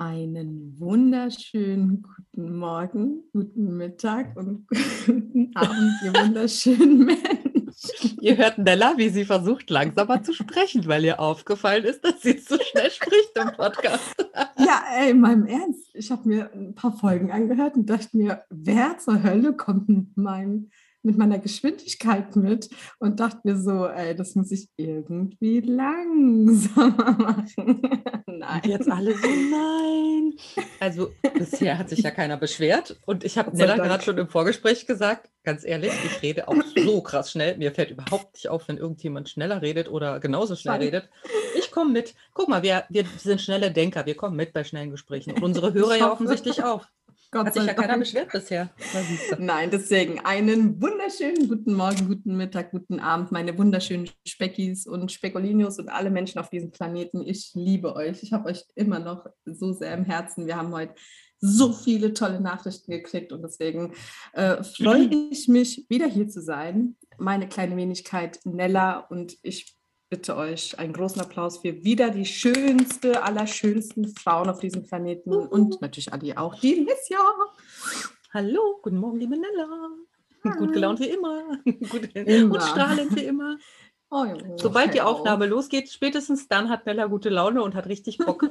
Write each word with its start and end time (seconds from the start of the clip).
Einen 0.00 0.80
wunderschönen 0.80 2.00
guten 2.00 2.56
Morgen, 2.56 3.22
guten 3.34 3.76
Mittag 3.76 4.34
und 4.34 4.66
guten 5.04 5.54
Abend, 5.54 5.92
ihr 6.02 6.14
wunderschönen 6.14 7.04
Menschen. 7.04 8.18
Ihr 8.22 8.38
hört 8.38 8.56
Nella, 8.56 8.94
wie 8.96 9.10
sie 9.10 9.26
versucht, 9.26 9.68
langsamer 9.68 10.22
zu 10.22 10.32
sprechen, 10.32 10.86
weil 10.86 11.04
ihr 11.04 11.20
aufgefallen 11.20 11.84
ist, 11.84 12.02
dass 12.02 12.22
sie 12.22 12.38
zu 12.38 12.58
schnell 12.58 12.90
spricht 12.90 13.36
im 13.36 13.52
Podcast. 13.52 14.14
Ja, 14.56 14.84
ey, 14.98 15.10
in 15.10 15.20
meinem 15.20 15.44
Ernst. 15.44 15.90
Ich 15.92 16.10
habe 16.10 16.26
mir 16.26 16.50
ein 16.54 16.74
paar 16.74 16.96
Folgen 16.96 17.30
angehört 17.30 17.74
und 17.74 17.90
dachte 17.90 18.16
mir, 18.16 18.42
wer 18.48 18.96
zur 18.96 19.22
Hölle 19.22 19.52
kommt 19.52 19.90
mit 19.90 20.16
meinem 20.16 20.70
mit 21.02 21.16
meiner 21.16 21.38
Geschwindigkeit 21.38 22.34
mit 22.36 22.68
und 22.98 23.20
dachte 23.20 23.40
mir 23.44 23.56
so, 23.56 23.86
ey, 23.86 24.14
das 24.14 24.34
muss 24.34 24.50
ich 24.50 24.68
irgendwie 24.76 25.60
langsamer 25.60 27.12
machen. 27.18 27.82
nein. 28.26 28.60
Und 28.62 28.66
jetzt 28.66 28.90
alle 28.90 29.14
so, 29.14 29.28
nein. 29.28 30.34
Also 30.78 31.10
bisher 31.34 31.78
hat 31.78 31.88
sich 31.88 32.00
ja 32.00 32.10
keiner 32.10 32.36
beschwert 32.36 32.98
und 33.06 33.24
ich 33.24 33.38
habe 33.38 33.56
Nella 33.56 33.76
gerade 33.76 34.02
schon 34.02 34.18
im 34.18 34.28
Vorgespräch 34.28 34.86
gesagt, 34.86 35.30
ganz 35.42 35.64
ehrlich, 35.64 35.92
ich 36.04 36.22
rede 36.22 36.48
auch 36.48 36.56
so 36.76 37.00
krass 37.00 37.30
schnell. 37.30 37.56
Mir 37.56 37.72
fällt 37.72 37.90
überhaupt 37.90 38.34
nicht 38.34 38.48
auf, 38.48 38.68
wenn 38.68 38.76
irgendjemand 38.76 39.28
schneller 39.28 39.62
redet 39.62 39.88
oder 39.88 40.20
genauso 40.20 40.56
schnell 40.56 40.74
Schade. 40.74 40.84
redet. 40.86 41.08
Ich 41.58 41.70
komme 41.70 41.92
mit. 41.92 42.14
Guck 42.34 42.48
mal, 42.48 42.62
wir, 42.62 42.84
wir 42.88 43.04
sind 43.18 43.40
schnelle 43.40 43.70
Denker, 43.70 44.06
wir 44.06 44.16
kommen 44.16 44.36
mit 44.36 44.52
bei 44.52 44.64
schnellen 44.64 44.90
Gesprächen 44.90 45.32
und 45.32 45.42
unsere 45.42 45.72
Hörer 45.72 45.96
ja 45.96 46.12
offensichtlich 46.12 46.62
auch. 46.62 46.86
Gott 47.32 47.46
Hat 47.46 47.54
sich 47.54 47.64
ja 47.64 47.74
keiner 47.74 47.96
beschwert 47.96 48.32
bisher. 48.32 48.70
Nein, 49.38 49.70
deswegen 49.70 50.18
einen 50.24 50.82
wunderschönen 50.82 51.48
guten 51.48 51.74
Morgen, 51.74 52.08
guten 52.08 52.36
Mittag, 52.36 52.72
guten 52.72 52.98
Abend, 52.98 53.30
meine 53.30 53.56
wunderschönen 53.56 54.10
Speckis 54.26 54.84
und 54.84 55.12
Spekulinius 55.12 55.78
und 55.78 55.90
alle 55.90 56.10
Menschen 56.10 56.40
auf 56.40 56.50
diesem 56.50 56.72
Planeten. 56.72 57.24
Ich 57.24 57.52
liebe 57.54 57.94
euch. 57.94 58.24
Ich 58.24 58.32
habe 58.32 58.48
euch 58.48 58.64
immer 58.74 58.98
noch 58.98 59.26
so 59.44 59.72
sehr 59.72 59.94
im 59.94 60.04
Herzen. 60.04 60.48
Wir 60.48 60.56
haben 60.56 60.74
heute 60.74 60.94
so 61.38 61.72
viele 61.72 62.14
tolle 62.14 62.40
Nachrichten 62.40 62.90
gekriegt 62.90 63.32
und 63.32 63.42
deswegen 63.42 63.94
äh, 64.32 64.64
freue 64.64 65.04
ich 65.30 65.46
mich, 65.46 65.86
wieder 65.88 66.08
hier 66.08 66.28
zu 66.28 66.42
sein. 66.42 66.96
Meine 67.16 67.48
kleine 67.48 67.76
Wenigkeit 67.76 68.40
Nella 68.44 68.98
und 68.98 69.36
ich 69.42 69.76
bitte 70.10 70.36
euch 70.36 70.76
einen 70.78 70.92
großen 70.92 71.20
Applaus 71.22 71.58
für 71.58 71.84
wieder 71.84 72.10
die 72.10 72.26
schönste, 72.26 73.22
allerschönsten 73.22 74.08
Frauen 74.08 74.50
auf 74.50 74.58
diesem 74.58 74.82
Planeten 74.82 75.32
uh. 75.32 75.44
und 75.44 75.80
natürlich 75.80 76.12
Adi 76.12 76.36
auch, 76.36 76.56
die 76.56 76.74
Lissia. 76.74 77.20
Hallo, 78.34 78.80
guten 78.82 78.96
Morgen, 78.96 79.20
liebe 79.20 79.36
Nella. 79.36 79.88
Hi. 80.44 80.58
Gut 80.58 80.72
gelaunt 80.72 80.98
wie 80.98 81.10
immer. 81.10 81.42
Gut, 81.64 82.14
immer. 82.14 82.54
Und 82.54 82.62
strahlend 82.62 83.14
wie 83.14 83.24
immer. 83.24 83.56
Oh, 84.10 84.26
Sobald 84.56 84.94
die 84.94 85.00
Aufnahme 85.00 85.44
auf. 85.44 85.50
losgeht, 85.50 85.88
spätestens 85.88 86.48
dann 86.48 86.68
hat 86.68 86.86
Nella 86.86 87.06
gute 87.06 87.28
Laune 87.28 87.62
und 87.62 87.76
hat 87.76 87.86
richtig 87.86 88.18
Bock. 88.18 88.50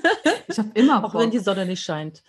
ich 0.48 0.58
habe 0.58 0.70
immer 0.72 1.02
Bock. 1.02 1.14
Auch 1.14 1.20
wenn 1.20 1.30
die 1.30 1.38
Sonne 1.38 1.66
nicht 1.66 1.82
scheint. 1.82 2.22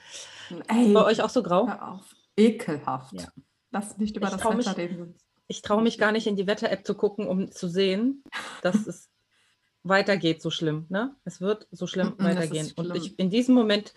Ey, 0.67 0.92
Bei 0.92 1.06
euch 1.06 1.22
auch 1.22 1.30
so 1.30 1.42
grau? 1.42 2.02
Ekelhaft. 2.36 3.14
Ja. 3.14 3.28
Lass 3.72 3.98
nicht 3.98 4.17
über 4.17 4.28
ich 4.28 4.34
das 4.34 4.44
Wetter 4.44 4.76
reden 4.76 5.16
ich 5.48 5.62
traue 5.62 5.84
mich 5.84 5.98
gar 5.98 6.12
nicht 6.12 6.28
in 6.28 6.36
die 6.36 6.48
Wetter-App 6.48 6.86
zu 6.86 6.96
gucken, 6.96 7.28
um 7.28 7.52
zu 7.52 7.68
sehen, 7.68 8.24
dass 8.62 8.88
es 8.88 9.10
weitergeht 9.84 10.42
so 10.42 10.50
schlimm. 10.50 10.86
Ne? 10.90 11.16
Es 11.24 11.42
wird 11.42 11.68
so 11.72 11.88
schlimm 11.88 12.16
weitergehen. 12.18 12.70
Schlimm. 12.70 12.92
Und 12.92 12.96
ich, 12.96 13.20
in 13.20 13.30
diesem 13.30 13.54
Moment 13.56 13.94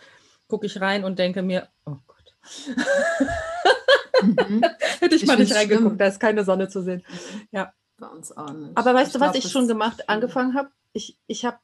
gucke 0.46 0.66
ich 0.66 0.80
rein 0.80 1.04
und 1.04 1.18
denke 1.18 1.42
mir, 1.42 1.68
oh 1.86 1.96
Gott. 2.06 2.34
mhm. 4.22 4.62
Hätte 5.00 5.14
ich, 5.14 5.22
ich 5.22 5.26
mal 5.26 5.38
nicht 5.38 5.54
reingeguckt, 5.54 5.86
schlimm. 5.86 5.98
da 5.98 6.06
ist 6.06 6.20
keine 6.20 6.44
Sonne 6.44 6.68
zu 6.68 6.82
sehen. 6.82 7.02
Ja. 7.50 7.72
Bei 7.96 8.06
uns 8.06 8.36
auch 8.36 8.52
nicht. 8.52 8.76
Aber 8.76 8.94
weißt 8.94 9.08
ich 9.08 9.12
du, 9.14 9.20
was 9.20 9.32
glaub, 9.32 9.44
ich 9.44 9.50
schon 9.50 9.66
gemacht, 9.66 9.96
schlimm. 9.96 10.08
angefangen 10.08 10.54
habe? 10.54 10.70
Ich, 10.92 11.18
ich 11.26 11.44
habe 11.44 11.58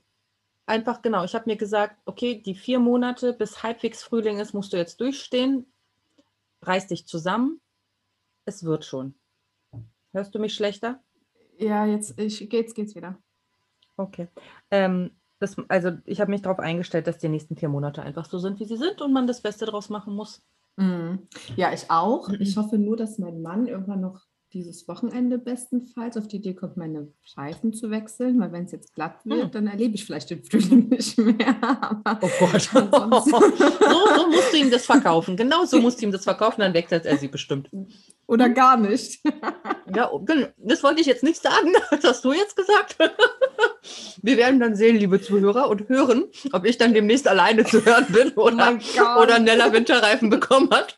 einfach, 0.67 1.03
genau, 1.03 1.25
ich 1.25 1.35
habe 1.35 1.49
mir 1.49 1.57
gesagt, 1.57 2.01
okay, 2.07 2.43
die 2.43 2.55
vier 2.55 2.79
Monate 2.79 3.33
bis 3.33 3.62
halbwegs 3.62 4.03
Frühling 4.03 4.41
ist, 4.41 4.55
musst 4.55 4.73
du 4.73 4.77
jetzt 4.77 5.01
durchstehen. 5.01 5.67
Reiß 6.62 6.89
dich 6.89 7.07
zusammen. 7.07 7.61
Es 8.47 8.65
wird 8.65 8.85
schon. 8.85 9.15
Hörst 10.15 10.34
du 10.34 10.39
mich 10.39 10.55
schlechter? 10.55 11.00
Ja, 11.59 11.84
jetzt 11.87 12.19
ich, 12.21 12.49
geht's, 12.49 12.72
geht's 12.75 12.94
wieder. 12.94 13.19
Okay. 13.97 14.28
Ähm, 14.71 15.11
das, 15.41 15.56
also 15.69 15.91
ich 16.05 16.21
habe 16.21 16.31
mich 16.31 16.43
darauf 16.43 16.61
eingestellt, 16.61 17.09
dass 17.09 17.19
die 17.19 17.28
nächsten 17.28 17.56
vier 17.56 17.69
Monate 17.69 18.00
einfach 18.03 18.25
so 18.25 18.38
sind, 18.38 18.61
wie 18.61 18.65
sie 18.65 18.77
sind 18.77 19.03
und 19.03 19.12
man 19.12 19.27
das 19.27 19.43
Beste 19.43 19.66
daraus 19.66 19.91
machen 19.91 20.15
muss. 20.15 20.47
Mm. 20.77 21.16
Ja, 21.56 21.72
ich 21.72 21.91
auch. 21.91 22.28
Ich 22.31 22.56
hoffe 22.56 22.78
nur, 22.78 22.97
dass 22.97 23.19
mein 23.19 23.43
Mann 23.43 23.66
irgendwann 23.66 24.00
noch 24.00 24.22
dieses 24.54 24.87
Wochenende 24.87 25.37
bestenfalls 25.37 26.16
auf 26.16 26.28
die 26.28 26.37
Idee 26.37 26.54
kommt, 26.54 26.76
meine 26.76 27.09
Reifen 27.37 27.75
zu 27.75 27.91
wechseln, 27.91 28.41
weil 28.41 28.53
wenn 28.53 28.65
es 28.65 28.72
jetzt 28.72 28.94
glatt 28.94 29.19
wird, 29.25 29.42
hm. 29.42 29.50
dann 29.50 29.66
erlebe 29.66 29.97
ich 29.97 30.04
vielleicht 30.04 30.31
den 30.31 30.44
Frühling 30.44 30.88
nicht 30.91 31.19
mehr. 31.19 31.56
oh 32.22 32.31
Gott. 32.38 32.62
so, 32.72 32.81
so 33.31 34.31
musst 34.31 34.53
du 34.53 34.56
ihm 34.56 34.70
das 34.70 34.87
verkaufen. 34.87 35.37
Genau 35.37 35.64
so 35.64 35.81
musst 35.81 36.00
du 36.00 36.06
ihm 36.06 36.12
das 36.12 36.25
verkaufen, 36.25 36.60
dann 36.60 36.72
wechselt 36.72 37.04
er 37.04 37.16
sie 37.16 37.28
bestimmt. 37.28 37.69
Oder 38.26 38.48
gar 38.48 38.76
nicht. 38.76 39.20
ja, 39.94 40.10
das 40.59 40.82
wollte 40.82 41.00
ich 41.00 41.06
jetzt 41.06 41.25
nicht 41.25 41.43
sagen, 41.43 41.75
das 41.91 42.04
hast 42.04 42.25
du 42.25 42.32
jetzt 42.32 42.56
gesagt. 42.56 42.97
Wir 44.22 44.37
werden 44.37 44.60
dann 44.60 44.76
sehen, 44.76 44.97
liebe 44.97 45.20
Zuhörer, 45.20 45.69
und 45.69 45.88
hören, 45.88 46.25
ob 46.53 46.64
ich 46.64 46.78
dann 46.78 46.94
demnächst 46.94 47.28
alleine 47.28 47.64
zu 47.64 47.84
hören 47.84 48.06
bin 48.09 48.32
oder, 48.32 48.78
oh 48.98 49.22
oder 49.22 49.38
Nella 49.41 49.72
Winterreifen 49.72 50.31
bekommen 50.31 50.70
hat. 50.70 50.97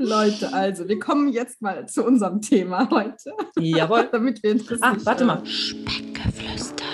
Leute, 0.00 0.52
also 0.52 0.88
wir 0.88 1.00
kommen 1.00 1.28
jetzt 1.32 1.60
mal 1.60 1.88
zu 1.88 2.04
unserem 2.04 2.40
Thema 2.40 2.88
heute. 2.88 3.32
Jawohl. 3.58 4.08
Damit 4.12 4.40
wir 4.44 4.52
interessiert 4.52 4.80
Ah, 4.80 4.96
warte 5.02 5.24
mal. 5.24 5.44
Speckgeflüster. 5.44 6.84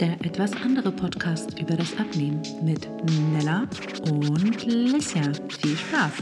Der 0.00 0.12
etwas 0.24 0.52
andere 0.62 0.92
Podcast 0.92 1.58
über 1.58 1.74
das 1.74 1.98
Abnehmen 1.98 2.40
mit 2.62 2.88
Nella 3.32 3.66
und 4.12 4.64
Lissia. 4.64 5.22
Viel 5.60 5.76
Spaß. 5.76 6.12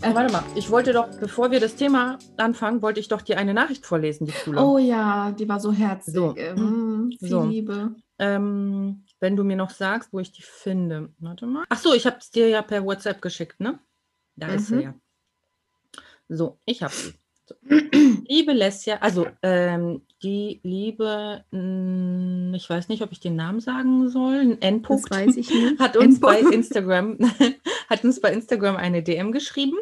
Äh, 0.00 0.14
warte 0.14 0.32
mal, 0.32 0.42
ich 0.54 0.70
wollte 0.70 0.94
doch, 0.94 1.08
bevor 1.20 1.50
wir 1.50 1.60
das 1.60 1.76
Thema 1.76 2.18
anfangen, 2.38 2.80
wollte 2.80 3.00
ich 3.00 3.08
doch 3.08 3.20
dir 3.20 3.36
eine 3.38 3.52
Nachricht 3.52 3.84
vorlesen, 3.84 4.26
die 4.26 4.32
coole. 4.44 4.58
Oh 4.62 4.78
ja, 4.78 5.32
die 5.32 5.46
war 5.46 5.60
so 5.60 5.70
herzlich. 5.70 6.14
So. 6.14 6.34
Mhm, 6.56 7.12
viel 7.18 7.28
so. 7.28 7.44
Liebe. 7.44 7.94
Ähm, 8.18 9.03
wenn 9.24 9.36
du 9.36 9.42
mir 9.42 9.56
noch 9.56 9.70
sagst, 9.70 10.12
wo 10.12 10.20
ich 10.20 10.32
die 10.32 10.42
finde. 10.42 11.08
Warte 11.18 11.46
mal. 11.46 11.64
Ach 11.70 11.78
so, 11.78 11.94
ich 11.94 12.04
habe 12.04 12.18
es 12.20 12.30
dir 12.30 12.46
ja 12.46 12.60
per 12.60 12.84
WhatsApp 12.84 13.22
geschickt, 13.22 13.58
ne? 13.58 13.78
Da 14.36 14.48
mhm. 14.48 14.54
ist 14.54 14.66
sie 14.66 14.74
mhm. 14.74 14.80
ja. 14.82 14.94
So, 16.28 16.58
ich 16.66 16.82
habe 16.82 16.92
sie. 16.92 17.14
So. 17.46 17.54
liebe 18.28 18.52
Lesja, 18.52 18.98
also 19.00 19.26
ähm, 19.42 20.02
die 20.22 20.60
liebe, 20.62 21.44
mh, 21.50 21.58
hm, 21.58 22.54
ich 22.54 22.68
weiß 22.68 22.88
nicht, 22.88 23.02
ob 23.02 23.12
ich 23.12 23.20
den 23.20 23.36
Namen 23.36 23.60
sagen 23.60 24.10
soll, 24.10 24.40
ein 24.40 24.62
Endpunkt, 24.62 25.10
das 25.10 25.18
weiß 25.18 25.36
ich 25.36 25.48
nicht. 25.48 25.78
hat 25.80 25.96
uns 25.96 26.20
bei 26.20 26.40
Instagram, 26.40 27.18
hat 27.88 28.04
uns 28.04 28.20
bei 28.20 28.30
Instagram 28.30 28.76
eine 28.76 29.02
DM 29.02 29.32
geschrieben. 29.32 29.76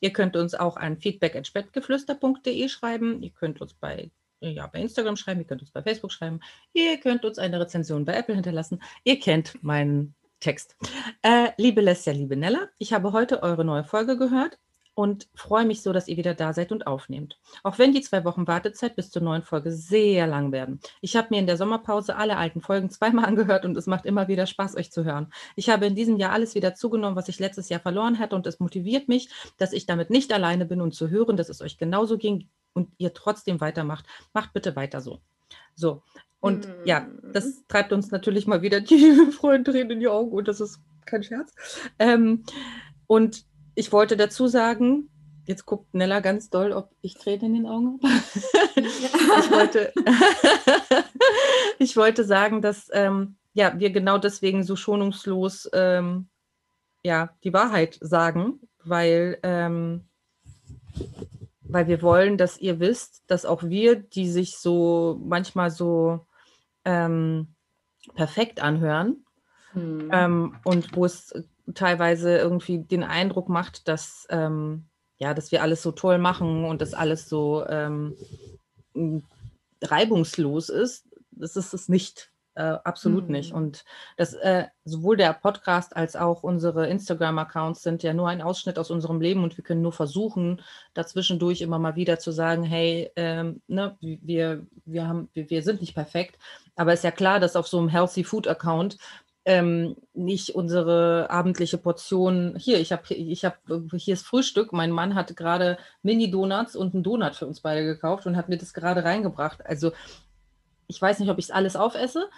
Ihr 0.00 0.12
könnt 0.12 0.36
uns 0.36 0.54
auch 0.54 0.76
an 0.76 0.98
feedback.spettgeflüster.de 0.98 2.68
schreiben. 2.68 3.22
Ihr 3.22 3.30
könnt 3.30 3.60
uns 3.60 3.74
bei 3.74 4.10
ja, 4.40 4.66
bei 4.66 4.80
Instagram 4.80 5.16
schreiben, 5.16 5.40
ihr 5.40 5.46
könnt 5.46 5.62
uns 5.62 5.70
bei 5.70 5.82
Facebook 5.82 6.12
schreiben, 6.12 6.40
ihr 6.72 6.98
könnt 6.98 7.24
uns 7.24 7.38
eine 7.38 7.60
Rezension 7.60 8.04
bei 8.04 8.14
Apple 8.14 8.34
hinterlassen. 8.34 8.80
Ihr 9.04 9.18
kennt 9.18 9.62
meinen 9.62 10.14
Text. 10.40 10.76
Äh, 11.22 11.50
liebe 11.56 11.80
Lesja, 11.80 12.12
liebe 12.12 12.36
Nella, 12.36 12.68
ich 12.78 12.92
habe 12.92 13.12
heute 13.12 13.42
eure 13.42 13.64
neue 13.64 13.84
Folge 13.84 14.16
gehört 14.16 14.58
und 14.94 15.28
freue 15.34 15.64
mich 15.64 15.82
so, 15.82 15.92
dass 15.92 16.08
ihr 16.08 16.16
wieder 16.16 16.34
da 16.34 16.52
seid 16.52 16.72
und 16.72 16.88
aufnehmt. 16.88 17.38
Auch 17.62 17.78
wenn 17.78 17.92
die 17.92 18.00
zwei 18.00 18.24
Wochen 18.24 18.48
Wartezeit 18.48 18.96
bis 18.96 19.10
zur 19.10 19.22
neuen 19.22 19.42
Folge 19.42 19.70
sehr 19.70 20.26
lang 20.26 20.50
werden. 20.50 20.80
Ich 21.00 21.14
habe 21.14 21.28
mir 21.30 21.38
in 21.38 21.46
der 21.46 21.56
Sommerpause 21.56 22.16
alle 22.16 22.36
alten 22.36 22.60
Folgen 22.60 22.90
zweimal 22.90 23.24
angehört 23.26 23.64
und 23.64 23.76
es 23.76 23.86
macht 23.86 24.06
immer 24.06 24.26
wieder 24.28 24.46
Spaß, 24.46 24.76
euch 24.76 24.90
zu 24.90 25.04
hören. 25.04 25.32
Ich 25.54 25.68
habe 25.68 25.86
in 25.86 25.94
diesem 25.94 26.16
Jahr 26.16 26.32
alles 26.32 26.54
wieder 26.54 26.74
zugenommen, 26.74 27.14
was 27.16 27.28
ich 27.28 27.38
letztes 27.38 27.68
Jahr 27.68 27.80
verloren 27.80 28.18
hatte 28.18 28.34
und 28.34 28.46
es 28.46 28.58
motiviert 28.60 29.08
mich, 29.08 29.28
dass 29.56 29.72
ich 29.72 29.86
damit 29.86 30.10
nicht 30.10 30.32
alleine 30.32 30.66
bin 30.66 30.80
und 30.80 30.94
zu 30.94 31.10
hören, 31.10 31.36
dass 31.36 31.48
es 31.48 31.62
euch 31.62 31.78
genauso 31.78 32.18
ging 32.18 32.48
und 32.78 32.92
ihr 32.96 33.12
trotzdem 33.12 33.60
weitermacht, 33.60 34.06
macht 34.32 34.52
bitte 34.52 34.76
weiter 34.76 35.00
so. 35.00 35.20
So. 35.74 36.02
Und 36.40 36.68
mhm. 36.68 36.74
ja, 36.84 37.08
das 37.32 37.64
treibt 37.66 37.92
uns 37.92 38.12
natürlich 38.12 38.46
mal 38.46 38.62
wieder 38.62 38.80
die 38.80 39.30
Freunde 39.32 39.72
Tränen 39.72 39.90
in 39.90 40.00
die 40.00 40.08
Augen 40.08 40.30
und 40.30 40.46
das 40.46 40.60
ist 40.60 40.80
kein 41.04 41.24
Scherz. 41.24 41.52
Ähm, 41.98 42.44
und 43.06 43.44
ich 43.74 43.92
wollte 43.92 44.16
dazu 44.16 44.46
sagen, 44.46 45.10
jetzt 45.46 45.66
guckt 45.66 45.92
Nella 45.94 46.20
ganz 46.20 46.50
doll, 46.50 46.72
ob 46.72 46.90
ich 47.00 47.14
Tränen 47.14 47.46
in 47.46 47.54
den 47.54 47.66
Augen 47.66 47.98
habe. 48.02 48.14
ich, 48.76 49.50
wollte, 49.50 49.92
ich 51.80 51.96
wollte 51.96 52.24
sagen, 52.24 52.62
dass 52.62 52.88
ähm, 52.92 53.36
ja, 53.54 53.78
wir 53.78 53.90
genau 53.90 54.18
deswegen 54.18 54.62
so 54.62 54.76
schonungslos 54.76 55.68
ähm, 55.72 56.28
ja, 57.02 57.30
die 57.42 57.52
Wahrheit 57.52 57.98
sagen, 58.00 58.60
weil 58.84 59.38
ähm, 59.42 60.04
weil 61.68 61.86
wir 61.86 62.02
wollen, 62.02 62.36
dass 62.36 62.58
ihr 62.58 62.80
wisst, 62.80 63.22
dass 63.26 63.44
auch 63.44 63.62
wir, 63.62 63.96
die 63.96 64.28
sich 64.28 64.56
so 64.56 65.20
manchmal 65.24 65.70
so 65.70 66.26
ähm, 66.84 67.54
perfekt 68.14 68.60
anhören 68.60 69.24
hm. 69.72 70.10
ähm, 70.12 70.56
und 70.64 70.96
wo 70.96 71.04
es 71.04 71.34
teilweise 71.74 72.38
irgendwie 72.38 72.78
den 72.78 73.04
Eindruck 73.04 73.48
macht, 73.48 73.88
dass, 73.88 74.26
ähm, 74.30 74.86
ja, 75.18 75.34
dass 75.34 75.52
wir 75.52 75.62
alles 75.62 75.82
so 75.82 75.92
toll 75.92 76.18
machen 76.18 76.64
und 76.64 76.80
dass 76.80 76.94
alles 76.94 77.28
so 77.28 77.66
ähm, 77.66 78.16
reibungslos 79.82 80.70
ist, 80.70 81.06
das 81.30 81.56
ist 81.56 81.74
es 81.74 81.88
nicht. 81.88 82.32
Äh, 82.58 82.78
absolut 82.82 83.26
mhm. 83.26 83.32
nicht. 83.32 83.52
Und 83.52 83.84
das 84.16 84.34
äh, 84.34 84.64
sowohl 84.84 85.16
der 85.16 85.32
Podcast 85.32 85.96
als 85.96 86.16
auch 86.16 86.42
unsere 86.42 86.88
Instagram-Accounts 86.88 87.82
sind 87.82 88.02
ja 88.02 88.12
nur 88.12 88.28
ein 88.28 88.42
Ausschnitt 88.42 88.78
aus 88.78 88.90
unserem 88.90 89.20
Leben 89.20 89.44
und 89.44 89.56
wir 89.56 89.62
können 89.62 89.80
nur 89.80 89.92
versuchen, 89.92 90.60
dazwischendurch 90.92 91.60
immer 91.60 91.78
mal 91.78 91.94
wieder 91.94 92.18
zu 92.18 92.32
sagen, 92.32 92.64
hey, 92.64 93.10
ähm, 93.14 93.62
ne, 93.68 93.96
wir, 94.00 94.66
wir, 94.84 95.06
haben, 95.06 95.28
wir, 95.34 95.48
wir 95.50 95.62
sind 95.62 95.80
nicht 95.80 95.94
perfekt. 95.94 96.36
Aber 96.74 96.92
ist 96.92 97.04
ja 97.04 97.12
klar, 97.12 97.38
dass 97.38 97.54
auf 97.54 97.68
so 97.68 97.78
einem 97.78 97.88
Healthy 97.88 98.24
Food 98.24 98.48
Account 98.48 98.98
ähm, 99.44 99.94
nicht 100.12 100.56
unsere 100.56 101.30
abendliche 101.30 101.78
Portion. 101.78 102.56
Hier, 102.58 102.80
ich 102.80 102.90
habe 102.90 103.14
ich 103.14 103.44
hab, 103.44 103.58
hier 103.96 104.14
ist 104.14 104.26
Frühstück. 104.26 104.72
Mein 104.72 104.90
Mann 104.90 105.14
hat 105.14 105.36
gerade 105.36 105.78
Mini-Donuts 106.02 106.74
und 106.74 106.92
einen 106.92 107.04
Donut 107.04 107.36
für 107.36 107.46
uns 107.46 107.60
beide 107.60 107.84
gekauft 107.84 108.26
und 108.26 108.36
hat 108.36 108.48
mir 108.48 108.58
das 108.58 108.74
gerade 108.74 109.04
reingebracht. 109.04 109.64
Also 109.64 109.92
ich 110.88 111.00
weiß 111.00 111.20
nicht, 111.20 111.30
ob 111.30 111.38
ich 111.38 111.46
es 111.46 111.50
alles 111.50 111.76
aufesse, 111.76 112.28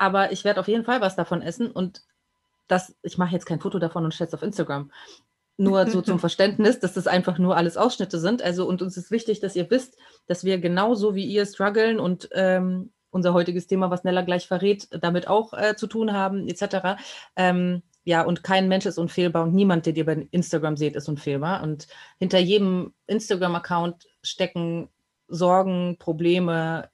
aber 0.00 0.32
ich 0.32 0.44
werde 0.44 0.60
auf 0.60 0.68
jeden 0.68 0.84
Fall 0.84 1.02
was 1.02 1.14
davon 1.14 1.42
essen 1.42 1.70
und 1.70 2.02
das, 2.68 2.96
ich 3.02 3.18
mache 3.18 3.34
jetzt 3.34 3.44
kein 3.44 3.60
Foto 3.60 3.78
davon 3.78 4.04
und 4.04 4.14
stelle 4.14 4.28
es 4.28 4.34
auf 4.34 4.42
Instagram. 4.42 4.90
Nur 5.58 5.86
so 5.88 6.00
zum 6.00 6.18
Verständnis, 6.20 6.80
dass 6.80 6.94
das 6.94 7.06
einfach 7.06 7.36
nur 7.36 7.54
alles 7.54 7.76
Ausschnitte 7.76 8.18
sind. 8.18 8.40
Also, 8.40 8.66
und 8.66 8.80
uns 8.80 8.96
ist 8.96 9.10
wichtig, 9.10 9.40
dass 9.40 9.56
ihr 9.56 9.70
wisst, 9.70 9.98
dass 10.26 10.42
wir 10.42 10.58
genauso 10.58 11.14
wie 11.14 11.26
ihr 11.26 11.44
strugglen 11.44 12.00
und 12.00 12.30
ähm, 12.32 12.92
unser 13.10 13.34
heutiges 13.34 13.66
Thema, 13.66 13.90
was 13.90 14.02
Nella 14.02 14.22
gleich 14.22 14.48
verrät, 14.48 14.88
damit 15.02 15.28
auch 15.28 15.52
äh, 15.52 15.76
zu 15.76 15.86
tun 15.86 16.14
haben, 16.14 16.48
etc. 16.48 16.98
Ähm, 17.36 17.82
ja, 18.04 18.22
und 18.22 18.42
kein 18.42 18.68
Mensch 18.68 18.86
ist 18.86 18.96
unfehlbar 18.96 19.42
und 19.42 19.54
niemand, 19.54 19.84
den 19.84 19.96
ihr 19.96 20.06
bei 20.06 20.26
Instagram 20.30 20.78
seht, 20.78 20.96
ist 20.96 21.10
unfehlbar. 21.10 21.62
Und 21.62 21.88
hinter 22.18 22.38
jedem 22.38 22.94
Instagram-Account 23.06 24.08
stecken 24.22 24.88
Sorgen, 25.28 25.98
Probleme, 25.98 26.88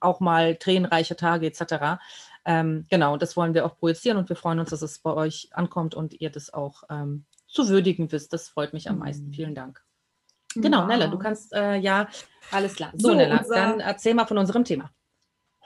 auch 0.00 0.20
mal 0.20 0.56
tränenreiche 0.56 1.16
Tage 1.16 1.46
etc. 1.46 2.00
Ähm, 2.44 2.86
genau, 2.90 3.16
das 3.16 3.36
wollen 3.36 3.54
wir 3.54 3.66
auch 3.66 3.76
projizieren 3.78 4.18
und 4.18 4.28
wir 4.28 4.36
freuen 4.36 4.58
uns, 4.58 4.70
dass 4.70 4.82
es 4.82 4.98
bei 4.98 5.12
euch 5.12 5.48
ankommt 5.52 5.94
und 5.94 6.20
ihr 6.20 6.30
das 6.30 6.52
auch 6.52 6.82
ähm, 6.90 7.24
zu 7.46 7.68
würdigen 7.68 8.10
wisst. 8.12 8.32
Das 8.32 8.48
freut 8.48 8.72
mich 8.72 8.88
am 8.88 8.98
meisten. 8.98 9.28
Mhm. 9.28 9.32
Vielen 9.32 9.54
Dank. 9.54 9.82
Genau, 10.54 10.82
wow. 10.82 10.88
Nella, 10.88 11.06
du 11.06 11.18
kannst 11.18 11.52
äh, 11.52 11.76
ja, 11.76 12.08
alles 12.50 12.74
klar. 12.74 12.92
So, 12.94 13.08
so 13.08 13.14
Nella, 13.14 13.44
dann 13.48 13.80
erzähl 13.80 14.14
mal 14.14 14.26
von 14.26 14.38
unserem 14.38 14.64
Thema 14.64 14.90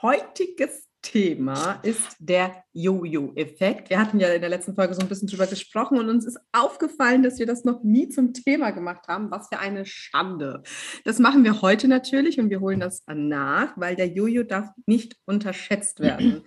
heutiges 0.01 0.86
Thema 1.11 1.79
ist 1.83 2.17
der 2.19 2.63
Jojo-Effekt. 2.73 3.89
Wir 3.89 3.99
hatten 3.99 4.19
ja 4.19 4.27
in 4.27 4.41
der 4.41 4.49
letzten 4.49 4.75
Folge 4.75 4.93
so 4.93 4.99
ein 4.99 5.07
bisschen 5.07 5.29
drüber 5.29 5.47
gesprochen 5.47 5.97
und 5.97 6.09
uns 6.09 6.25
ist 6.25 6.37
aufgefallen, 6.51 7.23
dass 7.23 7.39
wir 7.39 7.45
das 7.45 7.63
noch 7.63 7.81
nie 7.83 8.09
zum 8.09 8.33
Thema 8.33 8.71
gemacht 8.71 9.07
haben. 9.07 9.31
Was 9.31 9.47
für 9.47 9.59
eine 9.59 9.85
Schande. 9.85 10.63
Das 11.05 11.19
machen 11.19 11.43
wir 11.43 11.61
heute 11.61 11.87
natürlich 11.87 12.39
und 12.39 12.49
wir 12.49 12.59
holen 12.59 12.81
das 12.81 13.03
nach, 13.07 13.77
weil 13.77 13.95
der 13.95 14.07
Jojo 14.07 14.43
darf 14.43 14.69
nicht 14.85 15.15
unterschätzt 15.25 16.01
werden. 16.01 16.43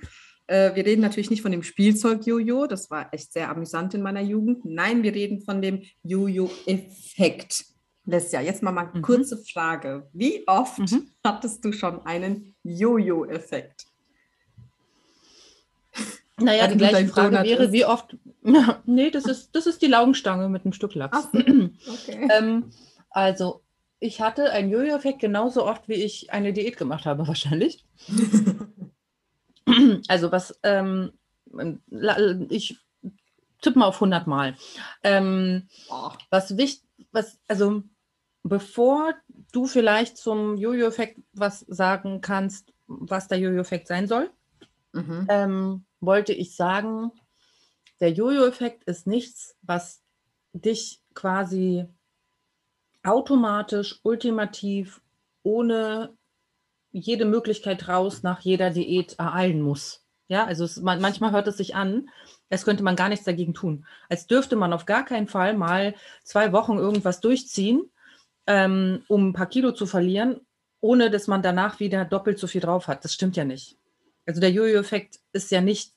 Äh, 0.47 0.75
wir 0.75 0.85
reden 0.85 1.01
natürlich 1.01 1.31
nicht 1.31 1.43
von 1.43 1.53
dem 1.53 1.63
Spielzeug-Jojo, 1.63 2.67
das 2.67 2.91
war 2.91 3.15
echt 3.15 3.33
sehr 3.33 3.49
amüsant 3.51 3.95
in 3.95 4.03
meiner 4.03 4.21
Jugend. 4.21 4.65
Nein, 4.65 5.05
wir 5.05 5.15
reden 5.15 5.43
von 5.43 5.63
dem 5.63 5.83
Jojo-Effekt. 6.03 7.65
Lesja, 8.05 8.41
jetzt 8.41 8.63
mal 8.63 8.73
mal 8.73 8.91
mhm. 8.93 9.03
kurze 9.03 9.39
Frage. 9.39 10.09
Wie 10.13 10.43
oft 10.49 10.79
mhm. 10.81 11.09
hattest 11.25 11.65
du 11.65 11.73
schon 11.73 12.05
einen 12.05 12.57
Jojo-Effekt? 12.65 13.90
Naja, 16.41 16.69
die 16.69 16.77
gleiche 16.77 17.09
Frage 17.09 17.43
wäre, 17.43 17.65
ist. 17.65 17.73
wie 17.73 17.85
oft. 17.85 18.17
nee, 18.87 19.11
das 19.11 19.25
ist, 19.25 19.55
das 19.55 19.67
ist 19.67 19.83
die 19.83 19.87
Laugenstange 19.87 20.49
mit 20.49 20.65
einem 20.65 20.73
Stück 20.73 20.95
Lachs. 20.95 21.29
So. 21.33 21.39
Okay. 21.39 22.29
ähm, 22.33 22.71
also, 23.11 23.63
ich 23.99 24.21
hatte 24.21 24.51
einen 24.51 24.71
Jojo-Effekt 24.71 25.21
genauso 25.21 25.67
oft, 25.67 25.89
wie 25.89 25.95
ich 25.95 26.33
eine 26.33 26.53
Diät 26.53 26.77
gemacht 26.77 27.07
habe, 27.07 27.25
wahrscheinlich. 27.29 27.85
also, 30.09 30.33
was, 30.33 30.59
ähm, 30.63 31.13
ich 32.49 32.79
tippe 33.61 33.79
mal 33.79 33.87
auf 33.87 33.97
100 33.97 34.27
Mal. 34.27 34.57
Ähm. 35.03 35.69
Was 36.31 36.57
wichtig, 36.57 36.89
was, 37.13 37.39
also, 37.49 37.83
bevor 38.43 39.15
du 39.53 39.67
vielleicht 39.67 40.17
zum 40.17 40.57
Jojo-Effekt 40.57 41.21
was 41.33 41.61
sagen 41.69 42.21
kannst, 42.21 42.73
was 42.87 43.29
der 43.29 43.39
Jojo-Effekt 43.39 43.89
sein 43.89 44.07
soll, 44.07 44.31
mhm. 44.93 45.85
Wollte 46.01 46.33
ich 46.33 46.57
sagen, 46.57 47.11
der 48.01 48.13
Jojo-Effekt 48.13 48.85
ist 48.85 49.07
nichts, 49.07 49.57
was 49.63 50.03
dich 50.53 51.01
quasi 51.15 51.87
automatisch, 53.03 54.01
ultimativ, 54.03 55.01
ohne 55.43 56.17
jede 56.93 57.25
Möglichkeit 57.25 57.89
raus 57.89 58.23
nach 58.23 58.41
jeder 58.41 58.71
Diät 58.71 59.19
ereilen 59.19 59.63
muss. 59.63 60.05
Ja, 60.29 60.45
also 60.45 60.65
es, 60.65 60.77
man, 60.81 61.01
manchmal 61.01 61.33
hört 61.33 61.49
es 61.49 61.57
sich 61.57 61.75
an, 61.75 62.09
als 62.51 62.65
könnte 62.65 62.83
man 62.83 62.97
gar 62.97 63.09
nichts 63.09 63.25
dagegen 63.25 63.55
tun. 63.55 63.87
Als 64.09 64.27
dürfte 64.27 64.57
man 64.57 64.73
auf 64.73 64.87
gar 64.87 65.05
keinen 65.05 65.29
Fall 65.29 65.57
mal 65.57 65.95
zwei 66.25 66.53
Wochen 66.53 66.79
irgendwas 66.79 67.21
durchziehen 67.21 67.91
ähm, 68.51 69.05
um 69.07 69.29
ein 69.29 69.33
paar 69.33 69.47
Kilo 69.47 69.71
zu 69.71 69.87
verlieren, 69.87 70.41
ohne 70.81 71.11
dass 71.11 71.29
man 71.29 71.41
danach 71.41 71.79
wieder 71.79 72.05
doppelt 72.05 72.39
so 72.39 72.49
viel 72.49 72.61
drauf 72.61 72.89
hat. 72.89 73.05
Das 73.05 73.15
stimmt 73.15 73.37
ja 73.37 73.45
nicht. 73.45 73.79
Also 74.31 74.41
der 74.41 74.53
Jojo-Effekt 74.53 75.19
ist 75.33 75.51
ja 75.51 75.61
nicht 75.61 75.93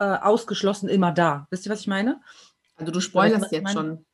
äh, 0.00 0.04
ausgeschlossen 0.04 0.88
immer 0.88 1.12
da. 1.12 1.46
Wisst 1.50 1.64
ihr, 1.64 1.70
was 1.70 1.78
ich 1.78 1.86
meine? 1.86 2.20
Also 2.74 2.90
du 2.90 2.98
spoilerst 2.98 3.52
jetzt 3.52 3.72
schon. 3.72 4.04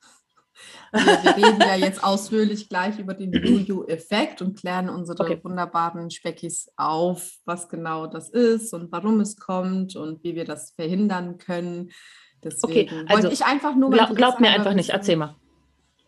Wir, 0.93 1.01
wir, 1.01 1.37
reden 1.37 1.61
ja 1.63 1.75
jetzt 1.77 2.05
ausführlich 2.05 2.69
gleich 2.69 2.99
über 2.99 3.15
den 3.15 3.33
Jojo-Effekt 3.33 4.43
und 4.43 4.59
klären 4.59 4.91
unsere 4.91 5.25
okay. 5.25 5.41
wunderbaren 5.43 6.11
Speckis 6.11 6.71
auf, 6.77 7.33
was 7.47 7.71
genau 7.71 8.07
das 8.07 8.29
ist 8.29 8.75
und 8.75 8.93
warum 8.93 9.19
es 9.21 9.39
kommt 9.39 9.97
und 9.97 10.23
wie 10.23 10.35
wir 10.35 10.45
das 10.45 10.73
verhindern 10.73 11.39
können. 11.39 11.91
Deswegen 12.45 13.01
okay, 13.01 13.07
also 13.09 13.31
ich 13.31 13.47
einfach 13.47 13.75
nur 13.75 13.89
mal. 13.89 13.97
Glaub, 13.97 14.15
glaub 14.15 14.41
mir 14.41 14.51
einfach 14.51 14.75
nicht, 14.75 14.91
erzähl 14.91 15.17
mal. 15.17 15.37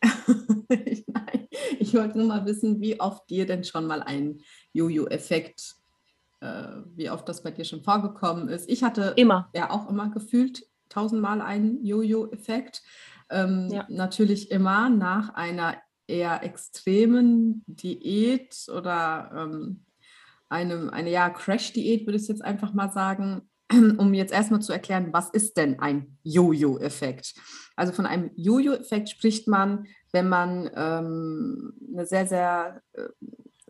Nein, 0.69 1.49
ich 1.79 1.95
wollte 1.95 2.19
nur 2.19 2.27
mal 2.27 2.45
wissen, 2.45 2.83
wie 2.83 3.01
oft 3.01 3.31
dir 3.31 3.47
denn 3.47 3.65
schon 3.65 3.87
mal 3.87 4.03
ein 4.03 4.43
Jojo-Effekt, 4.75 5.77
wie 6.95 7.11
oft 7.11 7.29
das 7.29 7.43
bei 7.43 7.51
dir 7.51 7.65
schon 7.65 7.83
vorgekommen 7.83 8.49
ist. 8.49 8.69
Ich 8.69 8.83
hatte 8.83 9.15
immer. 9.17 9.51
ja 9.55 9.71
auch 9.71 9.89
immer 9.89 10.11
gefühlt 10.11 10.67
tausendmal 10.89 11.41
einen 11.41 11.85
Jojo-Effekt. 11.85 12.83
Ähm, 13.31 13.69
ja. 13.71 13.87
Natürlich 13.89 14.51
immer 14.51 14.91
nach 14.91 15.35
einer 15.35 15.77
eher 16.07 16.43
extremen 16.43 17.65
Diät 17.67 18.67
oder 18.69 19.31
ähm, 19.35 19.85
einem, 20.49 20.91
eine 20.91 21.11
ja, 21.11 21.31
Crash-Diät, 21.31 22.07
würde 22.07 22.19
ich 22.19 22.29
jetzt 22.29 22.45
einfach 22.45 22.75
mal 22.75 22.93
sagen, 22.93 23.49
um 23.99 24.15
jetzt 24.15 24.33
erstmal 24.33 24.61
zu 24.61 24.73
erklären, 24.73 25.13
was 25.13 25.31
ist 25.31 25.57
denn 25.57 25.81
ein 25.81 26.19
Jojo-Effekt? 26.23 27.35
Also 27.77 27.93
von 27.93 28.07
einem 28.07 28.31
Jojo-Effekt 28.37 29.09
spricht 29.09 29.49
man, 29.49 29.87
wenn 30.13 30.29
man 30.29 30.71
ähm, 30.75 31.73
eine 31.93 32.07
sehr, 32.07 32.27
sehr 32.27 32.83
äh, 32.93 33.09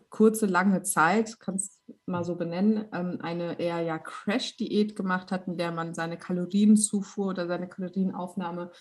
kurze, 0.09 0.45
lange 0.45 0.83
Zeit, 0.83 1.39
kannst 1.39 1.74
mal 2.05 2.23
so 2.23 2.35
benennen, 2.35 2.85
ähm, 2.93 3.19
eine 3.21 3.59
eher 3.59 3.81
ja 3.81 3.99
Crash-Diät 3.99 4.95
gemacht 4.95 5.31
hat, 5.31 5.47
in 5.47 5.57
der 5.57 5.71
man 5.71 5.93
seine 5.93 6.17
Kalorienzufuhr 6.17 7.27
oder 7.27 7.47
seine 7.47 7.67
Kalorienaufnahme 7.67 8.71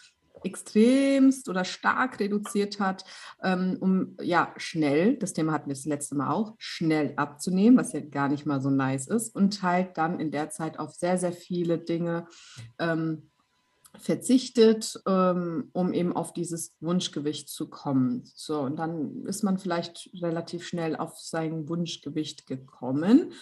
extremst 0.43 1.49
oder 1.49 1.65
stark 1.65 2.21
reduziert 2.21 2.81
hat, 2.81 3.05
ähm, 3.43 3.77
um 3.81 4.17
ja 4.21 4.53
schnell, 4.57 5.17
das 5.17 5.33
Thema 5.33 5.53
hatten 5.53 5.69
wir 5.69 5.75
das 5.75 5.85
letzte 5.85 6.17
Mal 6.17 6.33
auch, 6.33 6.55
schnell 6.59 7.15
abzunehmen, 7.17 7.79
was 7.79 7.93
ja 7.93 8.01
gar 8.01 8.29
nicht 8.29 8.47
mal 8.47 8.61
so 8.61 8.71
nice 8.71 9.07
ist 9.07 9.35
und 9.35 9.63
halt 9.63 9.97
dann 9.97 10.21
in 10.21 10.31
der 10.31 10.51
Zeit 10.51 10.79
auf 10.79 10.93
sehr, 10.93 11.19
sehr 11.19 11.33
viele 11.33 11.79
Dinge 11.79 12.27
ähm, 12.79 13.31
verzichtet, 13.99 15.01
ähm, 15.07 15.71
um 15.73 15.93
eben 15.93 16.15
auf 16.15 16.33
dieses 16.33 16.75
Wunschgewicht 16.81 17.49
zu 17.49 17.69
kommen. 17.69 18.23
So, 18.35 18.61
und 18.61 18.79
dann 18.79 19.25
ist 19.25 19.43
man 19.43 19.59
vielleicht 19.59 20.11
relativ 20.21 20.67
schnell 20.67 20.97
auf 20.97 21.19
sein 21.19 21.69
Wunschgewicht 21.69 22.47
gekommen. 22.47 23.33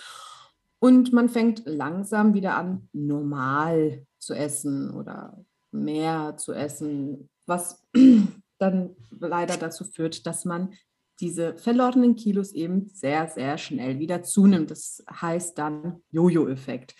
Und 0.78 1.12
man 1.12 1.28
fängt 1.28 1.62
langsam 1.64 2.34
wieder 2.34 2.56
an, 2.56 2.88
normal 2.92 4.06
zu 4.18 4.34
essen 4.34 4.90
oder 4.90 5.44
mehr 5.70 6.36
zu 6.36 6.52
essen, 6.52 7.28
was 7.46 7.82
dann 8.58 8.96
leider 9.18 9.56
dazu 9.56 9.84
führt, 9.84 10.26
dass 10.26 10.44
man 10.44 10.74
diese 11.20 11.56
verlorenen 11.56 12.16
Kilos 12.16 12.52
eben 12.52 12.88
sehr, 12.88 13.28
sehr 13.28 13.58
schnell 13.58 13.98
wieder 14.00 14.22
zunimmt. 14.22 14.70
Das 14.70 15.04
heißt 15.08 15.56
dann 15.56 16.02
Jojo-Effekt. 16.10 16.94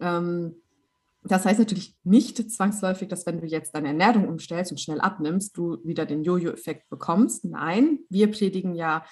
Ähm, 0.00 0.56
das 1.22 1.44
heißt 1.44 1.58
natürlich 1.58 1.96
nicht 2.02 2.50
zwangsläufig, 2.50 3.08
dass 3.08 3.26
wenn 3.26 3.40
du 3.40 3.46
jetzt 3.46 3.74
deine 3.74 3.88
Ernährung 3.88 4.26
umstellst 4.28 4.72
und 4.72 4.78
schnell 4.78 5.00
abnimmst, 5.00 5.56
du 5.56 5.78
wieder 5.84 6.06
den 6.06 6.24
Jojo-Effekt 6.24 6.88
bekommst. 6.88 7.44
Nein, 7.44 8.00
wir 8.08 8.30
predigen 8.30 8.74
ja, 8.74 9.04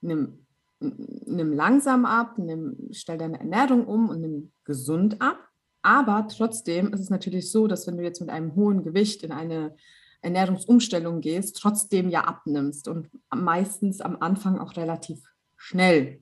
nimm, 0.00 0.46
nimm 0.80 1.52
langsam 1.52 2.04
ab, 2.04 2.36
nimm, 2.38 2.76
stell 2.90 3.16
deine 3.16 3.40
Ernährung 3.40 3.86
um 3.86 4.10
und 4.10 4.20
nimm 4.20 4.52
gesund 4.64 5.22
ab. 5.22 5.38
Aber 5.80 6.28
trotzdem 6.28 6.92
ist 6.92 7.00
es 7.00 7.10
natürlich 7.10 7.50
so, 7.50 7.66
dass 7.66 7.86
wenn 7.86 7.96
du 7.96 8.02
jetzt 8.02 8.20
mit 8.20 8.30
einem 8.30 8.54
hohen 8.54 8.82
Gewicht 8.82 9.22
in 9.22 9.32
eine 9.32 9.74
Ernährungsumstellung 10.20 11.20
gehst, 11.20 11.56
trotzdem 11.60 12.08
ja 12.10 12.24
abnimmst 12.24 12.88
und 12.88 13.10
meistens 13.34 14.00
am 14.00 14.16
Anfang 14.20 14.58
auch 14.58 14.76
relativ 14.76 15.22
schnell. 15.56 16.20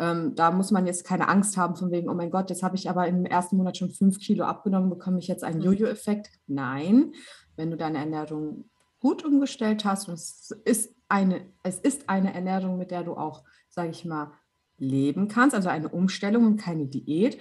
Ähm, 0.00 0.34
da 0.34 0.50
muss 0.50 0.70
man 0.70 0.86
jetzt 0.86 1.04
keine 1.04 1.28
Angst 1.28 1.58
haben 1.58 1.76
von 1.76 1.90
wegen, 1.90 2.08
oh 2.08 2.14
mein 2.14 2.30
Gott, 2.30 2.48
jetzt 2.48 2.62
habe 2.62 2.74
ich 2.74 2.88
aber 2.88 3.06
im 3.06 3.26
ersten 3.26 3.58
Monat 3.58 3.76
schon 3.76 3.90
fünf 3.90 4.18
Kilo 4.18 4.44
abgenommen, 4.44 4.88
bekomme 4.88 5.18
ich 5.18 5.28
jetzt 5.28 5.44
einen 5.44 5.58
mhm. 5.58 5.64
Jojo-Effekt? 5.64 6.30
Nein, 6.46 7.12
wenn 7.56 7.70
du 7.70 7.76
deine 7.76 7.98
Ernährung 7.98 8.70
gut 8.98 9.24
umgestellt 9.26 9.84
hast 9.84 10.08
und 10.08 10.14
es 10.14 10.50
ist 10.64 10.94
eine, 11.10 11.52
es 11.62 11.78
ist 11.78 12.08
eine 12.08 12.32
Ernährung, 12.32 12.78
mit 12.78 12.90
der 12.90 13.04
du 13.04 13.14
auch, 13.14 13.44
sage 13.68 13.90
ich 13.90 14.06
mal, 14.06 14.32
leben 14.78 15.28
kannst, 15.28 15.54
also 15.54 15.68
eine 15.68 15.90
Umstellung 15.90 16.46
und 16.46 16.56
keine 16.56 16.86
Diät, 16.86 17.38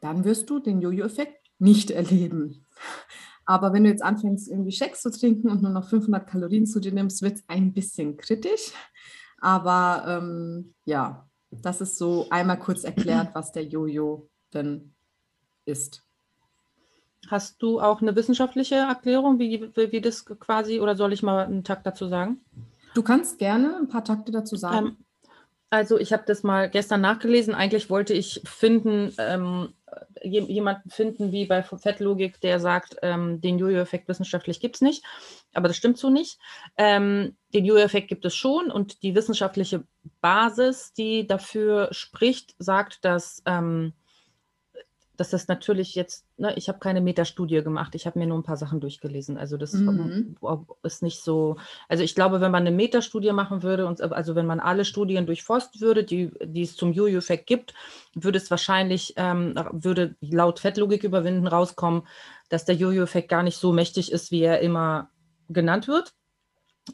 dann 0.00 0.24
wirst 0.24 0.50
du 0.50 0.58
den 0.58 0.82
Jojo-Effekt 0.82 1.48
nicht 1.58 1.90
erleben. 1.90 2.66
Aber 3.46 3.72
wenn 3.72 3.84
du 3.84 3.90
jetzt 3.90 4.02
anfängst, 4.02 4.50
irgendwie 4.50 4.72
Shakes 4.72 5.00
zu 5.00 5.10
trinken 5.10 5.48
und 5.48 5.62
nur 5.62 5.72
noch 5.72 5.88
500 5.88 6.28
Kalorien 6.28 6.66
zu 6.66 6.78
dir 6.78 6.92
nimmst, 6.92 7.22
wird 7.22 7.36
es 7.36 7.44
ein 7.48 7.72
bisschen 7.72 8.18
kritisch. 8.18 8.72
Aber 9.40 10.04
ähm, 10.06 10.74
ja, 10.84 11.26
das 11.60 11.80
ist 11.80 11.98
so 11.98 12.26
einmal 12.30 12.58
kurz 12.58 12.84
erklärt, 12.84 13.34
was 13.34 13.52
der 13.52 13.64
Jojo 13.64 14.28
denn 14.54 14.94
ist. 15.64 16.02
Hast 17.28 17.62
du 17.62 17.80
auch 17.80 18.02
eine 18.02 18.16
wissenschaftliche 18.16 18.76
Erklärung, 18.76 19.38
wie, 19.38 19.70
wie, 19.74 19.92
wie 19.92 20.00
das 20.00 20.24
quasi, 20.24 20.80
oder 20.80 20.96
soll 20.96 21.12
ich 21.12 21.22
mal 21.22 21.44
einen 21.44 21.62
Takt 21.62 21.86
dazu 21.86 22.08
sagen? 22.08 22.40
Du 22.94 23.02
kannst 23.02 23.38
gerne 23.38 23.76
ein 23.76 23.88
paar 23.88 24.04
Takte 24.04 24.32
dazu 24.32 24.56
sagen. 24.56 24.86
Ähm, 24.86 24.96
also 25.70 25.98
ich 25.98 26.12
habe 26.12 26.24
das 26.26 26.42
mal 26.42 26.68
gestern 26.68 27.00
nachgelesen. 27.00 27.54
Eigentlich 27.54 27.88
wollte 27.88 28.12
ich 28.12 28.42
finden, 28.44 29.14
ähm, 29.18 29.72
jemanden 30.22 30.90
finden 30.90 31.32
wie 31.32 31.46
bei 31.46 31.62
Fettlogik, 31.62 32.40
der 32.40 32.60
sagt, 32.60 32.96
ähm, 33.02 33.40
den 33.40 33.58
Jojo-Effekt 33.58 34.08
wissenschaftlich 34.08 34.60
gibt 34.60 34.76
es 34.76 34.80
nicht. 34.80 35.04
Aber 35.52 35.68
das 35.68 35.76
stimmt 35.76 35.98
so 35.98 36.10
nicht. 36.10 36.38
Ähm, 36.76 37.36
den 37.54 37.64
Jojo-Effekt 37.64 38.08
gibt 38.08 38.24
es 38.24 38.34
schon 38.34 38.70
und 38.70 39.02
die 39.02 39.14
wissenschaftliche 39.14 39.84
Basis, 40.20 40.92
die 40.92 41.26
dafür 41.26 41.88
spricht, 41.92 42.54
sagt, 42.58 43.04
dass 43.04 43.42
ähm, 43.46 43.92
dass 45.16 45.30
das 45.30 45.46
natürlich 45.46 45.94
jetzt, 45.94 46.26
ne, 46.38 46.54
ich 46.56 46.68
habe 46.68 46.78
keine 46.78 47.00
Metastudie 47.00 47.62
gemacht, 47.62 47.94
ich 47.94 48.06
habe 48.06 48.18
mir 48.18 48.26
nur 48.26 48.38
ein 48.38 48.42
paar 48.42 48.56
Sachen 48.56 48.80
durchgelesen. 48.80 49.36
Also 49.36 49.56
das 49.56 49.74
mhm. 49.74 50.36
ist 50.82 51.02
nicht 51.02 51.22
so, 51.22 51.56
also 51.88 52.02
ich 52.02 52.14
glaube, 52.14 52.40
wenn 52.40 52.50
man 52.50 52.66
eine 52.66 52.74
Metastudie 52.74 53.32
machen 53.32 53.62
würde, 53.62 53.86
und, 53.86 54.00
also 54.00 54.34
wenn 54.34 54.46
man 54.46 54.60
alle 54.60 54.84
Studien 54.84 55.26
durchforsten 55.26 55.80
würde, 55.80 56.04
die, 56.04 56.30
die 56.42 56.62
es 56.62 56.76
zum 56.76 56.92
Jojo-Effekt 56.92 57.46
gibt, 57.46 57.74
würde 58.14 58.38
es 58.38 58.50
wahrscheinlich, 58.50 59.14
ähm, 59.16 59.54
würde 59.72 60.16
laut 60.20 60.60
Fettlogik 60.60 61.04
überwinden 61.04 61.46
rauskommen, 61.46 62.06
dass 62.48 62.64
der 62.64 62.74
Jojo-Effekt 62.74 63.28
gar 63.28 63.42
nicht 63.42 63.58
so 63.58 63.72
mächtig 63.72 64.12
ist, 64.12 64.30
wie 64.30 64.42
er 64.42 64.60
immer 64.60 65.10
genannt 65.48 65.88
wird. 65.88 66.14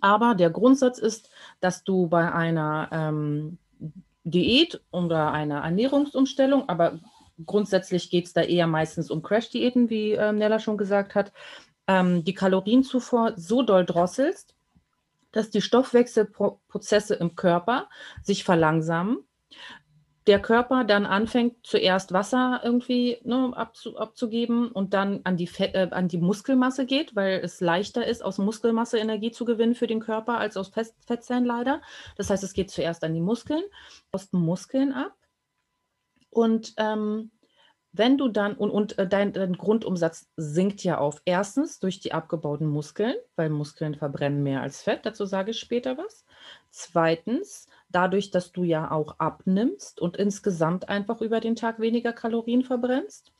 Aber 0.01 0.35
der 0.35 0.51
Grundsatz 0.51 0.99
ist, 0.99 1.31
dass 1.61 1.85
du 1.85 2.09
bei 2.09 2.33
einer 2.33 2.89
ähm, 2.93 3.59
Diät 4.25 4.81
oder 4.91 5.33
einer 5.33 5.61
Ernährungsumstellung, 5.61 6.69
aber 6.69 6.99
grundsätzlich 7.47 8.11
geht 8.11 8.26
es 8.26 8.33
da 8.33 8.42
eher 8.42 8.66
meistens 8.66 9.11
um 9.11 9.23
Crash-Diäten, 9.23 9.90
wie 9.90 10.12
äh, 10.12 10.33
Nella 10.33 10.59
schon 10.59 10.78
gesagt 10.78 11.14
hat, 11.14 11.33
ähm, 11.87 12.25
die 12.25 12.35
Kalorienzufuhr 12.35 13.33
so 13.37 13.62
doll 13.62 13.85
drosselst, 13.85 14.54
dass 15.33 15.50
die 15.50 15.62
Stoffwechselprozesse 15.62 17.14
im 17.14 17.35
Körper 17.37 17.88
sich 18.23 18.45
verlangsamen. 18.45 19.18
Der 20.26 20.40
Körper 20.40 20.85
dann 20.85 21.07
anfängt, 21.07 21.57
zuerst 21.62 22.12
Wasser 22.12 22.61
irgendwie 22.62 23.18
ne, 23.25 23.50
abzu, 23.54 23.97
abzugeben 23.97 24.71
und 24.71 24.92
dann 24.92 25.21
an 25.25 25.38
die, 25.38 25.47
Fett, 25.47 25.75
äh, 25.75 25.88
an 25.90 26.09
die 26.09 26.18
Muskelmasse 26.18 26.85
geht, 26.85 27.16
weil 27.16 27.40
es 27.42 27.62
leichter 27.62 28.07
ist, 28.07 28.23
aus 28.23 28.37
Muskelmasse 28.37 28.99
Energie 28.99 29.30
zu 29.30 29.47
gewinnen 29.47 29.75
für 29.75 29.87
den 29.87 30.00
Körper 30.00 30.37
als 30.37 30.59
aus 30.59 30.68
Fett, 30.68 30.92
Fettzellen 31.07 31.47
leider. 31.47 31.80
Das 32.16 32.28
heißt, 32.28 32.45
es 32.45 32.52
geht 32.52 32.71
zuerst 32.71 33.04
an 33.04 33.14
die 33.14 33.23
Muskeln, 33.23 33.62
aus 34.12 34.28
den 34.28 34.40
Muskeln 34.40 34.92
ab 34.92 35.18
und 36.30 36.75
ähm, 36.76 37.30
wenn 37.92 38.18
du 38.18 38.28
dann, 38.28 38.54
und, 38.54 38.70
und 38.70 38.99
äh, 38.99 39.08
dein, 39.08 39.32
dein, 39.32 39.54
Grundumsatz 39.54 40.28
sinkt 40.37 40.85
ja 40.85 40.99
auf. 40.99 41.23
Erstens 41.25 41.80
durch 41.80 42.00
die 42.00 42.12
abgebauten 42.12 42.68
Muskeln, 42.68 43.14
weil 43.35 43.49
Muskeln 43.49 43.94
verbrennen 43.94 44.42
mehr 44.42 44.62
als 44.62 44.82
Fett, 44.82 45.06
dazu 45.06 45.25
sage 45.25 45.52
ich 45.52 45.58
später 45.58 45.97
was. 45.97 46.25
Zweitens, 46.70 47.66
dadurch, 47.88 48.30
dass 48.30 48.52
du 48.52 48.62
ja 48.62 48.90
auch 48.90 49.18
abnimmst 49.18 50.00
und 50.00 50.16
insgesamt 50.16 50.88
einfach 50.88 51.20
über 51.23 51.40
den 51.40 51.56
Tag 51.56 51.80
weniger 51.80 52.12
Kalorien 52.12 52.62
verbrennst. 52.62 53.32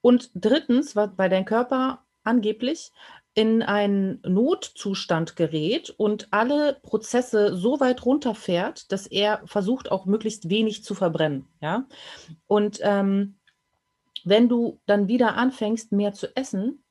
Und 0.00 0.30
drittens, 0.34 0.94
weil 0.96 1.28
dein 1.28 1.44
Körper 1.44 2.04
angeblich 2.22 2.92
in 3.34 3.62
einen 3.62 4.20
Notzustand 4.22 5.34
gerät 5.34 5.90
und 5.90 6.28
alle 6.30 6.78
Prozesse 6.82 7.56
so 7.56 7.80
weit 7.80 8.06
runterfährt, 8.06 8.92
dass 8.92 9.08
er 9.08 9.42
versucht, 9.44 9.90
auch 9.90 10.06
möglichst 10.06 10.48
wenig 10.48 10.84
zu 10.84 10.94
verbrennen. 10.94 11.48
Ja? 11.60 11.86
Und 12.46 12.78
ähm, 12.82 13.36
wenn 14.24 14.48
du 14.48 14.80
dann 14.86 15.08
wieder 15.08 15.34
anfängst, 15.34 15.90
mehr 15.90 16.12
zu 16.12 16.34
essen, 16.36 16.84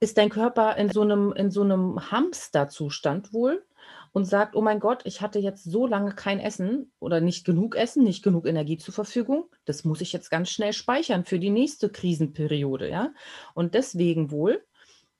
ist 0.00 0.18
dein 0.18 0.28
Körper 0.28 0.76
in 0.76 0.90
so 0.90 1.00
einem, 1.00 1.32
in 1.32 1.50
so 1.50 1.62
einem 1.62 2.10
Hamsterzustand 2.10 3.32
wohl 3.32 3.64
und 4.12 4.26
sagt, 4.26 4.54
oh 4.54 4.60
mein 4.60 4.80
Gott, 4.80 5.00
ich 5.04 5.22
hatte 5.22 5.38
jetzt 5.38 5.64
so 5.64 5.86
lange 5.86 6.14
kein 6.14 6.40
Essen 6.40 6.92
oder 7.00 7.20
nicht 7.20 7.44
genug 7.44 7.74
Essen, 7.74 8.04
nicht 8.04 8.22
genug 8.22 8.46
Energie 8.46 8.76
zur 8.76 8.94
Verfügung. 8.94 9.46
Das 9.64 9.84
muss 9.84 10.02
ich 10.02 10.12
jetzt 10.12 10.30
ganz 10.30 10.50
schnell 10.50 10.72
speichern 10.74 11.24
für 11.24 11.38
die 11.38 11.50
nächste 11.50 11.88
Krisenperiode. 11.88 12.90
Ja? 12.90 13.12
Und 13.54 13.74
deswegen 13.74 14.30
wohl 14.30 14.62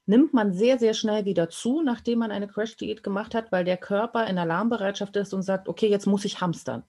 nimmt 0.08 0.32
man 0.32 0.54
sehr, 0.54 0.78
sehr 0.78 0.94
schnell 0.94 1.26
wieder 1.26 1.50
zu, 1.50 1.82
nachdem 1.82 2.20
man 2.20 2.30
eine 2.30 2.48
Crash-Diät 2.48 3.02
gemacht 3.02 3.34
hat, 3.34 3.52
weil 3.52 3.64
der 3.64 3.76
Körper 3.76 4.26
in 4.26 4.38
Alarmbereitschaft 4.38 5.14
ist 5.16 5.34
und 5.34 5.42
sagt, 5.42 5.68
okay, 5.68 5.88
jetzt 5.88 6.06
muss 6.06 6.24
ich 6.24 6.40
hamstern. 6.40 6.82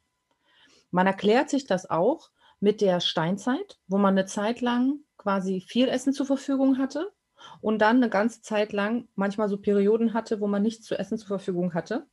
Man 0.89 1.05
erklärt 1.05 1.49
sich 1.49 1.67
das 1.67 1.89
auch 1.89 2.29
mit 2.61 2.79
der 2.79 3.01
Steinzeit, 3.01 3.77
wo 3.87 3.97
man 3.97 4.17
eine 4.17 4.25
Zeit 4.25 4.61
lang 4.61 4.99
quasi 5.17 5.59
viel 5.59 5.89
Essen 5.89 6.13
zur 6.13 6.25
Verfügung 6.25 6.77
hatte 6.77 7.11
und 7.59 7.79
dann 7.79 7.97
eine 7.97 8.09
ganze 8.09 8.41
Zeit 8.41 8.71
lang 8.71 9.09
manchmal 9.15 9.49
so 9.49 9.57
Perioden 9.57 10.13
hatte, 10.13 10.39
wo 10.39 10.47
man 10.47 10.61
nichts 10.61 10.87
zu 10.87 10.97
essen 10.97 11.17
zur 11.17 11.27
Verfügung 11.27 11.73
hatte. 11.73 12.07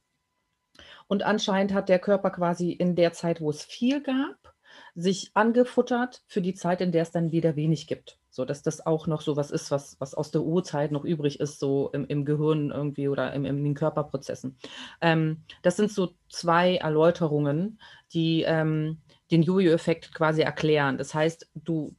Und 1.06 1.22
anscheinend 1.22 1.72
hat 1.72 1.88
der 1.88 2.00
Körper 2.00 2.30
quasi 2.30 2.72
in 2.72 2.96
der 2.96 3.12
Zeit, 3.12 3.40
wo 3.40 3.50
es 3.50 3.62
viel 3.62 4.02
gab, 4.02 4.54
sich 4.96 5.30
angefuttert 5.34 6.25
für 6.26 6.42
die 6.42 6.54
Zeit, 6.54 6.80
in 6.80 6.90
der 6.90 7.02
es 7.02 7.12
dann 7.12 7.30
wieder 7.30 7.54
wenig 7.54 7.86
gibt 7.86 8.18
so 8.37 8.45
dass 8.45 8.62
das 8.62 8.85
auch 8.85 9.07
noch 9.07 9.23
so 9.23 9.35
was 9.35 9.50
ist, 9.50 9.71
was, 9.71 9.99
was 9.99 10.14
aus 10.14 10.31
der 10.31 10.43
Urzeit 10.43 10.93
noch 10.93 11.07
übrig 11.07 11.40
ist, 11.40 11.59
so 11.59 11.88
im, 11.95 12.05
im 12.05 12.26
Gehirn 12.26 12.71
irgendwie 12.71 13.09
oder 13.09 13.33
im, 13.33 13.47
in 13.47 13.64
den 13.64 13.75
Körperprozessen. 13.75 14.59
Ähm, 15.00 15.43
das 15.62 15.76
sind 15.76 15.90
so 15.90 16.11
zwei 16.28 16.76
Erläuterungen, 16.76 17.81
die 18.12 18.43
ähm, 18.43 18.99
den 19.31 19.43
Jojo-Effekt 19.43 20.12
quasi 20.12 20.43
erklären. 20.43 20.99
Das 20.99 21.14
heißt, 21.14 21.49
du 21.55 21.97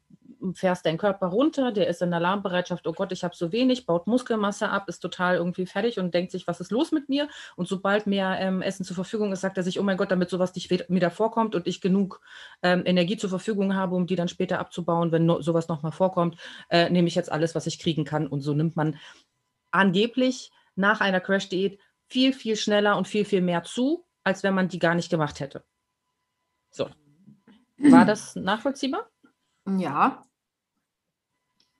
fährst 0.53 0.85
deinen 0.85 0.97
Körper 0.97 1.27
runter, 1.27 1.71
der 1.71 1.87
ist 1.87 2.01
in 2.01 2.13
Alarmbereitschaft, 2.13 2.87
oh 2.87 2.93
Gott, 2.93 3.11
ich 3.11 3.23
habe 3.23 3.35
so 3.35 3.51
wenig, 3.51 3.85
baut 3.85 4.07
Muskelmasse 4.07 4.69
ab, 4.69 4.87
ist 4.87 4.99
total 4.99 5.35
irgendwie 5.35 5.65
fertig 5.65 5.99
und 5.99 6.13
denkt 6.13 6.31
sich, 6.31 6.47
was 6.47 6.59
ist 6.59 6.71
los 6.71 6.91
mit 6.91 7.09
mir? 7.09 7.27
Und 7.55 7.67
sobald 7.67 8.07
mehr 8.07 8.37
ähm, 8.39 8.61
Essen 8.61 8.85
zur 8.85 8.95
Verfügung 8.95 9.31
ist, 9.31 9.41
sagt 9.41 9.57
er 9.57 9.63
sich, 9.63 9.79
oh 9.79 9.83
mein 9.83 9.97
Gott, 9.97 10.11
damit 10.11 10.29
sowas 10.29 10.53
nicht 10.55 10.69
wieder 10.69 11.11
vorkommt 11.11 11.55
und 11.55 11.67
ich 11.67 11.81
genug 11.81 12.21
ähm, 12.61 12.83
Energie 12.85 13.17
zur 13.17 13.29
Verfügung 13.29 13.75
habe, 13.75 13.95
um 13.95 14.07
die 14.07 14.15
dann 14.15 14.27
später 14.27 14.59
abzubauen, 14.59 15.11
wenn 15.11 15.25
no, 15.25 15.41
sowas 15.41 15.67
nochmal 15.67 15.91
vorkommt, 15.91 16.37
äh, 16.69 16.89
nehme 16.89 17.07
ich 17.07 17.15
jetzt 17.15 17.31
alles, 17.31 17.55
was 17.55 17.67
ich 17.67 17.79
kriegen 17.79 18.05
kann. 18.05 18.27
Und 18.27 18.41
so 18.41 18.53
nimmt 18.53 18.75
man 18.75 18.97
angeblich 19.71 20.51
nach 20.75 21.01
einer 21.01 21.19
Crash-Diät 21.19 21.79
viel, 22.07 22.33
viel 22.33 22.55
schneller 22.55 22.97
und 22.97 23.07
viel, 23.07 23.25
viel 23.25 23.41
mehr 23.41 23.63
zu, 23.63 24.05
als 24.23 24.43
wenn 24.43 24.53
man 24.53 24.67
die 24.67 24.79
gar 24.79 24.95
nicht 24.95 25.09
gemacht 25.09 25.39
hätte. 25.39 25.63
So. 26.71 26.89
War 27.77 28.05
das 28.05 28.35
nachvollziehbar? 28.35 29.09
Ja, 29.67 30.23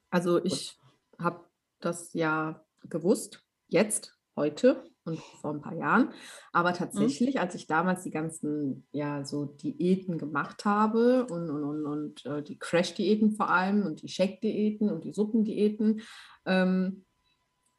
also 0.10 0.44
ich 0.44 0.78
habe 1.20 1.46
das 1.80 2.14
ja 2.14 2.64
gewusst, 2.84 3.44
jetzt, 3.68 4.18
heute 4.36 4.84
und 5.04 5.20
vor 5.20 5.52
ein 5.52 5.62
paar 5.62 5.76
Jahren. 5.76 6.14
Aber 6.54 6.72
mhm. 6.72 6.76
tatsächlich, 6.76 7.36
mhm. 7.36 7.42
als 7.42 7.56
ich 7.56 7.68
damals 7.68 8.04
die 8.04 8.12
ganzen, 8.12 8.88
ja, 8.92 9.26
so 9.26 9.46
Diäten 9.46 10.18
gemacht 10.18 10.66
habe 10.66 11.26
und, 11.26 11.50
und, 11.50 11.64
und, 11.64 11.86
und 11.86 12.26
äh, 12.26 12.44
die 12.44 12.60
Crash-Diäten 12.60 13.32
vor 13.32 13.50
allem 13.50 13.86
und 13.86 14.02
die 14.02 14.10
Shake-Diäten 14.10 14.90
und 14.90 15.04
die 15.04 15.14
Suppendiäten 15.14 16.02
ähm, 16.46 17.06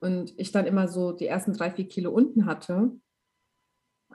und 0.01 0.39
ich 0.39 0.53
dann 0.53 0.67
immer 0.67 0.89
so 0.89 1.13
die 1.13 1.27
ersten 1.27 1.53
drei, 1.53 1.71
vier 1.71 1.89
Kilo 1.89 2.11
unten 2.11 2.47
hatte 2.47 2.93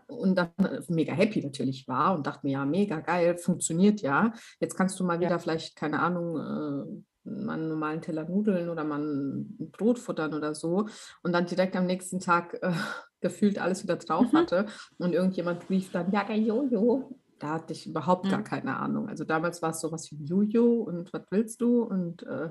und 0.08 0.36
dann 0.36 0.52
mega 0.90 1.14
happy 1.14 1.42
natürlich 1.42 1.88
war 1.88 2.16
und 2.16 2.28
dachte 2.28 2.46
mir, 2.46 2.54
ja, 2.54 2.66
mega 2.66 3.00
geil, 3.00 3.38
funktioniert 3.38 4.02
ja. 4.02 4.34
Jetzt 4.60 4.76
kannst 4.76 5.00
du 5.00 5.04
mal 5.04 5.20
wieder 5.20 5.40
vielleicht, 5.40 5.76
keine 5.76 6.00
Ahnung, 6.00 6.38
äh, 6.38 7.04
mal 7.26 7.54
einen 7.54 7.70
normalen 7.70 8.02
Teller 8.02 8.28
Nudeln 8.28 8.70
oder 8.70 8.84
mal 8.84 9.00
ein 9.00 9.72
Brot 9.72 10.00
futtern 10.00 10.34
oder 10.34 10.56
so 10.56 10.88
und 11.24 11.34
dann 11.34 11.46
direkt 11.46 11.76
am 11.76 11.86
nächsten 11.86 12.20
Tag 12.20 12.60
äh, 12.62 12.72
gefühlt 13.22 13.60
alles 13.60 13.84
wieder 13.84 13.96
drauf 13.96 14.32
mhm. 14.32 14.38
hatte 14.38 14.66
und 14.98 15.14
irgendjemand 15.14 15.70
rief 15.70 15.92
dann, 15.92 16.12
ja, 16.12 16.24
der 16.24 16.38
Jojo. 16.38 17.20
Da 17.40 17.50
hatte 17.56 17.74
ich 17.74 17.88
überhaupt 17.88 18.26
mhm. 18.26 18.30
gar 18.30 18.44
keine 18.44 18.78
Ahnung. 18.78 19.10
Also 19.10 19.26
damals 19.26 19.62
war 19.62 19.72
es 19.72 19.82
so 19.82 19.92
was 19.92 20.12
wie 20.12 20.24
Jojo 20.24 20.82
und 20.84 21.12
was 21.12 21.24
willst 21.30 21.60
du? 21.62 21.84
Und 21.84 22.24
äh, 22.24 22.50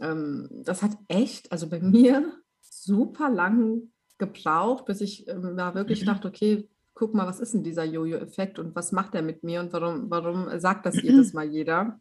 ähm, 0.00 0.48
das 0.64 0.82
hat 0.82 0.92
echt, 1.08 1.50
also 1.50 1.68
bei 1.68 1.80
mir 1.80 2.32
super 2.60 3.30
lang 3.30 3.90
gebraucht, 4.18 4.84
bis 4.84 5.00
ich 5.00 5.28
ähm, 5.28 5.56
da 5.56 5.74
wirklich 5.74 6.02
mhm. 6.02 6.06
dachte, 6.06 6.28
okay, 6.28 6.68
guck 6.94 7.14
mal, 7.14 7.26
was 7.26 7.40
ist 7.40 7.54
denn 7.54 7.62
dieser 7.62 7.84
Jojo-Effekt 7.84 8.58
und 8.58 8.74
was 8.74 8.92
macht 8.92 9.14
er 9.14 9.22
mit 9.22 9.42
mir 9.42 9.60
und 9.60 9.72
warum, 9.72 10.10
warum 10.10 10.48
sagt 10.60 10.86
das 10.86 11.00
jedes 11.00 11.32
Mal 11.32 11.46
jeder? 11.46 11.98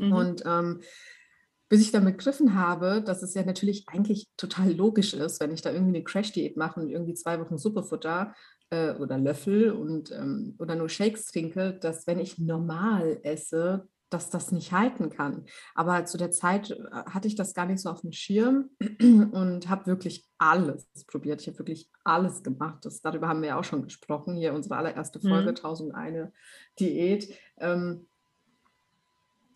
Mhm. 0.00 0.12
Und 0.12 0.42
ähm, 0.46 0.80
bis 1.68 1.82
ich 1.82 1.92
dann 1.92 2.04
begriffen 2.04 2.54
habe, 2.54 3.00
dass 3.00 3.22
es 3.22 3.34
ja 3.34 3.44
natürlich 3.44 3.88
eigentlich 3.88 4.28
total 4.36 4.72
logisch 4.72 5.14
ist, 5.14 5.40
wenn 5.40 5.52
ich 5.52 5.62
da 5.62 5.70
irgendwie 5.70 5.96
eine 5.96 6.04
Crash-Diät 6.04 6.56
mache 6.56 6.80
und 6.80 6.90
irgendwie 6.90 7.14
zwei 7.14 7.38
Wochen 7.40 7.58
Suppefutter 7.58 8.34
äh, 8.70 8.94
oder 8.94 9.18
Löffel 9.18 9.70
und 9.70 10.10
ähm, 10.10 10.56
oder 10.58 10.74
nur 10.74 10.88
Shakes 10.88 11.26
trinke, 11.26 11.78
dass 11.80 12.08
wenn 12.08 12.18
ich 12.18 12.38
normal 12.38 13.20
esse, 13.22 13.88
dass 14.10 14.28
das 14.28 14.50
nicht 14.50 14.72
halten 14.72 15.10
kann. 15.10 15.46
Aber 15.76 16.04
zu 16.04 16.18
der 16.18 16.32
Zeit 16.32 16.72
äh, 16.72 16.76
hatte 17.06 17.28
ich 17.28 17.36
das 17.36 17.54
gar 17.54 17.66
nicht 17.66 17.80
so 17.80 17.88
auf 17.88 18.00
dem 18.00 18.12
Schirm 18.12 18.70
und 19.00 19.68
habe 19.68 19.86
wirklich 19.86 20.28
alles 20.38 20.88
probiert. 21.06 21.40
Ich 21.40 21.46
habe 21.46 21.58
wirklich 21.58 21.88
alles 22.02 22.42
gemacht. 22.42 22.84
Das, 22.84 23.00
darüber 23.00 23.28
haben 23.28 23.42
wir 23.42 23.50
ja 23.50 23.58
auch 23.58 23.64
schon 23.64 23.84
gesprochen. 23.84 24.34
Hier 24.34 24.54
unsere 24.54 24.76
allererste 24.76 25.20
Folge, 25.20 25.52
mhm. 25.52 25.56
1001 25.56 26.32
Diät. 26.80 27.32
Ähm, 27.58 28.08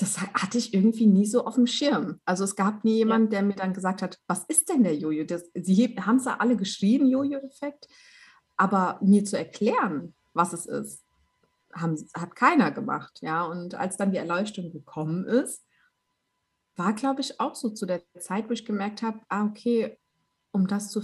das 0.05 0.21
hatte 0.21 0.59
ich 0.59 0.75
irgendwie 0.75 1.07
nie 1.07 1.25
so 1.25 1.47
auf 1.47 1.55
dem 1.55 1.67
Schirm. 1.67 2.21
Also 2.27 2.45
es 2.45 2.57
gab 2.57 2.85
nie 2.85 2.97
jemanden, 2.97 3.33
ja. 3.33 3.41
der 3.41 3.43
mir 3.43 3.55
dann 3.55 3.73
gesagt 3.73 4.03
hat, 4.03 4.19
was 4.27 4.45
ist 4.45 4.69
denn 4.69 4.85
der 4.85 4.95
Jojo? 4.95 5.25
Das, 5.25 5.51
sie 5.55 5.97
haben 5.99 6.17
es 6.17 6.27
ja 6.27 6.37
alle 6.39 6.57
geschrieben, 6.57 7.07
Jojo-Effekt, 7.07 7.89
aber 8.57 8.99
mir 9.03 9.25
zu 9.25 9.39
erklären, 9.39 10.15
was 10.35 10.53
es 10.53 10.67
ist, 10.67 11.03
haben, 11.73 11.97
hat 12.15 12.37
keiner 12.37 12.71
gemacht. 12.71 13.21
Ja, 13.23 13.45
und 13.45 13.75
als 13.77 13.97
dann 13.97 14.13
die 14.13 14.19
Erleuchtung 14.19 14.71
gekommen 14.73 15.25
ist, 15.25 15.65
war, 16.77 16.93
glaube 16.93 17.23
ich, 17.23 17.41
auch 17.41 17.55
so 17.55 17.71
zu 17.71 17.87
der 17.87 18.03
Zeit, 18.19 18.49
wo 18.51 18.53
ich 18.53 18.67
gemerkt 18.67 19.03
habe, 19.03 19.21
ah, 19.29 19.47
okay, 19.47 19.99
um 20.51 20.67
das 20.67 20.91
zu 20.91 21.03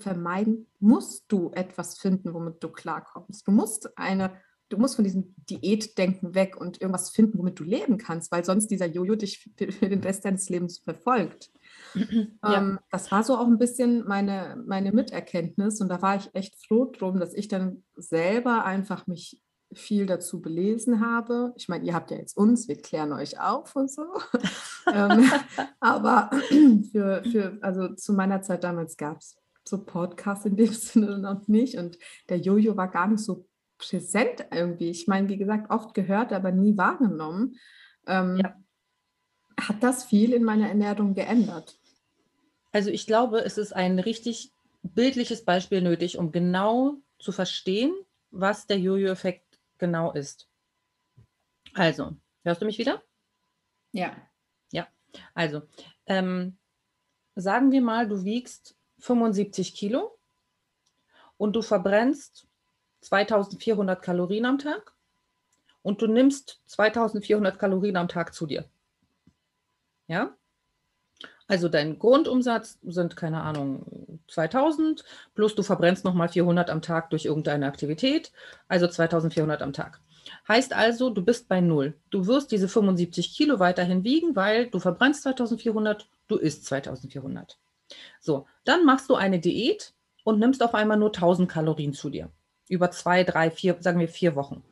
vermeiden, 0.00 0.66
musst 0.80 1.26
du 1.28 1.52
etwas 1.52 1.96
finden, 1.96 2.34
womit 2.34 2.60
du 2.60 2.70
klarkommst. 2.70 3.46
Du 3.46 3.52
musst 3.52 3.96
eine, 3.96 4.40
du 4.68 4.78
musst 4.78 4.96
von 4.96 5.04
diesem 5.04 5.34
Diätdenken 5.48 6.34
weg 6.34 6.56
und 6.60 6.80
irgendwas 6.80 7.10
finden, 7.10 7.38
womit 7.38 7.58
du 7.58 7.64
leben 7.64 7.98
kannst, 7.98 8.32
weil 8.32 8.44
sonst 8.44 8.68
dieser 8.68 8.86
Jojo 8.86 9.14
dich 9.14 9.50
für, 9.56 9.66
den 9.66 10.00
Rest 10.00 10.24
deines 10.24 10.48
Lebens 10.48 10.78
verfolgt. 10.78 11.50
Ja. 12.42 12.58
Ähm, 12.58 12.80
das 12.90 13.12
war 13.12 13.22
so 13.22 13.36
auch 13.36 13.46
ein 13.46 13.58
bisschen 13.58 14.04
meine, 14.06 14.60
meine 14.66 14.90
Miterkenntnis 14.90 15.80
und 15.80 15.88
da 15.88 16.02
war 16.02 16.16
ich 16.16 16.28
echt 16.34 16.56
froh 16.66 16.86
drum, 16.86 17.20
dass 17.20 17.34
ich 17.34 17.46
dann 17.46 17.84
selber 17.94 18.64
einfach 18.64 19.06
mich 19.06 19.40
viel 19.72 20.06
dazu 20.06 20.40
belesen 20.40 21.00
habe. 21.00 21.52
Ich 21.56 21.68
meine, 21.68 21.84
ihr 21.84 21.94
habt 21.94 22.10
ja 22.10 22.16
jetzt 22.16 22.36
uns, 22.36 22.66
wir 22.66 22.80
klären 22.80 23.12
euch 23.12 23.40
auf 23.40 23.76
und 23.76 23.90
so. 23.90 24.02
ähm, 24.92 25.30
aber 25.80 26.30
für, 26.92 27.22
für, 27.30 27.58
also 27.60 27.94
zu 27.94 28.12
meiner 28.12 28.42
Zeit 28.42 28.64
damals 28.64 28.96
gab 28.96 29.18
es 29.18 29.36
so 29.64 29.84
Podcasts 29.84 30.46
in 30.46 30.56
dem 30.56 30.72
Sinne 30.72 31.18
noch 31.18 31.46
nicht 31.48 31.78
und 31.78 31.98
der 32.28 32.38
Jojo 32.38 32.76
war 32.76 32.88
gar 32.88 33.06
nicht 33.08 33.22
so 33.22 33.46
präsent 33.88 34.46
irgendwie. 34.50 34.90
Ich 34.90 35.06
meine, 35.06 35.28
wie 35.28 35.36
gesagt, 35.36 35.70
oft 35.70 35.94
gehört, 35.94 36.32
aber 36.32 36.50
nie 36.50 36.76
wahrgenommen. 36.76 37.56
Ähm, 38.06 38.36
ja. 38.36 38.56
Hat 39.60 39.82
das 39.82 40.04
viel 40.04 40.32
in 40.32 40.44
meiner 40.44 40.68
Ernährung 40.68 41.14
geändert? 41.14 41.78
Also 42.72 42.90
ich 42.90 43.06
glaube, 43.06 43.44
es 43.44 43.56
ist 43.56 43.72
ein 43.72 43.98
richtig 43.98 44.52
bildliches 44.82 45.44
Beispiel 45.44 45.80
nötig, 45.80 46.18
um 46.18 46.32
genau 46.32 46.96
zu 47.18 47.32
verstehen, 47.32 47.94
was 48.30 48.66
der 48.66 48.78
Jojo-Effekt 48.78 49.60
genau 49.78 50.12
ist. 50.12 50.48
Also, 51.72 52.16
hörst 52.42 52.60
du 52.60 52.66
mich 52.66 52.78
wieder? 52.78 53.02
Ja. 53.92 54.16
Ja, 54.72 54.88
also, 55.34 55.62
ähm, 56.06 56.58
sagen 57.36 57.70
wir 57.70 57.80
mal, 57.80 58.08
du 58.08 58.24
wiegst 58.24 58.76
75 58.98 59.74
Kilo 59.74 60.18
und 61.36 61.54
du 61.54 61.62
verbrennst 61.62 62.46
2400 63.04 64.02
Kalorien 64.02 64.46
am 64.46 64.58
Tag 64.58 64.92
und 65.82 66.00
du 66.00 66.06
nimmst 66.06 66.60
2400 66.66 67.58
Kalorien 67.58 67.96
am 67.96 68.08
Tag 68.08 68.34
zu 68.34 68.46
dir. 68.46 68.64
Ja? 70.06 70.34
Also 71.46 71.68
dein 71.68 71.98
Grundumsatz 71.98 72.78
sind, 72.82 73.16
keine 73.16 73.42
Ahnung, 73.42 74.20
2000, 74.28 75.04
plus 75.34 75.54
du 75.54 75.62
verbrennst 75.62 76.04
nochmal 76.04 76.30
400 76.30 76.70
am 76.70 76.80
Tag 76.80 77.10
durch 77.10 77.26
irgendeine 77.26 77.66
Aktivität, 77.66 78.32
also 78.66 78.88
2400 78.88 79.60
am 79.60 79.74
Tag. 79.74 80.00
Heißt 80.48 80.72
also, 80.72 81.10
du 81.10 81.22
bist 81.22 81.48
bei 81.48 81.60
Null. 81.60 81.94
Du 82.08 82.26
wirst 82.26 82.50
diese 82.50 82.68
75 82.68 83.36
Kilo 83.36 83.58
weiterhin 83.58 84.04
wiegen, 84.04 84.34
weil 84.34 84.68
du 84.68 84.78
verbrennst 84.78 85.22
2400, 85.22 86.08
du 86.28 86.36
isst 86.36 86.64
2400. 86.64 87.58
So, 88.20 88.46
dann 88.64 88.86
machst 88.86 89.10
du 89.10 89.14
eine 89.14 89.38
Diät 89.38 89.92
und 90.24 90.38
nimmst 90.38 90.62
auf 90.62 90.74
einmal 90.74 90.96
nur 90.96 91.10
1000 91.10 91.50
Kalorien 91.50 91.92
zu 91.92 92.08
dir. 92.08 92.30
Über 92.68 92.90
zwei, 92.90 93.24
drei, 93.24 93.50
vier, 93.50 93.76
sagen 93.80 94.00
wir 94.00 94.08
vier 94.08 94.36
Wochen. 94.36 94.62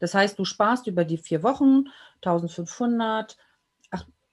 Das 0.00 0.14
heißt, 0.14 0.38
du 0.38 0.44
sparst 0.44 0.86
über 0.86 1.04
die 1.04 1.18
vier 1.18 1.42
Wochen 1.42 1.88
1500, 2.22 3.36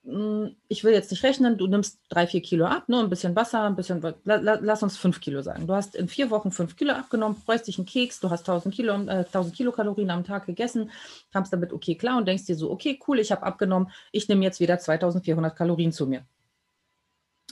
hm, 0.04 0.56
ich 0.66 0.82
will 0.82 0.92
jetzt 0.92 1.12
nicht 1.12 1.22
rechnen, 1.22 1.56
du 1.56 1.68
nimmst 1.68 2.00
drei, 2.08 2.26
vier 2.26 2.42
Kilo 2.42 2.66
ab, 2.66 2.88
nur 2.88 2.98
ne, 2.98 3.06
ein 3.06 3.10
bisschen 3.10 3.36
Wasser, 3.36 3.62
ein 3.62 3.76
bisschen, 3.76 4.02
lass 4.24 4.82
uns 4.82 4.96
fünf 4.96 5.20
Kilo 5.20 5.42
sagen. 5.42 5.68
Du 5.68 5.74
hast 5.74 5.94
in 5.94 6.08
vier 6.08 6.30
Wochen 6.30 6.50
fünf 6.50 6.74
Kilo 6.76 6.92
abgenommen, 6.92 7.36
freust 7.36 7.68
dich 7.68 7.78
einen 7.78 7.86
Keks, 7.86 8.18
du 8.18 8.28
hast 8.28 8.40
1000 8.40 8.74
Kilo, 8.74 8.94
äh, 9.06 9.24
1000 9.24 9.54
Kilokalorien 9.54 10.10
am 10.10 10.24
Tag 10.24 10.46
gegessen, 10.46 10.90
kamst 11.32 11.52
damit 11.52 11.72
okay 11.72 11.94
klar 11.94 12.18
und 12.18 12.26
denkst 12.26 12.46
dir 12.46 12.56
so, 12.56 12.72
okay, 12.72 12.98
cool, 13.06 13.20
ich 13.20 13.30
habe 13.30 13.44
abgenommen, 13.44 13.92
ich 14.10 14.28
nehme 14.28 14.42
jetzt 14.42 14.58
wieder 14.58 14.78
2400 14.78 15.54
Kalorien 15.54 15.92
zu 15.92 16.08
mir. 16.08 16.24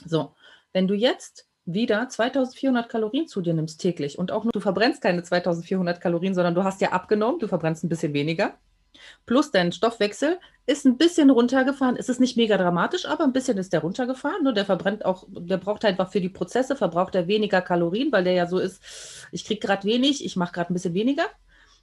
So, 0.05 0.35
wenn 0.73 0.87
du 0.87 0.93
jetzt 0.93 1.47
wieder 1.73 2.07
2400 2.09 2.89
Kalorien 2.89 3.27
zu 3.27 3.41
dir 3.41 3.53
nimmst 3.53 3.81
täglich 3.81 4.17
und 4.17 4.31
auch 4.31 4.43
nur, 4.43 4.51
du 4.51 4.59
verbrennst 4.59 5.01
keine 5.01 5.23
2400 5.23 5.99
Kalorien, 6.01 6.33
sondern 6.33 6.55
du 6.55 6.63
hast 6.63 6.81
ja 6.81 6.91
abgenommen, 6.91 7.39
du 7.39 7.47
verbrennst 7.47 7.83
ein 7.83 7.89
bisschen 7.89 8.13
weniger, 8.13 8.55
Plus 9.25 9.51
dein 9.51 9.71
Stoffwechsel 9.71 10.39
ist 10.65 10.85
ein 10.85 10.97
bisschen 10.97 11.29
runtergefahren. 11.29 11.95
Es 11.95 12.09
ist 12.09 12.19
nicht 12.19 12.37
mega 12.37 12.57
dramatisch, 12.57 13.05
aber 13.05 13.23
ein 13.23 13.33
bisschen 13.33 13.57
ist 13.57 13.73
der 13.73 13.81
runtergefahren. 13.81 14.43
Nur 14.43 14.53
der 14.53 14.65
verbrennt 14.65 15.05
auch, 15.05 15.25
der 15.29 15.57
braucht 15.57 15.85
einfach 15.85 16.11
für 16.11 16.21
die 16.21 16.29
Prozesse, 16.29 16.75
verbraucht 16.75 17.15
er 17.15 17.27
weniger 17.27 17.61
Kalorien, 17.61 18.11
weil 18.11 18.23
der 18.23 18.33
ja 18.33 18.47
so 18.47 18.59
ist, 18.59 18.81
ich 19.31 19.45
kriege 19.45 19.59
gerade 19.59 19.85
wenig, 19.85 20.23
ich 20.23 20.35
mache 20.35 20.53
gerade 20.53 20.71
ein 20.71 20.73
bisschen 20.73 20.93
weniger. 20.93 21.25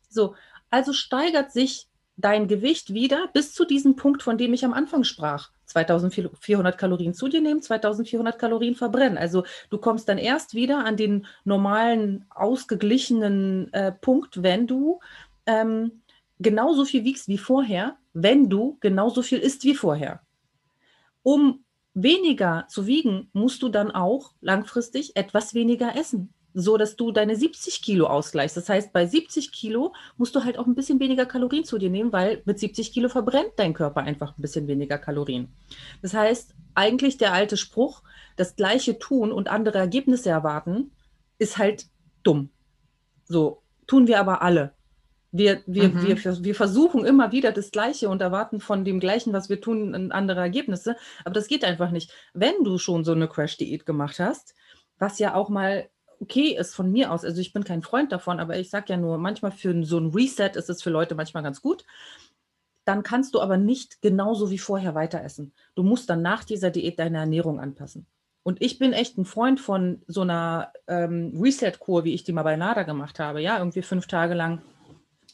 So, 0.08 0.34
also 0.70 0.92
steigert 0.92 1.52
sich 1.52 1.88
dein 2.18 2.48
Gewicht 2.48 2.92
wieder 2.92 3.28
bis 3.32 3.54
zu 3.54 3.64
diesem 3.64 3.96
Punkt, 3.96 4.22
von 4.22 4.36
dem 4.36 4.52
ich 4.52 4.64
am 4.64 4.74
Anfang 4.74 5.04
sprach. 5.04 5.50
2400 5.66 6.76
Kalorien 6.76 7.14
zu 7.14 7.28
dir 7.28 7.40
nehmen, 7.40 7.62
2400 7.62 8.38
Kalorien 8.38 8.74
verbrennen. 8.74 9.16
Also 9.16 9.44
du 9.70 9.78
kommst 9.78 10.08
dann 10.08 10.18
erst 10.18 10.54
wieder 10.54 10.84
an 10.84 10.96
den 10.96 11.26
normalen, 11.44 12.26
ausgeglichenen 12.30 13.72
äh, 13.72 13.92
Punkt, 13.92 14.42
wenn 14.42 14.66
du 14.66 14.98
ähm, 15.46 16.02
genauso 16.40 16.84
viel 16.84 17.04
wiegst 17.04 17.28
wie 17.28 17.38
vorher, 17.38 17.96
wenn 18.12 18.48
du 18.48 18.78
genauso 18.80 19.22
viel 19.22 19.38
isst 19.38 19.64
wie 19.64 19.74
vorher. 19.74 20.20
Um 21.22 21.64
weniger 21.94 22.66
zu 22.68 22.86
wiegen, 22.86 23.28
musst 23.32 23.62
du 23.62 23.68
dann 23.68 23.90
auch 23.90 24.32
langfristig 24.40 25.16
etwas 25.16 25.54
weniger 25.54 25.96
essen, 25.96 26.32
so 26.54 26.76
dass 26.76 26.96
du 26.96 27.12
deine 27.12 27.36
70 27.36 27.82
Kilo 27.82 28.06
ausgleichst. 28.06 28.56
Das 28.56 28.68
heißt, 28.68 28.92
bei 28.92 29.06
70 29.06 29.52
Kilo 29.52 29.94
musst 30.16 30.34
du 30.34 30.44
halt 30.44 30.58
auch 30.58 30.66
ein 30.66 30.74
bisschen 30.74 31.00
weniger 31.00 31.26
Kalorien 31.26 31.64
zu 31.64 31.78
dir 31.78 31.90
nehmen, 31.90 32.12
weil 32.12 32.42
mit 32.44 32.58
70 32.58 32.92
Kilo 32.92 33.08
verbrennt 33.08 33.52
dein 33.56 33.74
Körper 33.74 34.00
einfach 34.00 34.36
ein 34.36 34.42
bisschen 34.42 34.66
weniger 34.66 34.98
Kalorien. 34.98 35.48
Das 36.02 36.14
heißt, 36.14 36.54
eigentlich 36.74 37.18
der 37.18 37.32
alte 37.32 37.56
Spruch, 37.56 38.02
das 38.36 38.56
Gleiche 38.56 38.98
tun 38.98 39.32
und 39.32 39.48
andere 39.48 39.78
Ergebnisse 39.78 40.30
erwarten, 40.30 40.92
ist 41.38 41.58
halt 41.58 41.86
dumm. 42.22 42.50
So 43.24 43.62
tun 43.86 44.06
wir 44.06 44.20
aber 44.20 44.42
alle. 44.42 44.72
Wir, 45.30 45.60
wir, 45.66 45.90
mhm. 45.90 46.06
wir, 46.06 46.44
wir 46.44 46.54
versuchen 46.54 47.04
immer 47.04 47.32
wieder 47.32 47.52
das 47.52 47.70
Gleiche 47.70 48.08
und 48.08 48.22
erwarten 48.22 48.60
von 48.60 48.84
dem 48.84 48.98
Gleichen, 48.98 49.34
was 49.34 49.50
wir 49.50 49.60
tun, 49.60 50.10
andere 50.10 50.40
Ergebnisse. 50.40 50.96
Aber 51.24 51.34
das 51.34 51.48
geht 51.48 51.64
einfach 51.64 51.90
nicht. 51.90 52.10
Wenn 52.32 52.64
du 52.64 52.78
schon 52.78 53.04
so 53.04 53.12
eine 53.12 53.28
Crash-Diät 53.28 53.84
gemacht 53.84 54.18
hast, 54.18 54.54
was 54.98 55.18
ja 55.18 55.34
auch 55.34 55.50
mal 55.50 55.88
okay 56.20 56.56
ist 56.56 56.74
von 56.74 56.90
mir 56.90 57.12
aus, 57.12 57.24
also 57.24 57.40
ich 57.40 57.52
bin 57.52 57.64
kein 57.64 57.82
Freund 57.82 58.12
davon, 58.12 58.40
aber 58.40 58.58
ich 58.58 58.70
sage 58.70 58.86
ja 58.88 58.96
nur, 58.96 59.18
manchmal 59.18 59.52
für 59.52 59.84
so 59.84 59.98
ein 59.98 60.10
Reset 60.10 60.50
ist 60.54 60.70
es 60.70 60.82
für 60.82 60.90
Leute 60.90 61.14
manchmal 61.14 61.42
ganz 61.42 61.62
gut. 61.62 61.84
Dann 62.84 63.02
kannst 63.02 63.34
du 63.34 63.40
aber 63.40 63.56
nicht 63.56 64.00
genauso 64.00 64.50
wie 64.50 64.58
vorher 64.58 64.94
weiter 64.94 65.22
essen. 65.22 65.52
Du 65.74 65.82
musst 65.82 66.08
dann 66.08 66.22
nach 66.22 66.44
dieser 66.44 66.70
Diät 66.70 66.98
deine 66.98 67.18
Ernährung 67.18 67.60
anpassen. 67.60 68.06
Und 68.42 68.62
ich 68.62 68.78
bin 68.78 68.94
echt 68.94 69.18
ein 69.18 69.26
Freund 69.26 69.60
von 69.60 70.00
so 70.06 70.22
einer 70.22 70.72
ähm, 70.86 71.38
Reset-Kur, 71.38 72.04
wie 72.04 72.14
ich 72.14 72.24
die 72.24 72.32
mal 72.32 72.44
bei 72.44 72.56
NADA 72.56 72.84
gemacht 72.84 73.18
habe. 73.18 73.42
Ja, 73.42 73.58
irgendwie 73.58 73.82
fünf 73.82 74.06
Tage 74.06 74.32
lang 74.32 74.62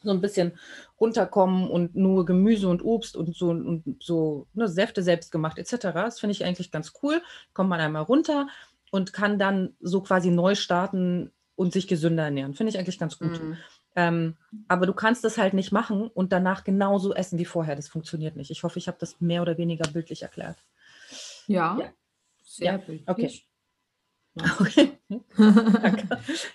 so 0.03 0.11
ein 0.11 0.21
bisschen 0.21 0.59
runterkommen 1.01 1.71
und 1.71 1.95
nur 1.95 2.25
Gemüse 2.27 2.69
und 2.69 2.85
Obst 2.85 3.17
und 3.17 3.35
so, 3.35 3.51
und 3.51 3.97
so 4.01 4.47
ne, 4.53 4.69
Säfte 4.69 5.03
selbst 5.03 5.31
gemacht 5.31 5.59
etc. 5.59 5.93
Das 5.95 6.21
finde 6.21 6.33
ich 6.33 6.45
eigentlich 6.45 6.71
ganz 6.71 6.93
cool. 7.03 7.23
Kommt 7.53 7.71
man 7.71 7.81
einmal 7.81 8.03
runter 8.03 8.49
und 8.95 9.13
kann 9.13 9.41
dann 9.41 9.75
so 9.81 10.03
quasi 10.03 10.31
neu 10.31 10.55
starten 10.55 11.33
und 11.57 11.73
sich 11.73 11.89
gesünder 11.89 12.23
ernähren. 12.27 12.55
Finde 12.55 12.71
ich 12.71 12.79
eigentlich 12.79 13.01
ganz 13.01 13.19
gut. 13.19 13.43
Mhm. 13.43 13.57
Ähm, 13.97 14.37
aber 14.69 14.87
du 14.87 14.93
kannst 14.93 15.25
das 15.25 15.37
halt 15.37 15.53
nicht 15.53 15.73
machen 15.73 16.07
und 16.07 16.33
danach 16.33 16.63
genauso 16.63 17.13
essen 17.13 17.37
wie 17.41 17.45
vorher. 17.45 17.75
Das 17.75 17.89
funktioniert 17.89 18.37
nicht. 18.37 18.53
Ich 18.53 18.63
hoffe, 18.63 18.79
ich 18.79 18.87
habe 18.87 18.97
das 19.01 19.21
mehr 19.21 19.43
oder 19.43 19.59
weniger 19.59 19.91
bildlich 19.91 20.23
erklärt. 20.23 20.59
Ja, 21.49 21.77
ja. 21.77 21.93
sehr 22.45 22.67
ja. 22.73 22.77
bildlich. 22.77 23.09
Okay. 23.09 23.43
Okay. 24.61 24.99
danke. 25.37 26.09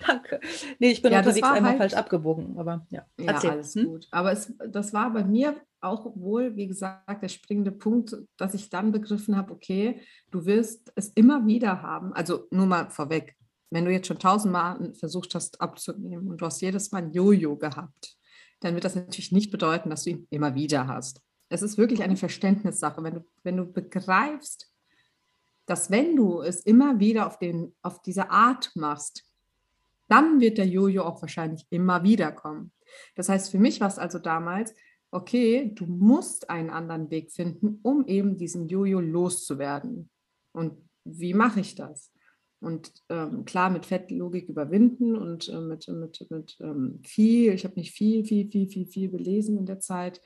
danke. 0.06 0.40
Nee, 0.80 0.92
ich 0.92 1.02
bin 1.02 1.12
Ja, 1.14 1.20
unterwegs 1.20 1.48
einmal 1.48 1.72
halt- 1.72 1.78
falsch 1.80 1.94
abgebogen, 1.94 2.58
aber 2.58 2.86
ja. 2.90 3.06
Ja, 3.18 3.32
Erzähl. 3.34 3.50
alles 3.52 3.76
Hm? 3.76 3.86
gut. 3.86 4.08
Aber 4.12 4.32
es, 4.34 4.54
das 4.68 4.92
war 4.94 5.12
bei 5.14 5.24
mir 5.24 5.56
auch 5.82 6.16
wohl, 6.16 6.56
wie 6.56 6.68
gesagt, 6.68 7.24
der 7.24 7.30
springende 7.30 7.72
Punkt, 7.72 8.16
dass 8.38 8.54
ich 8.54 8.70
dann 8.70 8.92
begriffen 8.92 9.36
habe, 9.36 9.54
okay, 9.54 10.02
du 10.32 10.46
wirst 10.46 10.92
es 10.96 11.10
immer 11.10 11.46
wieder 11.46 11.82
haben. 11.82 12.14
Also 12.14 12.48
nur 12.52 12.66
mal 12.66 12.90
vorweg, 12.90 13.36
wenn 13.70 13.86
du 13.86 13.92
jetzt 13.92 14.08
schon 14.08 14.20
tausendmal 14.20 14.94
versucht 14.96 15.36
hast 15.36 15.62
abzunehmen 15.62 16.28
und 16.30 16.42
du 16.42 16.46
hast 16.46 16.62
jedes 16.62 16.92
Mal 16.92 17.04
ein 17.04 17.12
Jojo 17.12 17.56
gehabt, 17.56 18.18
dann 18.60 18.74
wird 18.74 18.84
das 18.84 18.96
natürlich 18.96 19.32
nicht 19.32 19.52
bedeuten, 19.52 19.90
dass 19.90 20.04
du 20.04 20.12
ihn 20.12 20.28
immer 20.30 20.56
wieder 20.56 20.88
hast. 20.88 21.22
Es 21.50 21.62
ist 21.62 21.78
wirklich 21.78 22.04
eine 22.04 22.18
Verständnissache. 22.18 23.04
Wenn 23.04 23.16
du, 23.16 23.26
wenn 23.44 23.58
du 23.58 23.66
begreifst, 23.66 24.72
dass 25.66 25.92
wenn 25.92 26.16
du 26.16 26.42
es 26.42 26.62
immer 26.62 27.00
wieder 27.00 27.28
auf, 27.28 27.38
den, 27.38 27.76
auf 27.82 28.02
diese 28.02 28.30
Art 28.32 28.72
machst, 28.76 29.26
dann 30.08 30.40
wird 30.40 30.58
der 30.58 30.68
Jojo 30.68 31.04
auch 31.04 31.22
wahrscheinlich 31.22 31.66
immer 31.70 32.04
wieder 32.04 32.32
kommen. 32.32 32.72
Das 33.16 33.30
heißt, 33.30 33.52
für 33.52 33.60
mich 33.60 33.80
war 33.80 33.88
es 33.88 34.00
also 34.00 34.18
damals, 34.18 34.74
okay, 35.12 35.72
du 35.74 35.86
musst 35.86 36.50
einen 36.50 36.70
anderen 36.70 37.10
Weg 37.10 37.32
finden, 37.32 37.80
um 37.82 38.06
eben 38.06 38.38
diesen 38.38 38.68
Jojo 38.68 39.00
loszuwerden. 39.00 40.10
Und 40.52 40.74
wie 41.04 41.34
mache 41.34 41.62
ich 41.62 41.76
das? 41.76 42.12
Und 42.62 42.92
ähm, 43.08 43.46
klar, 43.46 43.70
mit 43.70 43.86
Fettlogik 43.86 44.50
überwinden 44.50 45.16
und 45.16 45.48
äh, 45.48 45.62
mit, 45.62 45.88
mit, 45.88 46.28
mit 46.30 46.58
ähm, 46.60 47.00
viel, 47.06 47.54
ich 47.54 47.64
habe 47.64 47.76
nicht 47.76 47.94
viel, 47.94 48.26
viel, 48.26 48.50
viel, 48.50 48.68
viel, 48.68 48.86
viel 48.86 49.10
gelesen 49.10 49.58
in 49.58 49.66
der 49.66 49.80
Zeit, 49.80 50.22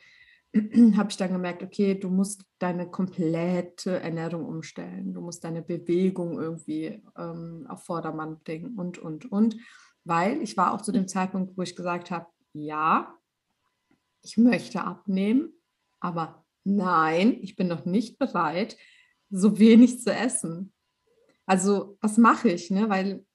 habe 0.97 1.09
ich 1.09 1.17
dann 1.17 1.31
gemerkt, 1.31 1.61
okay, 1.61 1.93
du 1.93 2.09
musst 2.09 2.43
deine 2.57 2.89
komplette 2.89 3.99
Ernährung 3.99 4.45
umstellen, 4.45 5.13
du 5.13 5.21
musst 5.21 5.43
deine 5.43 5.61
Bewegung 5.61 6.39
irgendwie 6.39 7.01
ähm, 7.17 7.65
auf 7.69 7.83
Vordermann 7.85 8.39
bringen 8.43 8.77
und, 8.77 8.97
und, 8.97 9.31
und. 9.31 9.55
Weil 10.03 10.41
ich 10.41 10.57
war 10.57 10.73
auch 10.73 10.81
zu 10.81 10.91
dem 10.91 11.07
Zeitpunkt, 11.07 11.55
wo 11.55 11.61
ich 11.61 11.75
gesagt 11.75 12.09
habe, 12.09 12.25
ja, 12.53 13.15
ich 14.23 14.37
möchte 14.37 14.83
abnehmen, 14.83 15.53
aber 15.99 16.43
nein, 16.63 17.37
ich 17.41 17.55
bin 17.55 17.67
noch 17.67 17.85
nicht 17.85 18.17
bereit, 18.17 18.77
so 19.29 19.59
wenig 19.59 19.99
zu 20.01 20.11
essen. 20.11 20.73
Also 21.45 21.97
was 22.01 22.17
mache 22.17 22.49
ich? 22.49 22.71
Ne? 22.71 22.89
Weil 22.89 23.25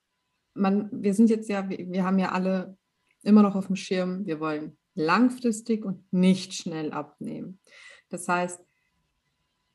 man, 0.55 0.89
wir 0.93 1.15
sind 1.15 1.31
jetzt 1.31 1.49
ja, 1.49 1.69
wir, 1.69 1.91
wir 1.91 2.05
haben 2.05 2.19
ja 2.19 2.33
alle 2.33 2.77
immer 3.23 3.43
noch 3.43 3.55
auf 3.55 3.67
dem 3.67 3.77
Schirm, 3.77 4.27
wir 4.27 4.41
wollen 4.41 4.79
langfristig 4.95 5.85
und 5.85 6.13
nicht 6.13 6.55
schnell 6.55 6.93
abnehmen. 6.93 7.61
Das 8.09 8.27
heißt, 8.27 8.61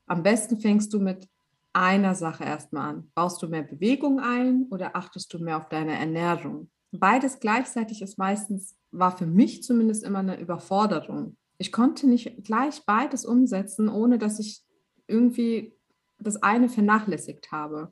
am 0.07 0.23
besten 0.23 0.59
fängst 0.59 0.93
du 0.93 0.99
mit 0.99 1.29
einer 1.71 2.13
Sache 2.13 2.43
erstmal 2.43 2.89
an. 2.89 3.11
Baust 3.15 3.41
du 3.41 3.47
mehr 3.47 3.63
Bewegung 3.63 4.19
ein 4.19 4.67
oder 4.69 4.95
achtest 4.95 5.33
du 5.33 5.39
mehr 5.39 5.57
auf 5.57 5.69
deine 5.69 5.97
Ernährung? 5.97 6.69
Beides 6.91 7.39
gleichzeitig 7.39 8.01
ist 8.01 8.17
meistens, 8.17 8.75
war 8.93 9.17
für 9.17 9.25
mich 9.25 9.63
zumindest 9.63 10.03
immer 10.03 10.19
eine 10.19 10.39
Überforderung. 10.39 11.35
Ich 11.57 11.71
konnte 11.71 12.07
nicht 12.07 12.43
gleich 12.43 12.85
beides 12.85 13.25
umsetzen, 13.25 13.89
ohne 13.89 14.17
dass 14.17 14.39
ich 14.39 14.63
irgendwie 15.07 15.75
das 16.19 16.41
eine 16.41 16.69
vernachlässigt 16.69 17.51
habe. 17.51 17.91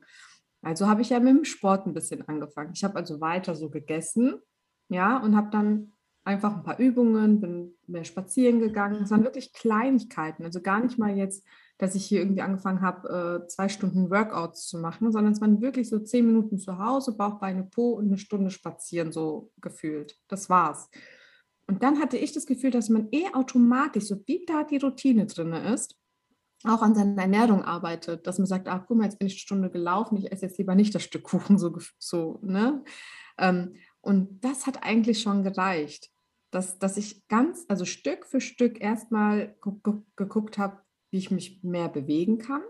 Also 0.62 0.88
habe 0.88 1.02
ich 1.02 1.10
ja 1.10 1.20
mit 1.20 1.30
dem 1.30 1.46
Sport 1.46 1.88
ein 1.88 1.94
bisschen 1.94 2.28
angefangen. 2.28 2.72
Ich 2.74 2.84
habe 2.84 2.96
also 2.96 3.20
weiter 3.20 3.56
so 3.56 3.70
gegessen, 3.70 4.36
ja, 4.90 5.18
und 5.18 5.36
habe 5.36 5.50
dann 5.52 5.94
einfach 6.24 6.56
ein 6.56 6.64
paar 6.64 6.80
Übungen, 6.80 7.42
bin 7.42 7.74
mehr 7.88 8.04
spazieren 8.04 8.60
gegangen. 8.60 9.04
Es 9.04 9.12
waren 9.12 9.24
wirklich 9.24 9.54
Kleinigkeiten, 9.54 10.44
also 10.44 10.62
gar 10.62 10.82
nicht 10.82 11.00
mal 11.00 11.18
jetzt, 11.18 11.44
dass 11.82 11.96
ich 11.96 12.06
hier 12.06 12.20
irgendwie 12.20 12.44
angefangen 12.44 12.82
habe, 12.82 13.42
äh, 13.44 13.48
zwei 13.48 13.68
Stunden 13.68 14.12
Workouts 14.12 14.68
zu 14.68 14.78
machen, 14.78 15.12
sondern 15.12 15.34
es 15.34 15.42
waren 15.42 15.62
wirklich 15.62 15.90
so 15.90 15.98
zehn 15.98 16.28
Minuten 16.28 16.60
zu 16.60 16.78
Hause, 16.78 17.18
Bauch, 17.18 17.40
Beine, 17.40 17.64
Po 17.64 17.94
und 17.94 18.06
eine 18.06 18.20
Stunde 18.20 18.52
spazieren, 18.52 19.12
so 19.12 19.52
gefühlt. 19.60 20.16
Das 20.28 20.48
war's. 20.48 20.90
Und 21.66 21.82
dann 21.82 22.00
hatte 22.00 22.18
ich 22.18 22.34
das 22.34 22.46
Gefühl, 22.46 22.70
dass 22.70 22.90
man 22.90 23.08
eh 23.12 23.34
automatisch, 23.34 24.04
so 24.04 24.22
wie 24.28 24.46
da 24.46 24.64
die 24.64 24.78
Routine 24.78 25.26
drin 25.26 25.54
ist, 25.54 25.98
auch 26.66 26.84
an 26.84 26.94
seiner 26.94 27.20
Ernährung 27.20 27.64
arbeitet, 27.64 28.28
dass 28.28 28.38
man 28.38 28.46
sagt, 28.46 28.68
ach 28.68 28.84
guck 28.86 28.98
mal, 28.98 29.06
jetzt 29.06 29.18
bin 29.18 29.26
ich 29.28 29.34
eine 29.34 29.40
Stunde 29.40 29.72
gelaufen, 29.72 30.18
ich 30.18 30.32
esse 30.32 30.46
jetzt 30.46 30.60
lieber 30.60 30.76
nicht 30.76 30.94
das 30.94 31.02
Stück 31.02 31.24
Kuchen, 31.24 31.58
so, 31.58 31.76
so 31.98 32.38
ne? 32.44 32.84
Ähm, 33.40 33.74
und 34.02 34.46
das 34.46 34.68
hat 34.68 34.84
eigentlich 34.84 35.20
schon 35.20 35.44
gereicht, 35.44 36.12
dass, 36.52 36.78
dass 36.78 36.98
ich 36.98 37.28
ganz, 37.28 37.66
also 37.70 37.86
Stück 37.86 38.28
für 38.28 38.40
Stück 38.40 38.80
erstmal 38.80 39.56
gu- 39.62 39.80
gu- 39.82 40.04
geguckt 40.16 40.60
habe, 40.60 40.78
wie 41.12 41.18
ich 41.18 41.32
mich 41.32 41.64
mehr 41.64 41.90
bewegen 41.90 42.38
kann 42.40 42.64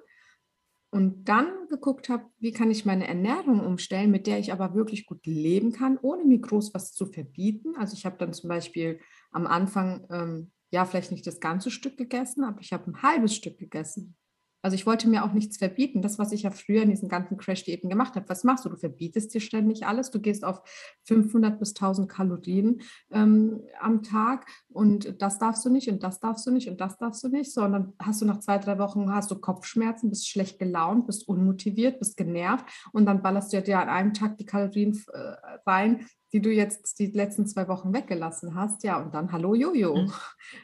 und 0.92 1.30
dann 1.30 1.68
geguckt 1.70 2.10
habe, 2.10 2.26
wie 2.40 2.52
kann 2.52 2.70
ich 2.70 2.86
meine 2.86 3.08
Ernährung 3.08 3.62
umstellen, 3.62 4.12
mit 4.12 4.28
der 4.28 4.40
ich 4.40 4.52
aber 4.52 4.76
wirklich 4.76 5.06
gut 5.06 5.26
leben 5.26 5.72
kann, 5.72 5.98
ohne 6.02 6.26
mir 6.26 6.40
groß 6.40 6.74
was 6.74 6.92
zu 6.92 7.06
verbieten. 7.06 7.76
Also 7.78 7.96
ich 7.96 8.06
habe 8.06 8.18
dann 8.18 8.34
zum 8.34 8.50
Beispiel 8.50 9.00
am 9.32 9.48
Anfang, 9.48 10.06
ähm, 10.12 10.52
ja, 10.70 10.86
vielleicht 10.86 11.12
nicht 11.12 11.26
das 11.26 11.40
ganze 11.40 11.72
Stück 11.72 11.98
gegessen, 11.98 12.44
aber 12.44 12.60
ich 12.60 12.74
habe 12.74 12.92
ein 12.92 13.02
halbes 13.02 13.36
Stück 13.36 13.58
gegessen. 13.58 14.18
Also 14.62 14.76
ich 14.76 14.86
wollte 14.86 15.10
mir 15.10 15.24
auch 15.24 15.34
nichts 15.34 15.58
verbieten. 15.58 16.02
Das, 16.02 16.20
was 16.20 16.32
ich 16.32 16.44
ja 16.44 16.52
früher 16.52 16.84
in 16.84 16.90
diesen 16.90 17.10
ganzen 17.10 17.38
Crash-Diäten 17.38 17.90
gemacht 17.90 18.16
habe. 18.16 18.30
Was 18.30 18.44
machst 18.44 18.66
du? 18.66 18.70
Du 18.70 18.78
verbietest 18.78 19.34
dir 19.34 19.42
ständig 19.42 19.86
alles. 19.86 20.12
Du 20.12 20.20
gehst 20.20 20.44
auf 20.44 20.62
500 21.06 21.60
bis 21.60 21.70
1000 21.70 22.10
Kalorien 22.10 22.82
ähm, 23.12 23.62
am 23.80 24.04
Tag 24.04 24.46
und 24.70 25.22
das 25.22 25.40
darfst 25.40 25.66
du 25.66 25.70
nicht 25.70 25.90
und 25.90 26.04
das 26.04 26.20
darfst 26.20 26.46
du 26.46 26.52
nicht 26.52 26.70
und 26.70 26.80
das 26.80 26.98
darfst 26.98 27.24
du 27.24 27.30
nicht. 27.30 27.52
So, 27.54 27.64
und 27.64 27.72
dann 27.72 27.94
hast 28.00 28.22
du 28.22 28.26
nach 28.26 28.40
zwei, 28.40 28.58
drei 28.58 28.78
Wochen 28.78 29.12
hast 29.12 29.32
du 29.32 29.36
Kopfschmerzen, 29.36 30.10
bist 30.10 30.30
schlecht 30.30 30.60
gelaunt, 30.60 31.08
bist 31.08 31.28
unmotiviert, 31.28 32.00
bist 32.00 32.18
genervt 32.18 32.66
und 32.92 33.06
dann 33.06 33.22
ballerst 33.22 33.54
du 33.54 33.62
dir 33.62 33.80
an 33.80 33.90
einem 33.90 34.14
Tag 34.14 34.38
die 34.38 34.46
Kalorien 34.46 35.02
äh, 35.12 35.18
rein, 35.66 36.06
die 36.34 36.42
du 36.42 36.52
jetzt 36.52 37.00
die 37.00 37.08
letzten 37.08 37.48
zwei 37.48 37.68
Wochen 37.68 37.94
weggelassen 37.94 38.56
hast. 38.56 38.84
Ja, 38.84 39.02
und 39.02 39.14
dann 39.14 39.32
hallo 39.32 39.56
Jojo. 39.56 39.96
Mhm. 39.96 40.12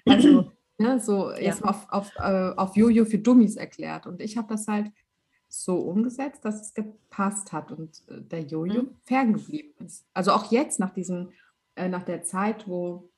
Also 0.05 0.51
Ne, 0.79 0.99
so 0.99 1.31
Ja. 1.31 1.37
jetzt 1.37 1.63
auf, 1.63 1.87
auf, 1.89 2.11
äh, 2.17 2.51
auf 2.55 2.75
Jojo 2.75 3.05
für 3.05 3.17
Dummies 3.17 3.55
erklärt. 3.55 4.05
Und 4.05 4.21
ich 4.21 4.37
habe 4.37 4.47
das 4.49 4.67
halt 4.67 4.91
so 5.49 5.79
umgesetzt, 5.79 6.43
dass 6.45 6.61
es 6.61 6.73
gepasst 6.73 7.51
hat 7.51 7.71
und 7.71 8.03
äh, 8.09 8.21
der 8.21 8.41
Jojo 8.43 8.83
Mhm. 8.83 8.89
ferngeblieben 9.03 9.85
ist. 9.87 10.05
Also 10.13 10.31
auch 10.33 10.51
jetzt 10.51 10.79
nach 10.79 10.91
diesem, 10.93 11.31
äh, 11.75 11.87
nach 11.89 12.03
der 12.03 12.23
Zeit, 12.23 12.67
wo, 12.67 13.09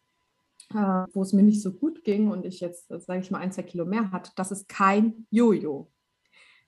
äh, 0.73 1.05
wo 1.13 1.21
es 1.23 1.33
mir 1.33 1.43
nicht 1.43 1.61
so 1.61 1.73
gut 1.73 2.03
ging 2.03 2.29
und 2.29 2.45
ich 2.45 2.59
jetzt, 2.61 2.87
sage 2.89 3.19
ich 3.21 3.31
mal, 3.31 3.39
ein, 3.39 3.51
zwei 3.51 3.63
Kilo 3.63 3.85
mehr 3.85 4.11
hatte, 4.11 4.31
das 4.35 4.51
ist 4.51 4.69
kein 4.69 5.25
Jojo. 5.31 5.91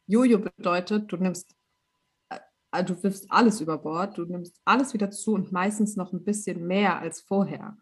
Jojo 0.08 0.40
bedeutet, 0.40 1.12
du 1.12 1.18
nimmst, 1.18 1.56
äh, 2.72 2.84
du 2.84 3.02
wirfst 3.04 3.32
alles 3.32 3.62
über 3.62 3.78
Bord, 3.78 4.18
du 4.18 4.26
nimmst 4.26 4.60
alles 4.66 4.94
wieder 4.94 5.12
zu 5.12 5.34
und 5.36 5.52
meistens 5.52 5.96
noch 5.98 6.14
ein 6.14 6.24
bisschen 6.24 6.68
mehr 6.68 7.00
als 7.00 7.22
vorher. 7.22 7.78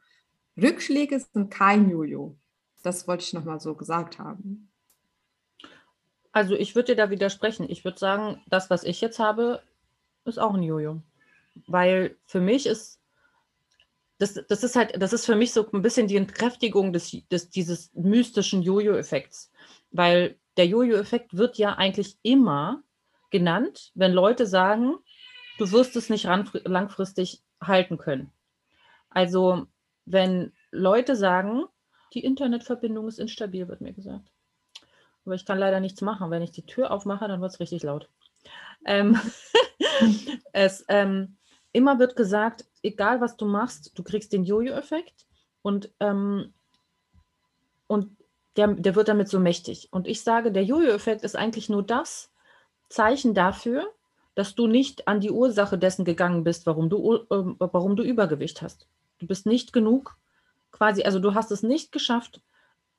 Rückschläge 0.62 1.20
sind 1.20 1.52
kein 1.52 1.90
Jojo. 1.92 2.39
Das 2.84 3.08
wollte 3.08 3.24
ich 3.24 3.34
nochmal 3.34 3.60
so 3.60 3.74
gesagt 3.74 4.20
haben. 4.20 4.70
Also 6.32 6.56
ich 6.56 6.76
würde 6.76 6.94
dir 6.94 7.04
da 7.04 7.10
widersprechen. 7.10 7.70
Ich 7.70 7.84
würde 7.84 8.00
sagen, 8.00 8.42
das, 8.48 8.70
was 8.70 8.84
ich 8.84 9.02
jetzt 9.02 9.20
habe, 9.20 9.62
ist 10.26 10.40
auch 10.40 10.54
ein 10.54 10.64
Jojo. 10.64 11.02
Weil 11.68 12.16
für 12.26 12.40
mich 12.40 12.66
ist, 12.66 13.00
das, 14.20 14.40
das 14.48 14.64
ist 14.64 14.76
halt, 14.76 15.02
das 15.02 15.14
ist 15.14 15.26
für 15.26 15.36
mich 15.36 15.52
so 15.52 15.70
ein 15.72 15.82
bisschen 15.82 16.08
die 16.08 16.18
Entkräftigung 16.18 16.94
des, 16.94 17.12
des, 17.30 17.50
dieses 17.50 17.92
mystischen 17.94 18.62
Jojo-Effekts. 18.62 19.52
Weil 19.92 20.38
der 20.58 20.68
Jojo-Effekt 20.68 21.36
wird 21.36 21.58
ja 21.58 21.76
eigentlich 21.76 22.18
immer 22.22 22.84
genannt, 23.32 23.92
wenn 23.96 24.14
Leute 24.14 24.46
sagen, 24.46 24.96
du 25.58 25.72
wirst 25.72 25.96
es 25.96 26.10
nicht 26.10 26.26
langfristig 26.26 27.44
halten 27.62 27.98
können. 27.98 28.32
Also 29.10 29.68
wenn 30.06 30.54
Leute 30.72 31.16
sagen, 31.16 31.66
die 32.14 32.24
Internetverbindung 32.24 33.08
ist 33.08 33.20
instabil, 33.20 33.68
wird 33.68 33.82
mir 33.82 33.94
gesagt. 33.94 34.32
Aber 35.26 35.36
ich 35.36 35.46
kann 35.46 35.60
leider 35.60 35.80
nichts 35.80 36.02
machen. 36.02 36.32
Wenn 36.32 36.42
ich 36.42 36.52
die 36.52 36.66
Tür 36.66 36.92
aufmache, 36.92 37.28
dann 37.28 37.42
wird 37.42 37.52
es 37.52 37.60
richtig 37.60 37.84
laut. 37.84 38.10
Ähm, 38.86 39.20
es, 40.54 40.86
ähm, 40.88 41.38
immer 41.72 42.00
wird 42.00 42.16
gesagt, 42.16 42.66
egal 42.82 43.22
was 43.22 43.38
du 43.38 43.46
machst, 43.46 43.98
du 43.98 44.04
kriegst 44.04 44.34
den 44.34 44.44
Jojo-Effekt 44.44 45.28
und, 45.62 45.92
ähm, 46.00 46.54
und 47.88 48.18
der, 48.56 48.68
der 48.68 48.96
wird 48.96 49.08
damit 49.08 49.30
so 49.30 49.40
mächtig. 49.40 49.90
Und 49.92 50.08
ich 50.08 50.24
sage, 50.24 50.52
der 50.52 50.64
Jojo-Effekt 50.64 51.24
ist 51.24 51.36
eigentlich 51.36 51.70
nur 51.70 51.84
das 51.84 52.32
Zeichen 52.90 53.34
dafür, 53.34 53.94
dass 54.36 54.56
du 54.56 54.68
nicht 54.68 55.08
an 55.08 55.20
die 55.20 55.32
Ursache 55.32 55.78
dessen 55.78 56.06
gegangen 56.06 56.44
bist, 56.44 56.66
warum 56.66 56.90
du, 56.90 57.16
äh, 57.16 57.24
warum 57.30 57.96
du 57.96 58.04
Übergewicht 58.04 58.62
hast. 58.62 58.88
Du 59.20 59.28
bist 59.28 59.46
nicht 59.46 59.74
genug, 59.74 60.18
quasi, 60.72 61.04
also 61.04 61.20
du 61.20 61.34
hast 61.34 61.52
es 61.52 61.64
nicht 61.64 61.92
geschafft, 61.92 62.42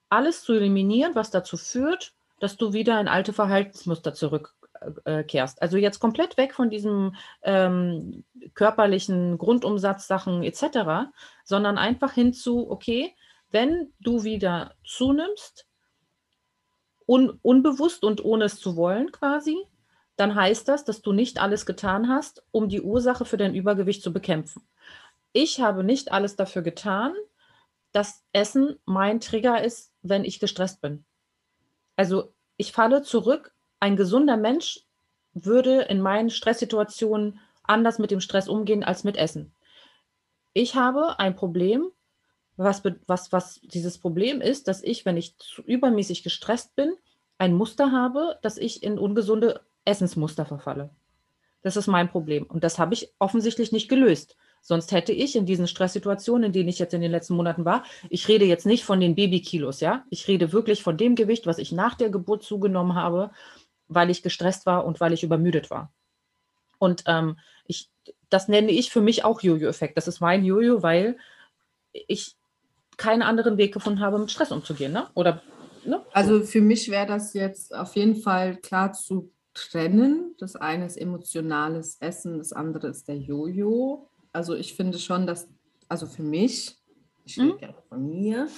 alles 0.08 0.42
zu 0.42 0.52
eliminieren, 0.52 1.14
was 1.14 1.30
dazu 1.30 1.56
führt, 1.56 2.12
dass 2.40 2.56
du 2.56 2.72
wieder 2.72 3.00
in 3.00 3.08
alte 3.08 3.32
Verhaltensmuster 3.32 4.14
zurückkehrst. 4.14 5.62
Also 5.62 5.76
jetzt 5.76 6.00
komplett 6.00 6.36
weg 6.36 6.54
von 6.54 6.70
diesem 6.70 7.14
ähm, 7.42 8.24
körperlichen 8.54 9.38
Grundumsatzsachen 9.38 10.42
etc., 10.42 11.10
sondern 11.44 11.78
einfach 11.78 12.12
hinzu, 12.12 12.70
okay, 12.70 13.14
wenn 13.50 13.92
du 14.00 14.24
wieder 14.24 14.74
zunimmst, 14.84 15.66
un 17.06 17.38
unbewusst 17.42 18.04
und 18.04 18.24
ohne 18.24 18.44
es 18.44 18.60
zu 18.60 18.76
wollen 18.76 19.10
quasi, 19.12 19.56
dann 20.16 20.34
heißt 20.34 20.68
das, 20.68 20.84
dass 20.84 21.02
du 21.02 21.12
nicht 21.12 21.40
alles 21.40 21.66
getan 21.66 22.08
hast, 22.08 22.42
um 22.50 22.68
die 22.68 22.82
Ursache 22.82 23.24
für 23.24 23.36
dein 23.36 23.54
Übergewicht 23.54 24.02
zu 24.02 24.12
bekämpfen. 24.12 24.62
Ich 25.32 25.60
habe 25.60 25.82
nicht 25.82 26.12
alles 26.12 26.36
dafür 26.36 26.62
getan, 26.62 27.14
dass 27.92 28.24
Essen 28.32 28.78
mein 28.84 29.20
Trigger 29.20 29.62
ist, 29.62 29.92
wenn 30.02 30.24
ich 30.24 30.40
gestresst 30.40 30.80
bin. 30.80 31.04
Also 31.96 32.32
ich 32.56 32.72
falle 32.72 33.02
zurück. 33.02 33.54
Ein 33.78 33.96
gesunder 33.96 34.36
Mensch 34.36 34.86
würde 35.32 35.82
in 35.82 36.00
meinen 36.00 36.30
Stresssituationen 36.30 37.40
anders 37.62 37.98
mit 37.98 38.10
dem 38.10 38.20
Stress 38.20 38.48
umgehen 38.48 38.84
als 38.84 39.04
mit 39.04 39.16
Essen. 39.16 39.52
Ich 40.52 40.74
habe 40.74 41.18
ein 41.18 41.36
Problem, 41.36 41.90
was, 42.56 42.82
was, 43.06 43.32
was 43.32 43.60
dieses 43.62 43.98
Problem 43.98 44.40
ist, 44.40 44.68
dass 44.68 44.82
ich, 44.82 45.04
wenn 45.04 45.16
ich 45.16 45.38
zu 45.38 45.62
übermäßig 45.62 46.22
gestresst 46.22 46.74
bin, 46.76 46.92
ein 47.38 47.54
Muster 47.54 47.92
habe, 47.92 48.38
dass 48.42 48.58
ich 48.58 48.82
in 48.82 48.98
ungesunde 48.98 49.62
Essensmuster 49.84 50.44
verfalle. 50.44 50.90
Das 51.62 51.76
ist 51.76 51.86
mein 51.86 52.10
Problem. 52.10 52.44
Und 52.44 52.64
das 52.64 52.78
habe 52.78 52.94
ich 52.94 53.12
offensichtlich 53.18 53.72
nicht 53.72 53.88
gelöst. 53.88 54.36
Sonst 54.60 54.92
hätte 54.92 55.12
ich 55.12 55.36
in 55.36 55.46
diesen 55.46 55.66
Stresssituationen, 55.66 56.44
in 56.44 56.52
denen 56.52 56.68
ich 56.68 56.78
jetzt 56.78 56.94
in 56.94 57.00
den 57.00 57.10
letzten 57.10 57.34
Monaten 57.34 57.64
war, 57.64 57.84
ich 58.08 58.28
rede 58.28 58.44
jetzt 58.44 58.66
nicht 58.66 58.84
von 58.84 59.00
den 59.00 59.14
Babykilos, 59.14 59.80
ja. 59.80 60.04
Ich 60.10 60.28
rede 60.28 60.52
wirklich 60.52 60.82
von 60.82 60.96
dem 60.96 61.14
Gewicht, 61.14 61.46
was 61.46 61.58
ich 61.58 61.72
nach 61.72 61.94
der 61.94 62.10
Geburt 62.10 62.42
zugenommen 62.42 62.94
habe, 62.94 63.30
weil 63.88 64.10
ich 64.10 64.22
gestresst 64.22 64.66
war 64.66 64.84
und 64.84 65.00
weil 65.00 65.12
ich 65.12 65.22
übermüdet 65.22 65.70
war. 65.70 65.92
Und 66.78 67.04
ähm, 67.06 67.38
ich, 67.66 67.90
das 68.28 68.48
nenne 68.48 68.70
ich 68.70 68.90
für 68.90 69.00
mich 69.00 69.24
auch 69.24 69.42
Jojo-Effekt. 69.42 69.96
Das 69.96 70.08
ist 70.08 70.20
mein 70.20 70.44
Jojo, 70.44 70.82
weil 70.82 71.16
ich 71.92 72.36
keinen 72.96 73.22
anderen 73.22 73.56
Weg 73.56 73.72
gefunden 73.74 74.00
habe, 74.00 74.18
mit 74.18 74.30
Stress 74.30 74.52
umzugehen. 74.52 74.92
Ne? 74.92 75.08
Oder, 75.14 75.42
ne? 75.84 76.04
Also 76.12 76.42
für 76.42 76.60
mich 76.60 76.90
wäre 76.90 77.06
das 77.06 77.34
jetzt 77.34 77.74
auf 77.74 77.96
jeden 77.96 78.16
Fall 78.16 78.56
klar 78.56 78.92
zu 78.92 79.32
trennen. 79.54 80.34
Das 80.38 80.54
eine 80.56 80.86
ist 80.86 80.96
emotionales 80.96 81.96
Essen, 82.00 82.38
das 82.38 82.52
andere 82.52 82.88
ist 82.88 83.08
der 83.08 83.16
Jojo. 83.16 84.08
Also 84.32 84.54
ich 84.54 84.74
finde 84.74 84.98
schon, 84.98 85.26
dass, 85.26 85.48
also 85.88 86.06
für 86.06 86.22
mich, 86.22 86.76
ich 87.24 87.38
rede 87.38 87.68
mhm. 87.68 87.88
von 87.88 88.06
mir, 88.06 88.48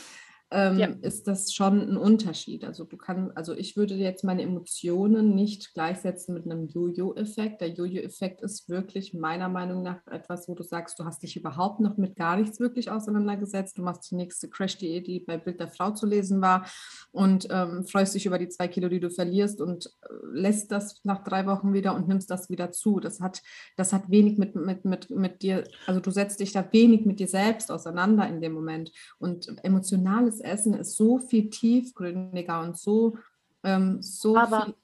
ähm, 0.53 0.79
ja. 0.79 0.87
ist 1.01 1.27
das 1.27 1.53
schon 1.53 1.81
ein 1.81 1.97
Unterschied. 1.97 2.65
Also 2.65 2.85
du 2.85 2.97
kannst, 2.97 3.37
also 3.37 3.55
ich 3.55 3.77
würde 3.77 3.95
jetzt 3.95 4.23
meine 4.23 4.43
Emotionen 4.43 5.35
nicht 5.35 5.73
gleichsetzen 5.73 6.35
mit 6.35 6.45
einem 6.45 6.69
Jojo-Effekt. 6.69 7.61
Der 7.61 7.71
Jojo-Effekt 7.71 8.43
ist 8.43 8.69
wirklich 8.69 9.15
meiner 9.15 9.49
Meinung 9.49 9.83
nach 9.83 10.07
etwas, 10.11 10.49
wo 10.49 10.55
du 10.55 10.62
sagst, 10.62 10.99
du 10.99 11.05
hast 11.05 11.23
dich 11.23 11.37
überhaupt 11.37 11.81
noch 11.81 11.97
mit 11.97 12.17
gar 12.17 12.37
nichts 12.37 12.61
wirklich 12.61 12.91
auseinandergesetzt. 12.91 13.79
Du 13.79 13.83
machst 13.83 14.11
die 14.11 14.17
nächste 14.17 14.49
Crash-Diät, 14.49 15.07
die 15.07 15.21
bei 15.21 15.38
Bild 15.38 15.59
der 15.59 15.69
Frau 15.69 15.93
zu 15.93 16.07
lesen 16.07 16.43
war 16.43 16.67
und 17.12 17.49
ähm, 17.51 17.85
freust 17.87 18.15
dich 18.15 18.27
über 18.27 18.38
die 18.38 18.49
zwei 18.49 18.69
Kilo, 18.69 18.88
die 18.88 19.01
du 19.01 19.11
verlierst 19.11 19.61
und 19.61 19.87
äh, 19.87 20.09
lässt 20.33 20.71
das 20.71 21.01
nach 21.05 21.25
drei 21.25 21.47
Wochen 21.47 21.73
wieder 21.73 21.95
und 21.95 22.09
nimmst 22.09 22.31
das 22.31 22.51
wieder 22.51 22.73
zu. 22.73 23.01
Das 23.01 23.21
hat, 23.21 23.43
das 23.77 23.93
hat 23.93 24.11
wenig 24.11 24.37
mit, 24.37 24.55
mit, 24.55 24.85
mit, 24.85 25.11
mit 25.11 25.43
dir, 25.43 25.65
also 25.87 26.01
du 26.01 26.11
setzt 26.11 26.41
dich 26.41 26.53
da 26.53 26.71
wenig 26.73 27.07
mit 27.07 27.21
dir 27.21 27.29
selbst 27.29 27.71
auseinander 27.71 28.29
in 28.29 28.41
dem 28.43 28.53
Moment. 28.53 28.93
Und 29.19 29.47
emotionales 29.65 30.42
Essen 30.43 30.75
ist 30.75 30.97
so 30.97 31.19
viel 31.19 31.51
tiefgründiger 31.51 32.61
und 32.61 32.79
so, 32.79 33.19
ähm, 33.65 34.03
so 34.03 34.37
Aber 34.37 34.65
viel, 34.65 34.75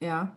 ja. 0.00 0.36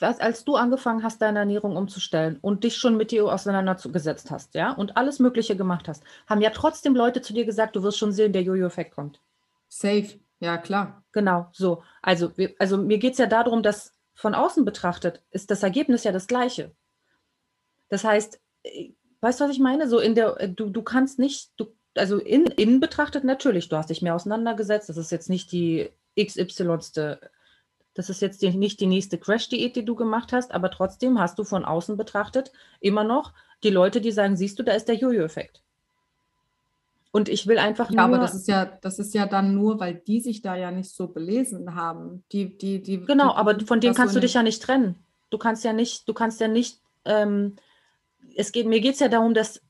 Was, 0.00 0.20
als 0.20 0.44
du 0.44 0.54
angefangen 0.54 1.02
hast, 1.02 1.20
deine 1.20 1.40
Ernährung 1.40 1.76
umzustellen 1.76 2.38
und 2.40 2.62
dich 2.62 2.76
schon 2.76 2.96
mit 2.96 3.10
dir 3.10 3.24
auseinandergesetzt 3.24 4.30
hast, 4.30 4.54
ja, 4.54 4.72
und 4.72 4.96
alles 4.96 5.18
Mögliche 5.18 5.56
gemacht 5.56 5.88
hast, 5.88 6.04
haben 6.28 6.40
ja 6.40 6.50
trotzdem 6.50 6.94
Leute 6.94 7.20
zu 7.20 7.32
dir 7.32 7.44
gesagt, 7.44 7.74
du 7.74 7.82
wirst 7.82 7.98
schon 7.98 8.12
sehen, 8.12 8.32
der 8.32 8.42
Jojo-Effekt 8.42 8.94
kommt. 8.94 9.20
Safe, 9.68 10.20
ja, 10.38 10.56
klar. 10.56 11.02
Genau, 11.12 11.48
so. 11.52 11.82
Also, 12.00 12.30
also 12.58 12.78
mir 12.78 12.98
geht 12.98 13.12
es 13.12 13.18
ja 13.18 13.26
darum, 13.26 13.62
dass 13.62 13.92
von 14.14 14.34
außen 14.34 14.64
betrachtet 14.64 15.22
ist 15.30 15.50
das 15.50 15.62
Ergebnis 15.62 16.04
ja 16.04 16.12
das 16.12 16.26
gleiche. 16.26 16.72
Das 17.88 18.04
heißt, 18.04 18.40
äh, 18.64 18.90
weißt 19.20 19.40
du, 19.40 19.44
was 19.44 19.50
ich 19.50 19.60
meine? 19.60 19.88
So 19.88 19.98
in 19.98 20.14
der, 20.14 20.40
äh, 20.40 20.48
du, 20.48 20.70
du 20.70 20.82
kannst 20.82 21.18
nicht, 21.18 21.52
du 21.56 21.66
also 21.98 22.18
in, 22.18 22.46
innen 22.46 22.80
betrachtet 22.80 23.24
natürlich, 23.24 23.68
du 23.68 23.76
hast 23.76 23.90
dich 23.90 24.02
mehr 24.02 24.14
auseinandergesetzt. 24.14 24.88
Das 24.88 24.96
ist 24.96 25.10
jetzt 25.10 25.28
nicht 25.28 25.52
die 25.52 25.90
XY. 26.18 26.78
Das 27.94 28.10
ist 28.10 28.22
jetzt 28.22 28.42
die, 28.42 28.50
nicht 28.50 28.80
die 28.80 28.86
nächste 28.86 29.18
Crash-Diät, 29.18 29.74
die 29.74 29.84
du 29.84 29.94
gemacht 29.94 30.32
hast, 30.32 30.52
aber 30.52 30.70
trotzdem 30.70 31.18
hast 31.18 31.38
du 31.38 31.44
von 31.44 31.64
außen 31.64 31.96
betrachtet 31.96 32.52
immer 32.80 33.04
noch 33.04 33.32
die 33.64 33.70
Leute, 33.70 34.00
die 34.00 34.12
sagen, 34.12 34.36
siehst 34.36 34.58
du, 34.58 34.62
da 34.62 34.72
ist 34.72 34.86
der 34.86 34.94
Jojo-Effekt. 34.94 35.62
Und 37.10 37.28
ich 37.28 37.46
will 37.46 37.58
einfach 37.58 37.90
ja, 37.90 38.06
nur. 38.06 38.16
aber 38.16 38.18
das 38.18 38.34
ist 38.34 38.46
ja, 38.48 38.66
das 38.66 38.98
ist 38.98 39.14
ja 39.14 39.26
dann 39.26 39.54
nur, 39.54 39.80
weil 39.80 39.94
die 39.94 40.20
sich 40.20 40.42
da 40.42 40.54
ja 40.54 40.70
nicht 40.70 40.90
so 40.90 41.08
belesen 41.08 41.74
haben. 41.74 42.22
Die, 42.32 42.56
die, 42.56 42.82
die, 42.82 43.00
genau, 43.00 43.30
die, 43.30 43.36
aber 43.36 43.60
von 43.60 43.80
denen 43.80 43.94
kannst 43.94 44.14
du 44.14 44.20
dich 44.20 44.34
ja 44.34 44.42
nicht 44.42 44.62
trennen. 44.62 44.94
Du 45.30 45.38
kannst 45.38 45.64
ja 45.64 45.72
nicht, 45.72 46.08
du 46.08 46.14
kannst 46.14 46.40
ja 46.40 46.48
nicht, 46.48 46.80
ähm, 47.04 47.56
es 48.36 48.52
geht, 48.52 48.66
mir 48.66 48.80
geht 48.80 48.94
es 48.94 49.00
ja 49.00 49.08
darum, 49.08 49.34
dass 49.34 49.62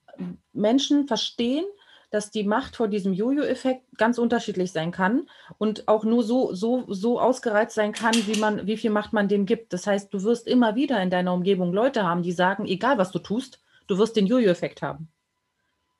Menschen 0.52 1.06
verstehen, 1.06 1.64
dass 2.10 2.30
die 2.30 2.44
Macht 2.44 2.76
vor 2.76 2.88
diesem 2.88 3.12
Jojo-Effekt 3.12 3.82
ganz 3.98 4.18
unterschiedlich 4.18 4.72
sein 4.72 4.92
kann 4.92 5.28
und 5.58 5.88
auch 5.88 6.04
nur 6.04 6.22
so, 6.22 6.54
so, 6.54 6.84
so 6.88 7.20
ausgereizt 7.20 7.74
sein 7.74 7.92
kann, 7.92 8.14
wie, 8.14 8.38
man, 8.38 8.66
wie 8.66 8.76
viel 8.76 8.90
Macht 8.90 9.12
man 9.12 9.28
dem 9.28 9.44
gibt. 9.46 9.72
Das 9.72 9.86
heißt, 9.86 10.12
du 10.12 10.22
wirst 10.22 10.46
immer 10.46 10.74
wieder 10.74 11.02
in 11.02 11.10
deiner 11.10 11.34
Umgebung 11.34 11.72
Leute 11.72 12.04
haben, 12.04 12.22
die 12.22 12.32
sagen, 12.32 12.66
egal 12.66 12.98
was 12.98 13.10
du 13.10 13.18
tust, 13.18 13.60
du 13.86 13.98
wirst 13.98 14.16
den 14.16 14.26
Jojo-Effekt 14.26 14.82
haben. 14.82 15.08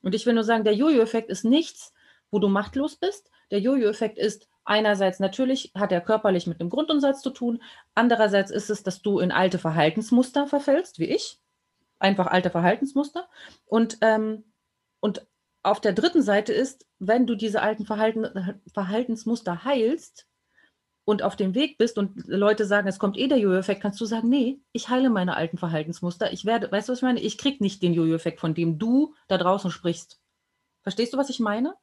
Und 0.02 0.14
ich 0.14 0.24
will 0.24 0.34
nur 0.34 0.44
sagen, 0.44 0.64
der 0.64 0.74
Jojo-Effekt 0.74 1.30
ist 1.30 1.44
nichts, 1.44 1.92
wo 2.30 2.38
du 2.38 2.48
machtlos 2.48 2.96
bist. 2.96 3.30
Der 3.50 3.60
Jojo-Effekt 3.60 4.18
ist 4.18 4.48
einerseits 4.64 5.18
natürlich, 5.18 5.72
hat 5.74 5.92
er 5.92 6.00
körperlich 6.00 6.46
mit 6.46 6.60
einem 6.60 6.70
Grundumsatz 6.70 7.20
zu 7.20 7.30
tun. 7.30 7.62
Andererseits 7.94 8.50
ist 8.50 8.70
es, 8.70 8.82
dass 8.82 9.02
du 9.02 9.18
in 9.18 9.32
alte 9.32 9.58
Verhaltensmuster 9.58 10.46
verfällst, 10.46 10.98
wie 10.98 11.06
ich. 11.06 11.38
Einfach 11.98 12.26
alte 12.26 12.50
Verhaltensmuster. 12.50 13.28
Und, 13.66 13.98
ähm, 14.02 14.44
und 15.00 15.26
auf 15.62 15.80
der 15.80 15.92
dritten 15.92 16.22
Seite 16.22 16.52
ist, 16.52 16.86
wenn 16.98 17.26
du 17.26 17.34
diese 17.34 17.62
alten 17.62 17.84
Verhalten, 17.84 18.26
Verhaltensmuster 18.72 19.64
heilst 19.64 20.26
und 21.04 21.22
auf 21.22 21.36
dem 21.36 21.54
Weg 21.54 21.78
bist 21.78 21.98
und 21.98 22.26
Leute 22.26 22.66
sagen, 22.66 22.86
es 22.86 22.98
kommt 22.98 23.16
eh 23.16 23.28
der 23.28 23.38
Jojo-Effekt, 23.38 23.80
kannst 23.80 24.00
du 24.00 24.04
sagen, 24.04 24.28
nee, 24.28 24.60
ich 24.72 24.88
heile 24.88 25.10
meine 25.10 25.36
alten 25.36 25.58
Verhaltensmuster. 25.58 26.32
Ich 26.32 26.44
werde, 26.44 26.70
weißt 26.70 26.88
du, 26.88 26.92
was 26.92 26.98
ich 26.98 27.02
meine? 27.02 27.20
Ich 27.20 27.38
kriege 27.38 27.62
nicht 27.62 27.82
den 27.82 27.94
Jojo-Effekt, 27.94 28.40
von 28.40 28.54
dem 28.54 28.78
du 28.78 29.14
da 29.26 29.38
draußen 29.38 29.70
sprichst. 29.70 30.20
Verstehst 30.82 31.12
du, 31.12 31.18
was 31.18 31.30
ich 31.30 31.40
meine? 31.40 31.74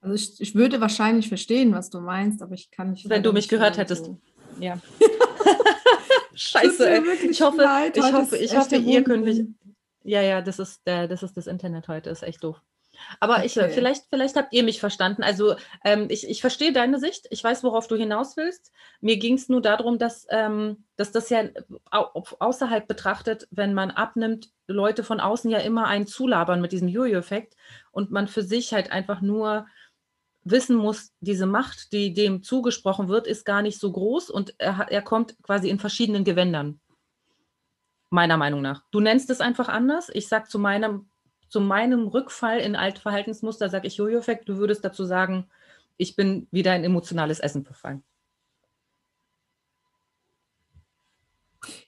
Also 0.00 0.14
ich, 0.14 0.40
ich 0.40 0.54
würde 0.54 0.80
wahrscheinlich 0.80 1.28
verstehen, 1.28 1.72
was 1.72 1.90
du 1.90 2.00
meinst, 2.00 2.42
aber 2.42 2.54
ich 2.54 2.70
kann 2.70 2.90
nicht. 2.90 3.08
Wenn 3.08 3.22
du 3.22 3.32
mich 3.32 3.48
gehört 3.48 3.78
hättest. 3.78 4.04
So. 4.04 4.20
Ja. 4.60 4.78
Scheiße, 6.34 6.88
ey. 6.88 7.02
Ich 7.30 7.40
hoffe, 7.40 7.66
ich 7.94 8.12
hoffe, 8.12 8.36
ich 8.36 8.56
hoffe, 8.56 8.76
ihr 8.76 9.02
könnt 9.02 9.24
mich, 9.24 9.46
ja, 10.06 10.22
ja, 10.22 10.40
das 10.40 10.58
ist, 10.58 10.86
der, 10.86 11.08
das 11.08 11.22
ist 11.22 11.36
das 11.36 11.46
Internet 11.46 11.88
heute, 11.88 12.10
ist 12.10 12.22
echt 12.22 12.42
doof. 12.44 12.62
Aber 13.20 13.36
okay. 13.36 13.46
ich, 13.46 13.52
vielleicht, 13.52 14.04
vielleicht 14.08 14.36
habt 14.36 14.52
ihr 14.52 14.62
mich 14.62 14.80
verstanden. 14.80 15.22
Also 15.22 15.56
ähm, 15.84 16.06
ich, 16.08 16.28
ich 16.28 16.40
verstehe 16.40 16.72
deine 16.72 16.98
Sicht. 16.98 17.26
Ich 17.30 17.44
weiß, 17.44 17.62
worauf 17.62 17.88
du 17.88 17.96
hinaus 17.96 18.36
willst. 18.36 18.72
Mir 19.00 19.18
ging 19.18 19.34
es 19.34 19.50
nur 19.50 19.60
darum, 19.60 19.98
dass, 19.98 20.26
ähm, 20.30 20.84
dass 20.96 21.12
das 21.12 21.28
ja 21.28 21.44
au 21.90 22.24
außerhalb 22.38 22.86
betrachtet, 22.88 23.48
wenn 23.50 23.74
man 23.74 23.90
abnimmt, 23.90 24.48
Leute 24.66 25.04
von 25.04 25.20
außen 25.20 25.50
ja 25.50 25.58
immer 25.58 25.88
einen 25.88 26.06
zulabern 26.06 26.60
mit 26.60 26.72
diesem 26.72 26.88
Jojo-Effekt 26.88 27.54
und 27.90 28.10
man 28.10 28.28
für 28.28 28.42
sich 28.42 28.72
halt 28.72 28.92
einfach 28.92 29.20
nur 29.20 29.66
wissen 30.42 30.76
muss, 30.76 31.12
diese 31.20 31.46
Macht, 31.46 31.92
die 31.92 32.14
dem 32.14 32.42
zugesprochen 32.42 33.08
wird, 33.08 33.26
ist 33.26 33.44
gar 33.44 33.62
nicht 33.62 33.78
so 33.80 33.92
groß 33.92 34.30
und 34.30 34.54
er, 34.58 34.86
er 34.88 35.02
kommt 35.02 35.36
quasi 35.42 35.68
in 35.68 35.78
verschiedenen 35.78 36.24
Gewändern 36.24 36.80
meiner 38.10 38.36
Meinung 38.36 38.62
nach. 38.62 38.84
Du 38.90 39.00
nennst 39.00 39.30
es 39.30 39.40
einfach 39.40 39.68
anders. 39.68 40.10
Ich 40.12 40.28
sage 40.28 40.48
zu 40.48 40.58
meinem, 40.58 41.08
zu 41.48 41.60
meinem 41.60 42.06
Rückfall 42.08 42.60
in 42.60 42.76
alte 42.76 43.00
Verhaltensmuster, 43.00 43.68
sage 43.68 43.86
ich 43.86 43.96
Jojo-Effekt. 43.96 44.48
Du 44.48 44.56
würdest 44.58 44.84
dazu 44.84 45.04
sagen, 45.04 45.48
ich 45.96 46.16
bin 46.16 46.46
wieder 46.50 46.76
in 46.76 46.84
emotionales 46.84 47.40
Essen 47.40 47.64
verfallen. 47.64 48.04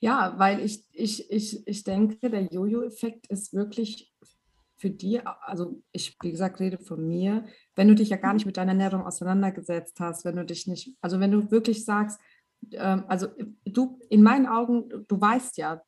Ja, 0.00 0.34
weil 0.38 0.60
ich, 0.60 0.84
ich, 0.92 1.30
ich, 1.30 1.66
ich 1.66 1.84
denke, 1.84 2.30
der 2.30 2.42
Jojo-Effekt 2.42 3.26
ist 3.28 3.54
wirklich 3.54 4.12
für 4.76 4.90
die, 4.90 5.20
also 5.24 5.82
ich, 5.92 6.16
wie 6.22 6.30
gesagt, 6.30 6.60
rede 6.60 6.78
von 6.78 7.06
mir, 7.06 7.44
wenn 7.74 7.88
du 7.88 7.94
dich 7.94 8.10
ja 8.10 8.16
gar 8.16 8.32
nicht 8.32 8.46
mit 8.46 8.56
deiner 8.56 8.72
Ernährung 8.72 9.04
auseinandergesetzt 9.04 9.98
hast, 9.98 10.24
wenn 10.24 10.36
du 10.36 10.44
dich 10.44 10.66
nicht, 10.66 10.96
also 11.00 11.18
wenn 11.18 11.32
du 11.32 11.50
wirklich 11.50 11.84
sagst, 11.84 12.20
ähm, 12.72 13.04
also 13.08 13.28
du, 13.64 13.98
in 14.08 14.22
meinen 14.22 14.46
Augen, 14.46 14.88
du 15.08 15.20
weißt 15.20 15.58
ja, 15.58 15.82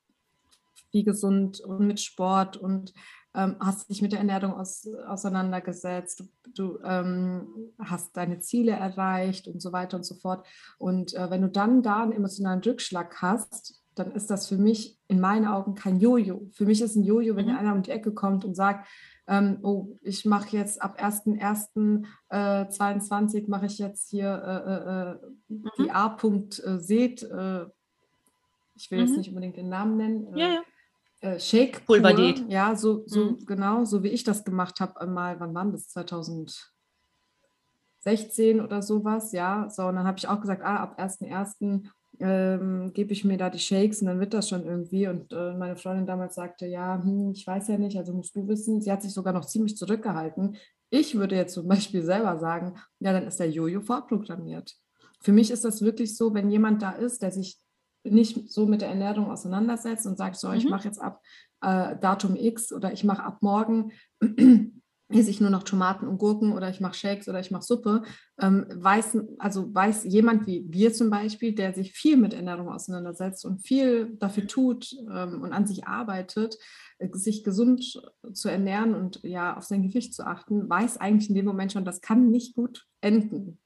wie 0.92 1.04
gesund 1.04 1.60
und 1.60 1.86
mit 1.86 2.00
Sport 2.00 2.56
und 2.56 2.92
ähm, 3.34 3.56
hast 3.60 3.88
dich 3.88 4.02
mit 4.02 4.10
der 4.12 4.18
Ernährung 4.18 4.52
aus, 4.54 4.86
auseinandergesetzt, 5.06 6.20
du, 6.20 6.24
du 6.54 6.78
ähm, 6.84 7.46
hast 7.78 8.14
deine 8.16 8.40
Ziele 8.40 8.72
erreicht 8.72 9.46
und 9.46 9.62
so 9.62 9.72
weiter 9.72 9.96
und 9.96 10.04
so 10.04 10.16
fort. 10.16 10.44
Und 10.78 11.14
äh, 11.14 11.30
wenn 11.30 11.42
du 11.42 11.48
dann 11.48 11.82
da 11.82 12.02
einen 12.02 12.10
emotionalen 12.12 12.60
Rückschlag 12.60 13.22
hast, 13.22 13.80
dann 13.94 14.10
ist 14.12 14.30
das 14.30 14.48
für 14.48 14.56
mich 14.56 14.98
in 15.08 15.20
meinen 15.20 15.46
Augen 15.46 15.74
kein 15.74 16.00
Jojo. 16.00 16.48
Für 16.52 16.64
mich 16.64 16.80
ist 16.80 16.96
ein 16.96 17.04
Jojo, 17.04 17.36
wenn 17.36 17.46
mhm. 17.46 17.56
einer 17.56 17.74
um 17.74 17.82
die 17.82 17.90
Ecke 17.90 18.12
kommt 18.12 18.44
und 18.44 18.54
sagt, 18.54 18.88
ähm, 19.28 19.58
oh, 19.62 19.98
ich 20.02 20.24
mache 20.24 20.56
jetzt 20.56 20.80
ab 20.82 21.00
1.1.22 21.00 23.36
äh, 23.36 23.44
mache 23.48 23.66
ich 23.66 23.78
jetzt 23.78 24.10
hier 24.10 24.28
äh, 24.28 24.72
äh, 24.72 25.12
äh 25.12 25.18
mhm. 25.48 25.70
die 25.78 25.92
A-Punkt-Seed, 25.92 27.22
äh, 27.22 27.66
ich 28.74 28.90
will 28.90 29.00
mhm. 29.00 29.06
jetzt 29.06 29.16
nicht 29.16 29.28
unbedingt 29.28 29.56
den 29.56 29.68
Namen 29.68 29.96
nennen. 29.96 30.36
ja, 30.36 30.54
ja. 30.54 30.62
Shake 31.38 31.84
Pulverdiät. 31.84 32.44
Ja, 32.48 32.74
so, 32.76 33.02
so 33.06 33.32
mhm. 33.32 33.44
genau, 33.46 33.84
so 33.84 34.02
wie 34.02 34.08
ich 34.08 34.24
das 34.24 34.44
gemacht 34.44 34.80
habe, 34.80 35.06
mal, 35.06 35.38
wann 35.38 35.54
war 35.54 35.66
das? 35.66 35.88
2016 35.88 36.70
oder 38.60 38.80
sowas, 38.80 39.32
ja. 39.32 39.68
So, 39.68 39.84
und 39.86 39.96
dann 39.96 40.06
habe 40.06 40.18
ich 40.18 40.28
auch 40.28 40.40
gesagt, 40.40 40.62
ah, 40.64 40.76
ab 40.76 40.98
1.1 40.98 41.84
ähm, 42.20 42.92
gebe 42.92 43.12
ich 43.12 43.24
mir 43.24 43.36
da 43.36 43.50
die 43.50 43.58
Shakes 43.58 44.00
und 44.00 44.08
dann 44.08 44.20
wird 44.20 44.34
das 44.34 44.48
schon 44.48 44.64
irgendwie. 44.64 45.08
Und 45.08 45.32
äh, 45.32 45.54
meine 45.54 45.76
Freundin 45.76 46.06
damals 46.06 46.34
sagte, 46.34 46.66
ja, 46.66 47.02
hm, 47.02 47.32
ich 47.32 47.46
weiß 47.46 47.68
ja 47.68 47.78
nicht, 47.78 47.96
also 47.96 48.12
musst 48.12 48.34
du 48.34 48.48
wissen. 48.48 48.80
Sie 48.80 48.90
hat 48.90 49.02
sich 49.02 49.12
sogar 49.12 49.32
noch 49.32 49.44
ziemlich 49.44 49.76
zurückgehalten. 49.76 50.56
Ich 50.90 51.16
würde 51.16 51.36
jetzt 51.36 51.54
zum 51.54 51.68
Beispiel 51.68 52.02
selber 52.02 52.38
sagen, 52.38 52.74
ja, 52.98 53.12
dann 53.12 53.26
ist 53.26 53.40
der 53.40 53.50
Jojo 53.50 53.80
vorprogrammiert. 53.80 54.74
Für 55.22 55.32
mich 55.32 55.50
ist 55.50 55.64
das 55.64 55.82
wirklich 55.82 56.16
so, 56.16 56.32
wenn 56.32 56.50
jemand 56.50 56.82
da 56.82 56.92
ist, 56.92 57.22
der 57.22 57.30
sich 57.30 57.58
nicht 58.04 58.50
so 58.50 58.66
mit 58.66 58.80
der 58.80 58.88
Ernährung 58.88 59.30
auseinandersetzt 59.30 60.06
und 60.06 60.16
sagt, 60.16 60.36
so, 60.36 60.48
mhm. 60.48 60.54
ich 60.54 60.68
mache 60.68 60.84
jetzt 60.84 61.00
ab 61.00 61.20
äh, 61.60 61.96
Datum 62.00 62.36
X 62.36 62.72
oder 62.72 62.92
ich 62.92 63.04
mache 63.04 63.22
ab 63.22 63.38
morgen 63.40 63.92
esse 65.18 65.30
ich 65.30 65.40
nur 65.40 65.50
noch 65.50 65.64
Tomaten 65.64 66.06
und 66.06 66.18
Gurken 66.18 66.52
oder 66.52 66.70
ich 66.70 66.80
mache 66.80 66.94
Shakes 66.94 67.28
oder 67.28 67.40
ich 67.40 67.50
mache 67.50 67.64
Suppe, 67.64 68.02
ähm, 68.40 68.66
weiß, 68.72 69.18
also 69.38 69.74
weiß 69.74 70.04
jemand 70.04 70.46
wie 70.46 70.64
wir 70.68 70.92
zum 70.92 71.10
Beispiel, 71.10 71.54
der 71.54 71.74
sich 71.74 71.92
viel 71.92 72.16
mit 72.16 72.32
Ernährung 72.32 72.68
auseinandersetzt 72.68 73.44
und 73.44 73.66
viel 73.66 74.16
dafür 74.18 74.46
tut 74.46 74.92
ähm, 75.12 75.42
und 75.42 75.52
an 75.52 75.66
sich 75.66 75.86
arbeitet, 75.86 76.56
äh, 76.98 77.08
sich 77.12 77.42
gesund 77.44 78.00
zu 78.32 78.48
ernähren 78.48 78.94
und 78.94 79.20
ja 79.22 79.56
auf 79.56 79.64
sein 79.64 79.82
Gewicht 79.82 80.14
zu 80.14 80.26
achten, 80.26 80.68
weiß 80.68 80.98
eigentlich 80.98 81.28
in 81.28 81.34
dem 81.34 81.46
Moment 81.46 81.72
schon, 81.72 81.84
das 81.84 82.00
kann 82.00 82.30
nicht 82.30 82.54
gut 82.54 82.86
enden. 83.00 83.59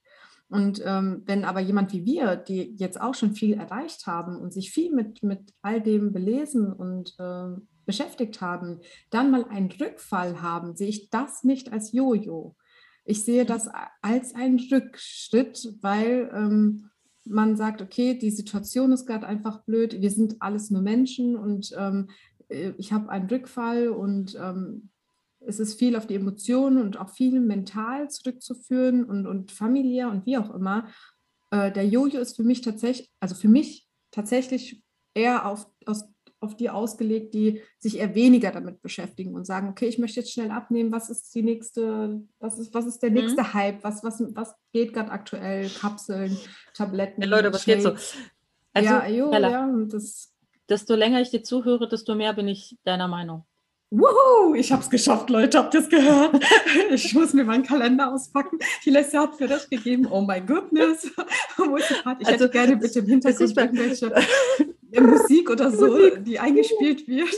Und 0.55 0.81
ähm, 0.87 1.23
wenn 1.27 1.45
aber 1.45 1.59
jemand 1.59 1.93
wie 1.93 2.05
wir, 2.05 2.37
die 2.37 2.77
jetzt 2.77 3.01
auch 3.01 3.17
schon 3.17 3.35
viel 3.35 3.55
erreicht 3.55 4.07
haben 4.07 4.37
und 4.37 4.53
sich 4.53 4.71
viel 4.71 4.95
mit, 4.95 5.21
mit 5.25 5.53
all 5.62 5.81
dem 5.81 6.12
belesen 6.12 6.73
und 6.73 7.12
äh, 7.19 7.61
beschäftigt 7.87 8.40
haben, 8.40 8.79
dann 9.11 9.33
mal 9.33 9.47
einen 9.47 9.73
Rückfall 9.73 10.43
haben, 10.43 10.77
sehe 10.77 10.87
ich 10.87 11.11
das 11.11 11.43
nicht 11.43 11.73
als 11.73 11.90
Jojo. 11.90 12.55
Ich 13.05 13.25
sehe 13.25 13.45
das 13.45 13.69
als 14.01 14.37
einen 14.37 14.61
Rückschritt, 14.61 15.75
weil 15.81 16.31
ähm, 16.33 16.88
man 17.25 17.57
sagt, 17.57 17.83
okay, 17.83 18.17
die 18.17 18.31
Situation 18.31 18.93
ist 18.93 19.07
gerade 19.07 19.27
einfach 19.27 19.64
blöd, 19.64 20.01
wir 20.01 20.11
sind 20.12 20.37
alles 20.38 20.71
nur 20.71 20.83
Menschen 20.83 21.35
und 21.35 21.75
ähm, 21.77 22.11
äh, 22.49 22.75
ich 22.79 22.93
habe 22.93 23.09
einen 23.09 23.29
Rückfall 23.29 23.88
und 23.88 24.38
ähm, 24.40 24.90
es 25.46 25.61
ist 25.61 25.78
viel 25.78 25.96
auf 25.96 26.07
die 26.07 26.14
Emotionen 26.14 26.83
und 26.83 26.98
auch 26.98 27.11
viel 27.11 27.40
mental 27.40 28.09
zurückzuführen 28.11 29.04
und, 29.04 29.26
und 29.26 29.52
familiär 29.52 30.09
und 30.09 30.26
wie 30.26 30.38
auch 30.38 30.54
immer. 30.54 30.88
Äh, 31.50 31.72
der 31.72 31.87
Jojo 31.87 32.20
ist 32.20 32.37
für 32.37 32.44
mich 32.44 32.61
tatsächlich, 32.61 33.11
also 33.20 33.35
für 33.35 33.48
mich 33.48 33.87
tatsächlich 34.11 34.83
eher 35.14 35.46
auf, 35.46 35.66
aus 35.87 36.04
auf 36.44 36.57
die 36.57 36.70
ausgelegt, 36.70 37.35
die 37.35 37.62
sich 37.78 37.98
eher 37.98 38.14
weniger 38.14 38.52
damit 38.52 38.83
beschäftigen 38.83 39.35
und 39.35 39.46
sagen, 39.46 39.68
okay, 39.68 39.87
ich 39.87 39.98
möchte 39.98 40.20
jetzt 40.20 40.33
schnell 40.33 40.50
abnehmen, 40.50 40.92
was 40.92 41.11
ist 41.11 41.35
die 41.35 41.42
nächste, 41.42 42.22
was 42.38 42.59
ist, 42.59 42.72
was 42.72 42.87
ist 42.87 43.02
der 43.02 43.11
mhm. 43.11 43.16
nächste 43.16 43.42
mhm. 43.42 43.54
Hype, 43.54 43.83
was, 43.83 44.04
was, 44.04 44.22
was 44.35 44.54
geht 44.72 44.92
gerade 44.92 45.11
aktuell, 45.11 45.68
Kapseln, 45.68 46.37
Tabletten. 46.74 47.22
Ja, 47.22 47.28
Leute, 47.28 47.52
was 47.52 47.64
geht 47.64 47.83
so? 47.83 47.94
Also, 48.74 48.88
ja, 48.88 49.09
jo, 49.09 49.33
ja, 49.33 49.68
das, 49.87 50.33
desto 50.68 50.94
länger 50.94 51.20
ich 51.20 51.30
dir 51.30 51.42
zuhöre, 51.42 51.88
desto 51.88 52.14
mehr 52.14 52.35
bin 52.35 52.48
ich 52.48 52.76
deiner 52.85 53.09
Meinung. 53.09 53.44
Wuhu, 53.96 54.57
ich 54.57 54.72
habe 54.72 54.83
es 54.83 54.90
geschafft, 54.90 55.30
Leute, 55.30 55.57
habt 55.59 55.72
ihr 55.74 55.80
es 55.80 55.88
gehört? 55.88 56.44
Ich 56.90 57.14
muss 57.14 57.33
mir 57.33 57.44
meinen 57.44 57.62
Kalender 57.62 58.12
auspacken. 58.12 58.59
Die 58.85 58.90
Leslie 58.90 59.18
hat 59.20 59.38
mir 59.38 59.46
das 59.46 59.68
gegeben. 59.70 60.07
Oh 60.11 60.20
my 60.20 60.40
goodness. 60.40 61.11
Ich 61.57 62.26
also, 62.26 62.30
hätte 62.30 62.50
gerne 62.50 62.76
bitte 62.76 62.98
im 62.98 63.07
Hintergrund 63.07 63.57
irgendwelche 63.57 64.12
Musik 65.00 65.50
oder 65.50 65.70
so, 65.70 65.87
Musik. 65.87 66.24
die 66.24 66.38
eingespielt 66.38 67.07
wird. 67.07 67.28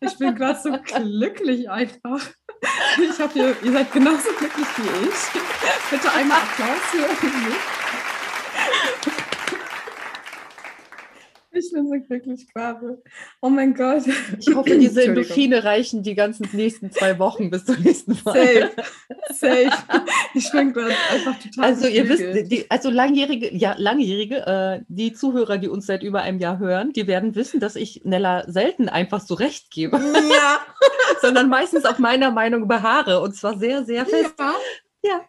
Ich 0.00 0.18
bin 0.18 0.34
gerade 0.34 0.58
so 0.62 0.72
glücklich 0.82 1.68
einfach. 1.68 2.20
Ich 2.98 3.18
habe 3.20 3.32
hier, 3.32 3.56
ihr 3.62 3.72
seid 3.72 3.92
genauso 3.92 4.28
glücklich 4.38 4.66
wie 4.76 5.08
ich. 5.08 5.42
Bitte 5.90 6.12
einmal 6.12 6.38
Applaus 6.38 7.16
für 7.18 7.26
mich. 7.26 7.79
Ich 11.60 11.70
bin 11.72 11.86
so 11.86 11.94
glücklich 12.00 12.46
gerade. 12.54 13.02
Oh 13.42 13.50
mein 13.50 13.74
Gott. 13.74 14.04
Ich 14.38 14.54
hoffe, 14.54 14.78
diese 14.78 15.04
Endorphine 15.04 15.62
reichen 15.62 16.02
die 16.02 16.14
ganzen 16.14 16.48
nächsten 16.52 16.90
zwei 16.90 17.18
Wochen 17.18 17.50
bis 17.50 17.66
zum 17.66 17.80
nächsten 17.82 18.18
Mal. 18.24 18.34
Safe. 18.34 18.70
Safe. 19.30 19.70
Ich 20.32 20.50
bin 20.50 20.72
gerade 20.72 20.94
einfach 21.12 21.38
total. 21.38 21.64
Also, 21.64 21.86
ihr 21.86 22.08
wisst, 22.08 22.50
die, 22.50 22.70
also 22.70 22.88
langjährige, 22.88 23.54
ja, 23.54 23.74
langjährige, 23.76 24.46
äh, 24.46 24.84
die 24.88 25.12
Zuhörer, 25.12 25.58
die 25.58 25.68
uns 25.68 25.86
seit 25.86 26.02
über 26.02 26.22
einem 26.22 26.38
Jahr 26.38 26.58
hören, 26.58 26.92
die 26.94 27.06
werden 27.06 27.34
wissen, 27.34 27.60
dass 27.60 27.76
ich 27.76 28.02
Nella 28.04 28.50
selten 28.50 28.88
einfach 28.88 29.20
so 29.20 29.34
recht 29.34 29.70
gebe. 29.70 29.98
Ja. 29.98 30.60
Sondern 31.20 31.50
meistens 31.50 31.84
auf 31.84 31.98
meiner 31.98 32.30
Meinung 32.30 32.68
beharre 32.68 33.20
und 33.20 33.36
zwar 33.36 33.58
sehr, 33.58 33.84
sehr 33.84 34.06
fest. 34.06 34.34
Ja. 34.38 34.54
ja. 35.02 35.20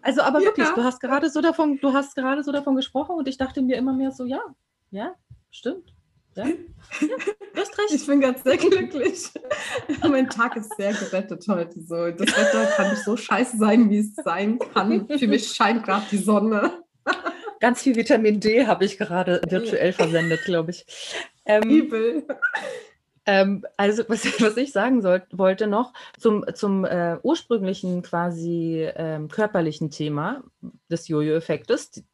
Also, 0.00 0.22
aber 0.22 0.38
ja. 0.38 0.46
wirklich, 0.46 0.68
du 0.68 0.84
hast 0.84 1.00
gerade 1.00 1.28
so 1.28 1.42
davon, 1.42 1.78
du 1.80 1.92
hast 1.92 2.14
gerade 2.14 2.42
so 2.42 2.52
davon 2.52 2.76
gesprochen 2.76 3.16
und 3.16 3.28
ich 3.28 3.36
dachte 3.36 3.60
mir 3.60 3.76
immer 3.76 3.92
mehr 3.92 4.12
so, 4.12 4.24
ja, 4.24 4.40
ja, 4.90 5.14
Stimmt. 5.56 5.94
Ja. 6.34 6.44
ja, 6.48 6.52
du 7.00 7.60
hast 7.60 7.78
recht. 7.78 7.92
Ich 7.92 8.06
bin 8.06 8.20
ganz 8.20 8.42
sehr 8.44 8.58
glücklich. 8.58 9.30
mein 10.02 10.28
Tag 10.28 10.54
ist 10.56 10.76
sehr 10.76 10.92
gerettet 10.92 11.46
heute. 11.48 11.80
So. 11.80 12.10
Das 12.10 12.28
Wetter 12.36 12.66
kann 12.76 12.90
nicht 12.90 13.04
so 13.04 13.16
scheiße 13.16 13.56
sein, 13.56 13.88
wie 13.88 14.00
es 14.00 14.14
sein 14.16 14.58
kann. 14.58 15.08
Für 15.08 15.26
mich 15.26 15.48
scheint 15.48 15.82
gerade 15.84 16.04
die 16.10 16.18
Sonne. 16.18 16.82
Ganz 17.60 17.80
viel 17.80 17.96
Vitamin 17.96 18.38
D 18.38 18.66
habe 18.66 18.84
ich 18.84 18.98
gerade 18.98 19.40
virtuell 19.48 19.94
versendet, 19.94 20.44
glaube 20.44 20.72
ich. 20.72 20.84
Ähm, 21.46 21.62
Übel. 21.62 22.26
Ähm, 23.24 23.64
also, 23.78 24.02
was, 24.08 24.26
was, 24.42 24.58
ich 24.58 24.72
sagen 24.72 25.00
soll, 25.00 25.22
wollte 25.32 25.66
noch 25.66 25.94
zum, 26.18 26.44
zum 26.52 26.84
äh, 26.84 27.16
ursprünglichen 27.22 28.02
quasi 28.02 28.86
ähm, 28.94 29.28
körperlichen 29.28 29.90
Thema 29.90 30.44
des 30.90 31.08
Jojo-Effektes, 31.08 32.04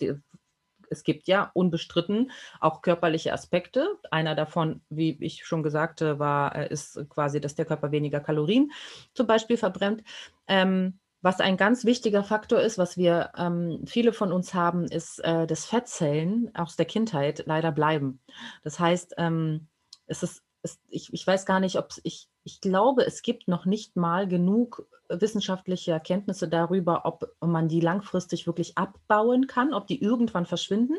es 0.93 1.03
gibt 1.05 1.27
ja 1.27 1.51
unbestritten 1.55 2.31
auch 2.61 2.83
körperliche 2.83 3.33
Aspekte. 3.33 3.99
Einer 4.11 4.35
davon, 4.35 4.83
wie 4.91 5.17
ich 5.21 5.45
schon 5.45 5.63
gesagt 5.63 6.01
war, 6.03 6.55
äh, 6.55 6.69
ist 6.69 7.01
quasi, 7.09 7.41
dass 7.41 7.55
der 7.55 7.65
Körper 7.65 7.91
weniger 7.91 8.21
Kalorien 8.21 8.71
zum 9.15 9.27
Beispiel 9.27 9.57
verbrennt. 9.57 10.03
Ähm, 10.47 10.99
was 11.23 11.41
ein 11.41 11.57
ganz 11.57 11.85
wichtiger 11.85 12.25
Faktor 12.25 12.61
ist, 12.61 12.79
was 12.79 12.97
wir 12.97 13.31
ähm, 13.37 13.85
viele 13.87 14.13
von 14.13 14.33
uns 14.33 14.55
haben, 14.55 14.87
ist, 14.87 15.21
äh, 15.21 15.47
dass 15.47 15.67
Fettzellen 15.67 16.53
aus 16.55 16.75
der 16.75 16.87
Kindheit 16.87 17.45
leider 17.47 17.71
bleiben. 17.71 18.21
Das 18.65 18.81
heißt, 18.81 19.15
ähm, 19.19 19.69
es 20.07 20.25
ist, 20.25 20.43
es, 20.63 20.81
ich, 20.89 21.13
ich 21.13 21.25
weiß 21.25 21.47
gar 21.47 21.61
nicht, 21.61 21.79
ob 21.79 21.91
ich, 22.03 22.29
ich 22.45 22.61
glaube, 22.61 23.07
es 23.07 23.23
gibt 23.23 23.49
noch 23.49 23.65
nicht 23.65 23.97
mal 23.97 24.27
genug 24.27 24.89
wissenschaftliche 25.09 25.93
Erkenntnisse 25.93 26.49
darüber, 26.49 27.03
ob 27.05 27.35
man 27.41 27.69
die 27.69 27.81
langfristig 27.81 28.47
wirklich 28.47 28.79
abbauen 28.79 29.47
kann, 29.47 29.75
ob 29.75 29.87
die 29.87 30.03
irgendwann 30.03 30.47
verschwinden. 30.47 30.97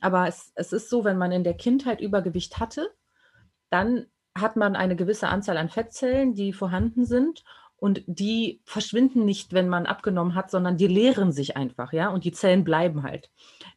Aber 0.00 0.28
es, 0.28 0.52
es 0.54 0.72
ist 0.72 0.90
so, 0.90 1.04
wenn 1.04 1.18
man 1.18 1.32
in 1.32 1.44
der 1.44 1.54
Kindheit 1.54 2.00
Übergewicht 2.00 2.58
hatte, 2.58 2.90
dann 3.70 4.06
hat 4.36 4.56
man 4.56 4.76
eine 4.76 4.96
gewisse 4.96 5.28
Anzahl 5.28 5.56
an 5.56 5.70
Fettzellen, 5.70 6.34
die 6.34 6.52
vorhanden 6.52 7.06
sind 7.06 7.42
und 7.78 8.02
die 8.06 8.60
verschwinden 8.64 9.24
nicht, 9.24 9.52
wenn 9.52 9.68
man 9.68 9.86
abgenommen 9.86 10.34
hat, 10.34 10.50
sondern 10.50 10.76
die 10.76 10.86
leeren 10.86 11.32
sich 11.32 11.56
einfach, 11.56 11.92
ja, 11.92 12.08
und 12.08 12.24
die 12.24 12.32
Zellen 12.32 12.64
bleiben 12.64 13.02
halt. 13.02 13.30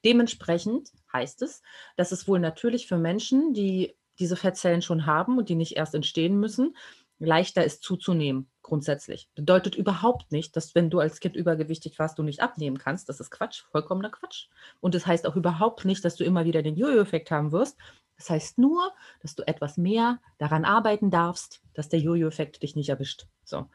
Dementsprechend 0.06 0.92
heißt 1.14 1.42
es, 1.42 1.62
dass 1.96 2.12
es 2.12 2.28
wohl 2.28 2.40
natürlich 2.40 2.88
für 2.88 2.98
Menschen, 2.98 3.54
die 3.54 3.96
diese 4.20 4.36
Fettzellen 4.36 4.82
schon 4.82 5.06
haben 5.06 5.38
und 5.38 5.50
die 5.50 5.56
nicht 5.56 5.78
erst 5.78 5.96
entstehen 5.96 6.40
müssen, 6.40 6.76
leichter 7.20 7.64
ist 7.64 7.84
zuzunehmen, 7.84 8.50
grundsätzlich. 8.62 9.30
Bedeutet 9.36 9.76
überhaupt 9.76 10.32
nicht, 10.32 10.56
dass 10.56 10.74
wenn 10.74 10.90
du 10.90 11.00
als 11.00 11.20
Kind 11.20 11.36
übergewichtig 11.36 12.00
warst, 12.00 12.18
du 12.18 12.24
nicht 12.24 12.42
abnehmen 12.42 12.78
kannst. 12.78 13.10
Das 13.10 13.20
ist 13.20 13.30
Quatsch, 13.30 13.64
vollkommener 13.72 14.10
Quatsch. 14.10 14.48
Und 14.80 14.96
es 14.96 15.04
das 15.04 15.08
heißt 15.08 15.28
auch 15.28 15.36
überhaupt 15.36 15.86
nicht, 15.86 16.04
dass 16.06 16.16
du 16.16 16.24
immer 16.24 16.46
wieder 16.46 16.62
den 16.62 16.76
Jojo-Effekt 16.76 17.30
haben 17.30 17.52
wirst. 17.52 17.78
Das 18.18 18.30
heißt 18.30 18.58
nur, 18.58 18.92
dass 19.22 19.36
du 19.36 19.48
etwas 19.48 19.78
mehr 19.78 20.20
daran 20.38 20.66
arbeiten 20.66 21.10
darfst, 21.12 21.62
dass 21.74 21.90
der 21.90 22.00
Jojo-Effekt 22.00 22.64
dich 22.64 22.76
nicht 22.76 22.90
erwischt. 22.90 23.28
So. 23.44 23.68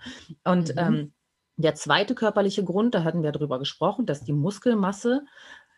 Und 0.45 0.75
mhm. 0.75 0.79
ähm, 0.79 1.13
der 1.57 1.75
zweite 1.75 2.15
körperliche 2.15 2.65
Grund, 2.65 2.95
da 2.95 3.05
hatten 3.05 3.23
wir 3.23 3.33
darüber 3.33 3.59
gesprochen, 3.59 4.07
dass 4.07 4.25
die 4.25 4.33
Muskelmasse 4.33 5.25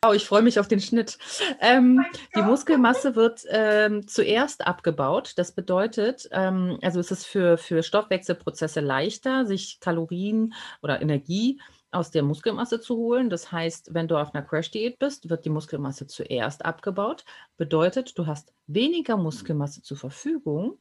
Oh, 0.05 0.13
ich 0.13 0.27
freue 0.27 0.43
mich 0.43 0.61
auf 0.61 0.69
den 0.69 0.81
Schnitt. 0.81 1.19
Ähm, 1.61 2.05
die 2.37 2.43
Muskelmasse 2.43 3.17
wird 3.17 3.45
ähm, 3.49 4.07
zuerst 4.07 4.67
abgebaut. 4.67 5.33
Das 5.37 5.53
bedeutet, 5.53 6.29
ähm, 6.33 6.79
also 6.83 7.01
es 7.01 7.11
ist 7.11 7.27
für, 7.27 7.57
für 7.57 7.83
Stoffwechselprozesse 7.83 8.81
leichter, 8.81 9.47
sich 9.47 9.81
Kalorien 9.81 10.55
oder 10.83 11.01
Energie 11.01 11.61
aus 11.91 12.11
der 12.11 12.23
Muskelmasse 12.23 12.81
zu 12.81 12.97
holen. 12.97 13.31
Das 13.31 13.51
heißt, 13.51 13.95
wenn 13.95 14.07
du 14.07 14.17
auf 14.17 14.35
einer 14.35 14.45
Crash-Diät 14.45 14.99
bist, 14.99 15.31
wird 15.31 15.45
die 15.45 15.51
Muskelmasse 15.51 16.07
zuerst 16.07 16.65
abgebaut. 16.65 17.25
Bedeutet, 17.57 18.19
du 18.19 18.27
hast 18.27 18.53
weniger 18.67 19.17
Muskelmasse 19.17 19.83
zur 19.83 19.97
Verfügung. 19.97 20.79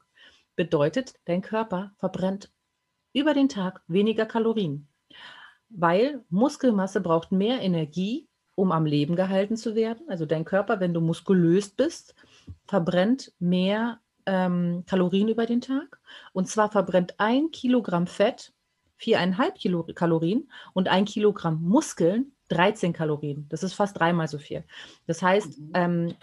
Bedeutet, 0.55 1.13
dein 1.25 1.41
Körper 1.41 1.93
verbrennt 1.97 2.51
über 3.13 3.33
den 3.33 3.49
Tag 3.49 3.81
weniger 3.87 4.25
Kalorien, 4.25 4.89
weil 5.69 6.23
Muskelmasse 6.29 6.99
braucht 7.01 7.31
mehr 7.31 7.61
Energie, 7.61 8.27
um 8.55 8.71
am 8.71 8.85
Leben 8.85 9.15
gehalten 9.15 9.57
zu 9.57 9.75
werden. 9.75 10.07
Also 10.09 10.25
dein 10.25 10.45
Körper, 10.45 10.79
wenn 10.79 10.93
du 10.93 11.01
muskulös 11.01 11.69
bist, 11.69 12.15
verbrennt 12.65 13.33
mehr 13.39 13.99
ähm, 14.25 14.83
Kalorien 14.87 15.27
über 15.27 15.45
den 15.45 15.61
Tag. 15.61 15.99
Und 16.33 16.47
zwar 16.47 16.71
verbrennt 16.71 17.15
ein 17.17 17.51
Kilogramm 17.51 18.07
Fett 18.07 18.53
viereinhalb 18.97 19.55
Kilokalorien 19.55 20.49
und 20.73 20.87
ein 20.87 21.05
Kilogramm 21.05 21.61
Muskeln 21.61 22.31
13 22.49 22.93
Kalorien. 22.93 23.45
Das 23.49 23.63
ist 23.63 23.73
fast 23.73 23.99
dreimal 23.99 24.27
so 24.27 24.37
viel. 24.37 24.63
Das 25.07 25.21
heißt, 25.21 25.59
mhm. 25.59 25.71
ähm, 25.73 26.15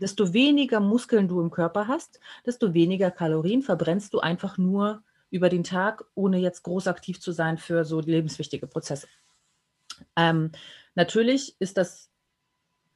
desto 0.00 0.32
weniger 0.32 0.80
Muskeln 0.80 1.28
du 1.28 1.40
im 1.40 1.50
Körper 1.50 1.88
hast, 1.88 2.20
desto 2.46 2.74
weniger 2.74 3.10
Kalorien 3.10 3.62
verbrennst 3.62 4.14
du 4.14 4.20
einfach 4.20 4.56
nur 4.56 5.02
über 5.30 5.48
den 5.48 5.64
Tag, 5.64 6.04
ohne 6.14 6.38
jetzt 6.38 6.62
groß 6.62 6.86
aktiv 6.86 7.20
zu 7.20 7.32
sein 7.32 7.58
für 7.58 7.84
so 7.84 8.00
lebenswichtige 8.00 8.66
Prozesse. 8.66 9.08
Ähm, 10.16 10.52
natürlich 10.94 11.56
ist 11.58 11.76
das 11.76 12.10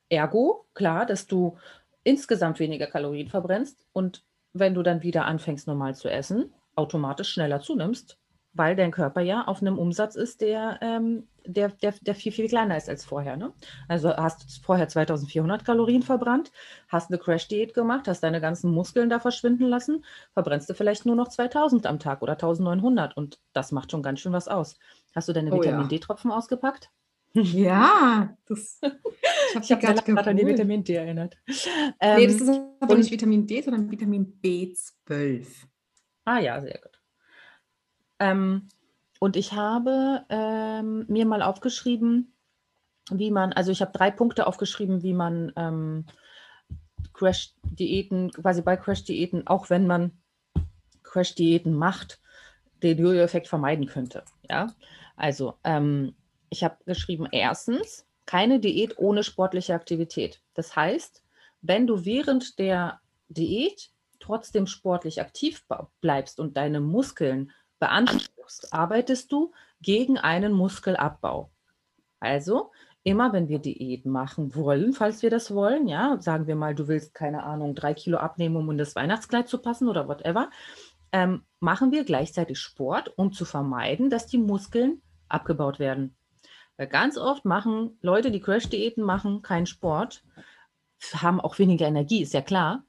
ergo 0.08 0.66
klar, 0.74 1.06
dass 1.06 1.26
du 1.26 1.58
insgesamt 2.04 2.58
weniger 2.58 2.86
Kalorien 2.86 3.28
verbrennst 3.28 3.84
und 3.92 4.24
wenn 4.52 4.74
du 4.74 4.82
dann 4.82 5.02
wieder 5.02 5.26
anfängst 5.26 5.66
normal 5.66 5.94
zu 5.94 6.08
essen, 6.08 6.52
automatisch 6.74 7.30
schneller 7.30 7.60
zunimmst, 7.60 8.18
weil 8.54 8.74
dein 8.76 8.90
Körper 8.90 9.20
ja 9.20 9.44
auf 9.46 9.60
einem 9.60 9.78
Umsatz 9.78 10.16
ist, 10.16 10.40
der, 10.40 10.78
ähm, 10.80 11.28
der, 11.44 11.68
der, 11.68 11.94
der 12.00 12.14
viel, 12.14 12.32
viel 12.32 12.48
kleiner 12.48 12.76
ist 12.76 12.88
als 12.88 13.04
vorher. 13.04 13.36
Ne? 13.36 13.52
Also 13.88 14.16
hast 14.16 14.42
du 14.42 14.62
vorher 14.62 14.88
2400 14.88 15.64
Kalorien 15.64 16.02
verbrannt, 16.02 16.50
hast 16.88 17.10
eine 17.10 17.18
Crash-Diät 17.18 17.74
gemacht, 17.74 18.08
hast 18.08 18.22
deine 18.22 18.40
ganzen 18.40 18.70
Muskeln 18.70 19.10
da 19.10 19.20
verschwinden 19.20 19.64
lassen, 19.64 20.04
verbrennst 20.32 20.68
du 20.68 20.74
vielleicht 20.74 21.06
nur 21.06 21.14
noch 21.14 21.28
2000 21.28 21.86
am 21.86 21.98
Tag 21.98 22.22
oder 22.22 22.32
1900 22.32 23.16
und 23.16 23.38
das 23.52 23.70
macht 23.70 23.92
schon 23.92 24.02
ganz 24.02 24.20
schön 24.20 24.32
was 24.32 24.48
aus. 24.48 24.78
Hast 25.14 25.28
du 25.28 25.32
deine 25.32 25.52
oh, 25.52 25.58
Vitamin 25.58 25.82
ja. 25.82 25.88
D-Tropfen 25.88 26.30
ausgepackt? 26.30 26.90
Ja, 27.34 28.36
das, 28.46 28.80
ich 29.62 29.72
habe 29.72 29.86
hab 29.86 30.04
gerade 30.04 30.30
an 30.30 30.36
die 30.36 30.46
Vitamin 30.46 30.82
D 30.82 30.94
erinnert. 30.94 31.36
Ähm, 32.00 32.16
nee, 32.16 32.26
das 32.26 32.40
ist 32.40 32.60
aber 32.80 32.96
nicht 32.96 33.10
Vitamin 33.10 33.46
D, 33.46 33.60
sondern 33.60 33.90
Vitamin 33.90 34.40
B12. 34.42 35.46
Ah 36.24 36.38
ja, 36.38 36.60
sehr 36.60 36.78
gut. 36.78 37.00
Ähm, 38.18 38.68
und 39.20 39.36
ich 39.36 39.52
habe 39.52 40.24
ähm, 40.28 41.04
mir 41.08 41.26
mal 41.26 41.42
aufgeschrieben, 41.42 42.34
wie 43.10 43.30
man, 43.30 43.52
also 43.52 43.72
ich 43.72 43.80
habe 43.80 43.92
drei 43.92 44.10
Punkte 44.10 44.46
aufgeschrieben, 44.46 45.02
wie 45.02 45.14
man 45.14 45.52
ähm, 45.56 46.06
Crash-Diäten, 47.14 48.30
quasi 48.30 48.62
bei 48.62 48.76
Crash-Diäten, 48.76 49.46
auch 49.46 49.70
wenn 49.70 49.86
man 49.86 50.12
Crash-Diäten 51.02 51.74
macht, 51.74 52.20
den 52.82 52.98
Jojo-Effekt 52.98 53.48
vermeiden 53.48 53.86
könnte. 53.86 54.24
Ja, 54.48 54.68
also 55.16 55.54
ähm, 55.64 56.14
ich 56.50 56.64
habe 56.64 56.76
geschrieben, 56.84 57.26
erstens, 57.30 58.06
keine 58.26 58.60
Diät 58.60 58.98
ohne 58.98 59.22
sportliche 59.22 59.74
Aktivität. 59.74 60.40
Das 60.54 60.76
heißt, 60.76 61.22
wenn 61.62 61.86
du 61.86 62.04
während 62.04 62.58
der 62.58 63.00
Diät 63.28 63.90
trotzdem 64.20 64.66
sportlich 64.66 65.20
aktiv 65.20 65.64
bleibst 66.00 66.40
und 66.40 66.56
deine 66.56 66.80
Muskeln 66.80 67.52
beanspruchst, 67.78 68.72
arbeitest 68.72 69.32
du 69.32 69.52
gegen 69.80 70.18
einen 70.18 70.52
Muskelabbau. 70.52 71.50
Also 72.20 72.72
immer, 73.02 73.32
wenn 73.32 73.48
wir 73.48 73.60
Diät 73.60 74.04
machen 74.04 74.54
wollen, 74.54 74.92
falls 74.92 75.22
wir 75.22 75.30
das 75.30 75.54
wollen, 75.54 75.88
ja, 75.88 76.20
sagen 76.20 76.46
wir 76.46 76.56
mal, 76.56 76.74
du 76.74 76.88
willst 76.88 77.14
keine 77.14 77.44
Ahnung, 77.44 77.74
drei 77.74 77.94
Kilo 77.94 78.18
abnehmen, 78.18 78.56
um 78.56 78.70
in 78.70 78.78
das 78.78 78.96
Weihnachtskleid 78.96 79.48
zu 79.48 79.58
passen 79.58 79.88
oder 79.88 80.08
whatever, 80.08 80.50
ähm, 81.12 81.42
machen 81.60 81.92
wir 81.92 82.04
gleichzeitig 82.04 82.58
Sport, 82.58 83.12
um 83.16 83.32
zu 83.32 83.44
vermeiden, 83.44 84.10
dass 84.10 84.26
die 84.26 84.38
Muskeln 84.38 85.00
abgebaut 85.28 85.78
werden. 85.78 86.17
Weil 86.78 86.86
ganz 86.86 87.18
oft 87.18 87.44
machen 87.44 87.98
Leute, 88.00 88.30
die 88.30 88.40
Crash-Diäten 88.40 89.02
machen, 89.02 89.42
keinen 89.42 89.66
Sport, 89.66 90.22
haben 91.12 91.40
auch 91.40 91.58
weniger 91.58 91.86
Energie, 91.86 92.22
ist 92.22 92.32
ja 92.32 92.40
klar. 92.40 92.84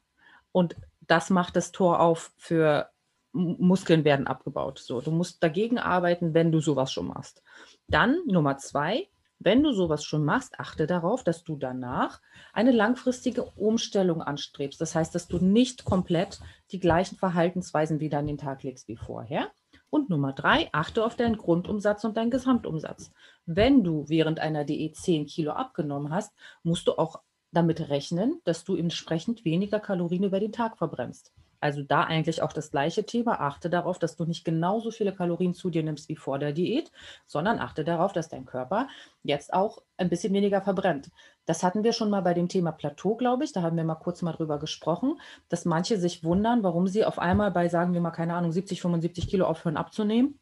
Und 0.52 0.76
das 1.02 1.30
macht 1.30 1.56
das 1.56 1.72
Tor 1.72 2.00
auf 2.00 2.32
für 2.38 2.90
Muskeln 3.32 4.06
werden 4.06 4.28
abgebaut. 4.28 4.80
So, 4.80 5.02
du 5.02 5.12
musst 5.12 5.44
dagegen 5.44 5.78
arbeiten, 5.78 6.34
wenn 6.34 6.52
du 6.52 6.62
sowas 6.62 6.92
schon 6.92 7.08
machst. 7.08 7.44
Dann 7.88 8.18
Nummer 8.28 8.58
zwei, 8.58 9.08
wenn 9.40 9.64
du 9.64 9.72
sowas 9.72 10.04
schon 10.04 10.26
machst, 10.26 10.60
achte 10.60 10.86
darauf, 10.86 11.24
dass 11.24 11.44
du 11.44 11.56
danach 11.56 12.22
eine 12.54 12.72
langfristige 12.72 13.44
Umstellung 13.44 14.22
anstrebst. 14.22 14.82
Das 14.82 14.96
heißt, 14.96 15.14
dass 15.16 15.28
du 15.28 15.38
nicht 15.38 15.86
komplett 15.86 16.40
die 16.72 16.80
gleichen 16.80 17.18
Verhaltensweisen 17.18 18.00
wieder 18.00 18.20
an 18.20 18.28
den 18.28 18.38
Tag 18.38 18.64
legst 18.64 18.88
wie 18.88 18.98
vorher. 18.98 19.50
Und 19.90 20.10
Nummer 20.10 20.34
drei, 20.34 20.70
achte 20.72 21.04
auf 21.04 21.16
deinen 21.16 21.38
Grundumsatz 21.38 22.04
und 22.04 22.16
deinen 22.16 22.32
Gesamtumsatz. 22.32 23.12
Wenn 23.46 23.84
du 23.84 24.08
während 24.08 24.40
einer 24.40 24.64
Diät 24.64 24.96
10 24.96 25.26
Kilo 25.26 25.52
abgenommen 25.52 26.14
hast, 26.14 26.34
musst 26.64 26.88
du 26.88 26.98
auch 26.98 27.22
damit 27.52 27.90
rechnen, 27.90 28.40
dass 28.44 28.64
du 28.64 28.76
entsprechend 28.76 29.46
weniger 29.46 29.80
Kalorien 29.80 30.24
über 30.24 30.40
den 30.40 30.52
Tag 30.52 30.78
verbrennst. 30.78 31.34
Also 31.60 31.82
da 31.84 32.04
eigentlich 32.04 32.42
auch 32.42 32.54
das 32.54 32.72
gleiche 32.72 33.06
Thema. 33.06 33.42
Achte 33.42 33.70
darauf, 33.70 34.00
dass 34.00 34.16
du 34.16 34.26
nicht 34.26 34.46
genauso 34.46 34.92
viele 34.92 35.14
Kalorien 35.14 35.54
zu 35.54 35.70
dir 35.70 35.84
nimmst 35.84 36.10
wie 36.10 36.16
vor 36.16 36.40
der 36.40 36.54
Diät, 36.54 36.92
sondern 37.26 37.60
achte 37.60 37.84
darauf, 37.84 38.14
dass 38.14 38.30
dein 38.30 38.46
Körper 38.46 38.88
jetzt 39.24 39.54
auch 39.54 39.82
ein 39.98 40.10
bisschen 40.10 40.34
weniger 40.34 40.62
verbrennt. 40.62 41.10
Das 41.46 41.64
hatten 41.64 41.84
wir 41.84 41.94
schon 41.94 42.10
mal 42.10 42.22
bei 42.22 42.34
dem 42.34 42.48
Thema 42.48 42.72
Plateau, 42.72 43.16
glaube 43.16 43.44
ich. 43.44 43.54
Da 43.54 43.62
haben 43.62 43.78
wir 43.78 43.84
mal 43.84 43.96
kurz 43.96 44.22
mal 44.22 44.34
drüber 44.34 44.60
gesprochen, 44.60 45.20
dass 45.50 45.66
manche 45.66 45.98
sich 45.98 46.24
wundern, 46.24 46.64
warum 46.64 46.88
sie 46.88 47.06
auf 47.06 47.20
einmal 47.20 47.52
bei, 47.52 47.68
sagen 47.70 47.94
wir 47.94 48.02
mal, 48.02 48.12
keine 48.12 48.36
Ahnung, 48.36 48.52
70, 48.52 48.82
75 48.82 49.28
Kilo 49.28 49.46
aufhören 49.46 49.78
abzunehmen 49.78 50.40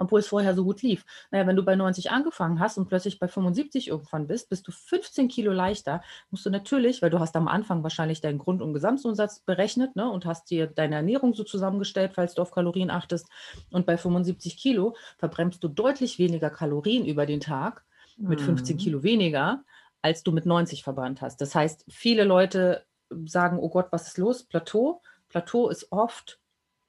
obwohl 0.00 0.20
es 0.20 0.28
vorher 0.28 0.54
so 0.54 0.64
gut 0.64 0.82
lief. 0.82 1.04
Naja, 1.30 1.46
wenn 1.46 1.56
du 1.56 1.62
bei 1.62 1.76
90 1.76 2.10
angefangen 2.10 2.58
hast 2.58 2.78
und 2.78 2.88
plötzlich 2.88 3.18
bei 3.18 3.28
75 3.28 3.88
irgendwann 3.88 4.26
bist, 4.26 4.48
bist 4.48 4.66
du 4.66 4.72
15 4.72 5.28
Kilo 5.28 5.52
leichter, 5.52 6.02
musst 6.30 6.44
du 6.46 6.50
natürlich, 6.50 7.02
weil 7.02 7.10
du 7.10 7.20
hast 7.20 7.36
am 7.36 7.46
Anfang 7.46 7.82
wahrscheinlich 7.82 8.20
deinen 8.20 8.38
Grund- 8.38 8.62
und 8.62 8.72
Gesamtumsatz 8.72 9.40
berechnet 9.40 9.94
ne, 9.96 10.10
und 10.10 10.26
hast 10.26 10.50
dir 10.50 10.66
deine 10.66 10.96
Ernährung 10.96 11.34
so 11.34 11.44
zusammengestellt, 11.44 12.12
falls 12.14 12.34
du 12.34 12.42
auf 12.42 12.50
Kalorien 12.50 12.90
achtest. 12.90 13.28
Und 13.70 13.86
bei 13.86 13.96
75 13.96 14.56
Kilo 14.56 14.96
verbrennst 15.18 15.62
du 15.62 15.68
deutlich 15.68 16.18
weniger 16.18 16.50
Kalorien 16.50 17.04
über 17.04 17.26
den 17.26 17.40
Tag 17.40 17.84
mit 18.16 18.40
15 18.40 18.76
mhm. 18.76 18.80
Kilo 18.80 19.02
weniger, 19.02 19.64
als 20.02 20.22
du 20.22 20.32
mit 20.32 20.46
90 20.46 20.82
verbrannt 20.82 21.20
hast. 21.20 21.40
Das 21.40 21.54
heißt, 21.54 21.84
viele 21.88 22.24
Leute 22.24 22.84
sagen, 23.26 23.58
oh 23.58 23.68
Gott, 23.68 23.88
was 23.90 24.08
ist 24.08 24.18
los? 24.18 24.44
Plateau. 24.44 25.02
Plateau 25.28 25.68
ist 25.68 25.90
oft 25.90 26.40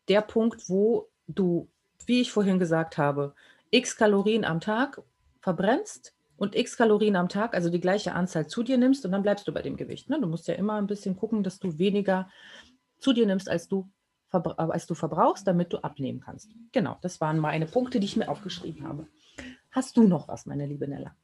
der 0.07 0.21
Punkt, 0.21 0.69
wo 0.69 1.09
du 1.27 1.69
wie 2.11 2.19
ich 2.19 2.33
vorhin 2.33 2.59
gesagt 2.59 2.97
habe, 2.97 3.33
x 3.69 3.95
Kalorien 3.95 4.43
am 4.43 4.59
Tag 4.59 5.01
verbrennst 5.39 6.13
und 6.35 6.57
x 6.57 6.75
Kalorien 6.75 7.15
am 7.15 7.29
Tag, 7.29 7.55
also 7.55 7.69
die 7.69 7.79
gleiche 7.79 8.11
Anzahl 8.11 8.47
zu 8.47 8.63
dir 8.63 8.77
nimmst 8.77 9.05
und 9.05 9.13
dann 9.13 9.21
bleibst 9.21 9.47
du 9.47 9.53
bei 9.53 9.61
dem 9.61 9.77
Gewicht. 9.77 10.09
Ne? 10.09 10.19
Du 10.19 10.27
musst 10.27 10.49
ja 10.49 10.55
immer 10.55 10.73
ein 10.73 10.87
bisschen 10.87 11.15
gucken, 11.15 11.41
dass 11.41 11.59
du 11.59 11.77
weniger 11.77 12.29
zu 12.99 13.13
dir 13.13 13.25
nimmst, 13.25 13.47
als 13.47 13.69
du, 13.69 13.89
als 14.29 14.87
du 14.87 14.93
verbrauchst, 14.93 15.47
damit 15.47 15.71
du 15.71 15.77
abnehmen 15.77 16.19
kannst. 16.19 16.49
Genau, 16.73 16.97
das 17.01 17.21
waren 17.21 17.39
meine 17.39 17.65
Punkte, 17.65 18.01
die 18.01 18.07
ich 18.07 18.17
mir 18.17 18.27
aufgeschrieben 18.27 18.85
habe. 18.85 19.07
Hast 19.69 19.95
du 19.95 20.03
noch 20.03 20.27
was, 20.27 20.45
meine 20.45 20.65
liebe 20.65 20.89
Nella? 20.89 21.15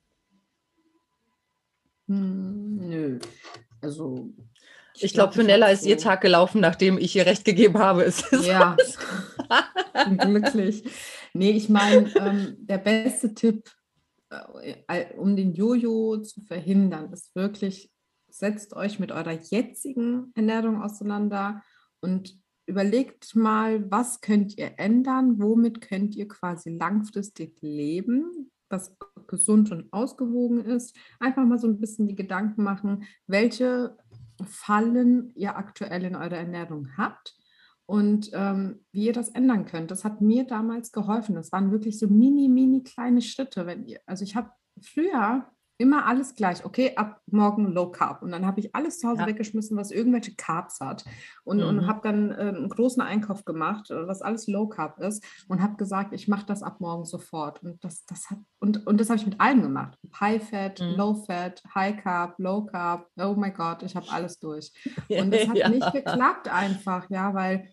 Hm, 2.08 2.88
nö. 2.88 3.20
Also 3.82 4.30
ich, 4.94 5.04
ich 5.04 5.14
glaube, 5.14 5.34
für 5.34 5.44
Nella 5.44 5.68
ist 5.68 5.84
so. 5.84 5.90
ihr 5.90 5.98
Tag 5.98 6.22
gelaufen, 6.22 6.62
nachdem 6.62 6.98
ich 6.98 7.14
ihr 7.14 7.26
recht 7.26 7.44
gegeben 7.44 7.78
habe. 7.78 8.10
ja, 8.42 8.78
glücklich. 10.18 10.84
Nee, 11.34 11.52
ich 11.52 11.70
meine, 11.70 12.14
ähm, 12.16 12.58
der 12.60 12.78
beste 12.78 13.34
Tipp, 13.34 13.70
äh, 14.30 15.16
um 15.16 15.36
den 15.36 15.54
Jojo 15.54 16.18
zu 16.18 16.42
verhindern, 16.42 17.12
ist 17.12 17.36
wirklich, 17.36 17.92
setzt 18.30 18.74
euch 18.74 19.00
mit 19.00 19.12
eurer 19.12 19.34
jetzigen 19.34 20.32
Ernährung 20.36 20.82
auseinander 20.82 21.62
und 22.02 22.40
überlegt 22.66 23.36
mal, 23.36 23.90
was 23.90 24.22
könnt 24.22 24.58
ihr 24.58 24.78
ändern, 24.78 25.40
womit 25.40 25.82
könnt 25.82 26.16
ihr 26.16 26.28
quasi 26.28 26.70
langfristig 26.70 27.62
leben, 27.62 28.52
was 28.70 28.96
gesund 29.28 29.72
und 29.72 29.92
ausgewogen 29.94 30.66
ist. 30.66 30.96
Einfach 31.20 31.46
mal 31.46 31.58
so 31.58 31.68
ein 31.68 31.80
bisschen 31.80 32.08
die 32.08 32.16
Gedanken 32.16 32.64
machen, 32.64 33.06
welche 33.26 33.98
Fallen 34.46 35.32
ihr 35.36 35.56
aktuell 35.56 36.04
in 36.04 36.16
eurer 36.16 36.38
Ernährung 36.38 36.90
habt 36.98 37.38
und 37.88 38.32
ähm, 38.34 38.86
wie 38.92 39.06
ihr 39.06 39.14
das 39.14 39.30
ändern 39.30 39.66
könnt. 39.66 39.92
Das 39.92 40.04
hat 40.04 40.22
mir 40.22 40.44
damals 40.44 40.92
geholfen. 40.92 41.36
Das 41.36 41.52
waren 41.54 41.72
wirklich 41.72 41.98
so 41.98 42.08
mini, 42.08 42.50
mini 42.50 42.84
kleine 42.84 43.22
Schritte. 43.22 43.66
Wenn 43.66 43.86
ihr, 43.86 44.00
also 44.06 44.24
ich 44.24 44.36
habe 44.36 44.52
früher 44.82 45.48
immer 45.78 46.06
alles 46.06 46.34
gleich. 46.34 46.66
Okay, 46.66 46.94
ab 46.96 47.22
morgen 47.28 47.68
Low 47.68 47.92
Carb. 47.92 48.24
Und 48.24 48.32
dann 48.32 48.46
habe 48.46 48.60
ich 48.60 48.74
alles 48.76 49.00
zu 49.00 49.08
Hause 49.08 49.22
ja. 49.22 49.28
weggeschmissen, 49.28 49.78
was 49.78 49.92
irgendwelche 49.92 50.36
Carbs 50.36 50.80
hat. 50.80 51.06
Und, 51.44 51.58
mhm. 51.58 51.68
und 51.68 51.88
habe 51.88 52.02
dann 52.04 52.32
äh, 52.32 52.54
einen 52.56 52.70
großen 52.70 53.02
Einkauf 53.02 53.46
gemacht, 53.46 53.92
äh, 53.92 54.08
was 54.08 54.22
alles 54.22 54.48
Low 54.48 54.68
Carb 54.68 55.00
ist. 55.00 55.24
Und 55.48 55.62
habe 55.62 55.76
gesagt, 55.76 56.14
ich 56.14 56.28
mache 56.28 56.46
das 56.46 56.64
ab 56.64 56.80
morgen 56.80 57.06
sofort. 57.06 57.62
Und 57.64 57.84
das, 57.84 58.06
das 58.06 58.30
hat, 58.30 58.40
und, 58.60 58.88
und 58.88 59.00
das 59.00 59.10
habe 59.10 59.20
ich 59.20 59.26
mit 59.26 59.40
allem 59.40 59.62
gemacht. 59.62 59.98
High 60.20 60.44
Fat, 60.44 60.82
mhm. 60.82 60.96
Low 60.96 61.14
Fat, 61.14 61.62
High 61.76 62.02
Carb, 62.02 62.36
Low 62.40 62.66
Carb. 62.66 63.08
Oh 63.18 63.36
mein 63.38 63.54
Gott, 63.54 63.84
ich 63.84 63.96
habe 63.96 64.08
alles 64.10 64.40
durch. 64.40 64.72
Und 65.10 65.32
das 65.32 65.48
hat 65.48 65.58
ja. 65.58 65.70
nicht 65.70 65.92
geklappt 65.94 66.52
einfach, 66.52 67.10
ja, 67.10 67.34
weil 67.34 67.70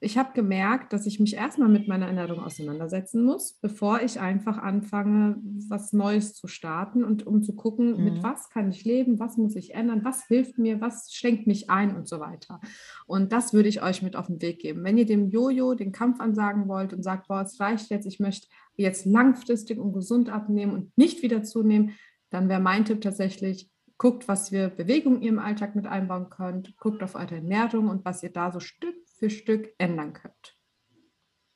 ich 0.00 0.16
habe 0.16 0.32
gemerkt, 0.32 0.92
dass 0.92 1.06
ich 1.06 1.18
mich 1.18 1.34
erstmal 1.34 1.68
mit 1.68 1.88
meiner 1.88 2.06
Ernährung 2.06 2.38
auseinandersetzen 2.38 3.24
muss, 3.24 3.54
bevor 3.54 4.00
ich 4.00 4.20
einfach 4.20 4.58
anfange, 4.58 5.38
was 5.68 5.92
Neues 5.92 6.34
zu 6.34 6.46
starten 6.46 7.02
und 7.02 7.26
um 7.26 7.42
zu 7.42 7.56
gucken, 7.56 7.96
mhm. 7.96 8.04
mit 8.04 8.22
was 8.22 8.48
kann 8.50 8.70
ich 8.70 8.84
leben, 8.84 9.18
was 9.18 9.36
muss 9.36 9.56
ich 9.56 9.74
ändern, 9.74 10.04
was 10.04 10.26
hilft 10.26 10.56
mir, 10.56 10.80
was 10.80 11.12
schenkt 11.12 11.48
mich 11.48 11.68
ein 11.68 11.96
und 11.96 12.06
so 12.06 12.20
weiter. 12.20 12.60
Und 13.06 13.32
das 13.32 13.52
würde 13.52 13.68
ich 13.68 13.82
euch 13.82 14.02
mit 14.02 14.14
auf 14.14 14.28
den 14.28 14.40
Weg 14.40 14.60
geben. 14.60 14.84
Wenn 14.84 14.98
ihr 14.98 15.06
dem 15.06 15.30
Jojo 15.30 15.74
den 15.74 15.90
Kampf 15.90 16.20
ansagen 16.20 16.68
wollt 16.68 16.92
und 16.92 17.02
sagt, 17.02 17.26
boah, 17.26 17.42
es 17.42 17.58
reicht 17.58 17.90
jetzt, 17.90 18.06
ich 18.06 18.20
möchte 18.20 18.46
jetzt 18.76 19.04
langfristig 19.04 19.78
und 19.78 19.92
gesund 19.92 20.30
abnehmen 20.30 20.74
und 20.74 20.96
nicht 20.96 21.22
wieder 21.22 21.42
zunehmen, 21.42 21.92
dann 22.30 22.48
wäre 22.48 22.60
mein 22.60 22.84
Tipp 22.84 23.00
tatsächlich, 23.00 23.68
guckt, 23.98 24.28
was 24.28 24.52
wir 24.52 24.68
Bewegung 24.68 25.16
in 25.16 25.22
Ihrem 25.22 25.38
Alltag 25.40 25.74
mit 25.74 25.86
einbauen 25.86 26.30
könnt, 26.30 26.76
guckt 26.78 27.02
auf 27.02 27.16
eure 27.16 27.34
Ernährung 27.34 27.88
und 27.88 28.04
was 28.04 28.22
ihr 28.22 28.30
da 28.30 28.52
so 28.52 28.60
Stück 28.60 28.94
für 29.18 29.30
Stück 29.30 29.74
ändern 29.78 30.12
könnt. 30.12 30.56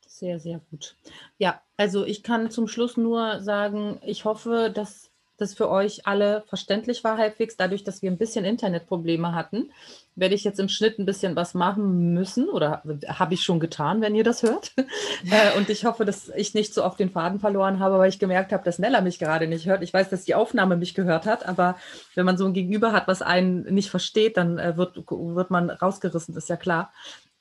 Sehr, 0.07 0.39
sehr 0.39 0.61
gut. 0.71 0.97
Ja, 1.39 1.63
also 1.77 2.05
ich 2.05 2.23
kann 2.23 2.51
zum 2.51 2.69
Schluss 2.69 2.97
nur 2.97 3.41
sagen, 3.41 3.99
ich 4.05 4.25
hoffe, 4.25 4.71
dass 4.73 5.13
das 5.43 5.55
für 5.55 5.69
euch 5.69 6.07
alle 6.07 6.45
verständlich 6.47 7.05
war 7.05 7.19
halbwegs. 7.19 7.57
Dadurch, 7.57 7.85
dass 7.85 8.01
wir 8.01 8.11
ein 8.11 8.19
bisschen 8.19 8.45
Internetprobleme 8.45 9.35
hatten, 9.35 9.73
werde 10.15 10.35
ich 10.35 10.45
jetzt 10.45 10.61
im 10.61 10.69
Schnitt 10.69 10.99
ein 10.99 11.07
bisschen 11.07 11.37
was 11.37 11.55
machen 11.55 12.15
müssen 12.15 12.49
oder 12.49 12.83
habe 13.09 13.35
ich 13.35 13.43
schon 13.43 13.59
getan, 13.61 14.01
wenn 14.01 14.15
ihr 14.15 14.25
das 14.25 14.43
hört. 14.43 14.73
Äh, 15.31 15.57
und 15.57 15.71
ich 15.71 15.85
hoffe, 15.85 16.05
dass 16.05 16.31
ich 16.31 16.53
nicht 16.53 16.75
so 16.75 16.83
oft 16.83 16.99
den 16.99 17.11
Faden 17.11 17.39
verloren 17.39 17.79
habe, 17.79 17.99
weil 17.99 18.09
ich 18.09 18.19
gemerkt 18.19 18.53
habe, 18.53 18.65
dass 18.65 18.81
Nella 18.81 19.01
mich 19.01 19.21
gerade 19.21 19.47
nicht 19.47 19.67
hört. 19.67 19.83
Ich 19.83 19.95
weiß, 19.95 20.11
dass 20.11 20.25
die 20.25 20.35
Aufnahme 20.35 20.77
mich 20.77 20.95
gehört 20.95 21.27
hat, 21.27 21.47
aber 21.47 21.77
wenn 22.17 22.27
man 22.27 22.37
so 22.37 22.45
ein 22.45 22.53
Gegenüber 22.53 22.93
hat, 22.93 23.07
was 23.07 23.23
einen 23.23 23.63
nicht 23.73 23.89
versteht, 23.89 24.37
dann 24.37 24.59
äh, 24.59 24.77
wird, 24.77 24.97
wird 24.97 25.51
man 25.51 25.71
rausgerissen, 25.71 26.37
ist 26.37 26.49
ja 26.49 26.57
klar. 26.57 26.93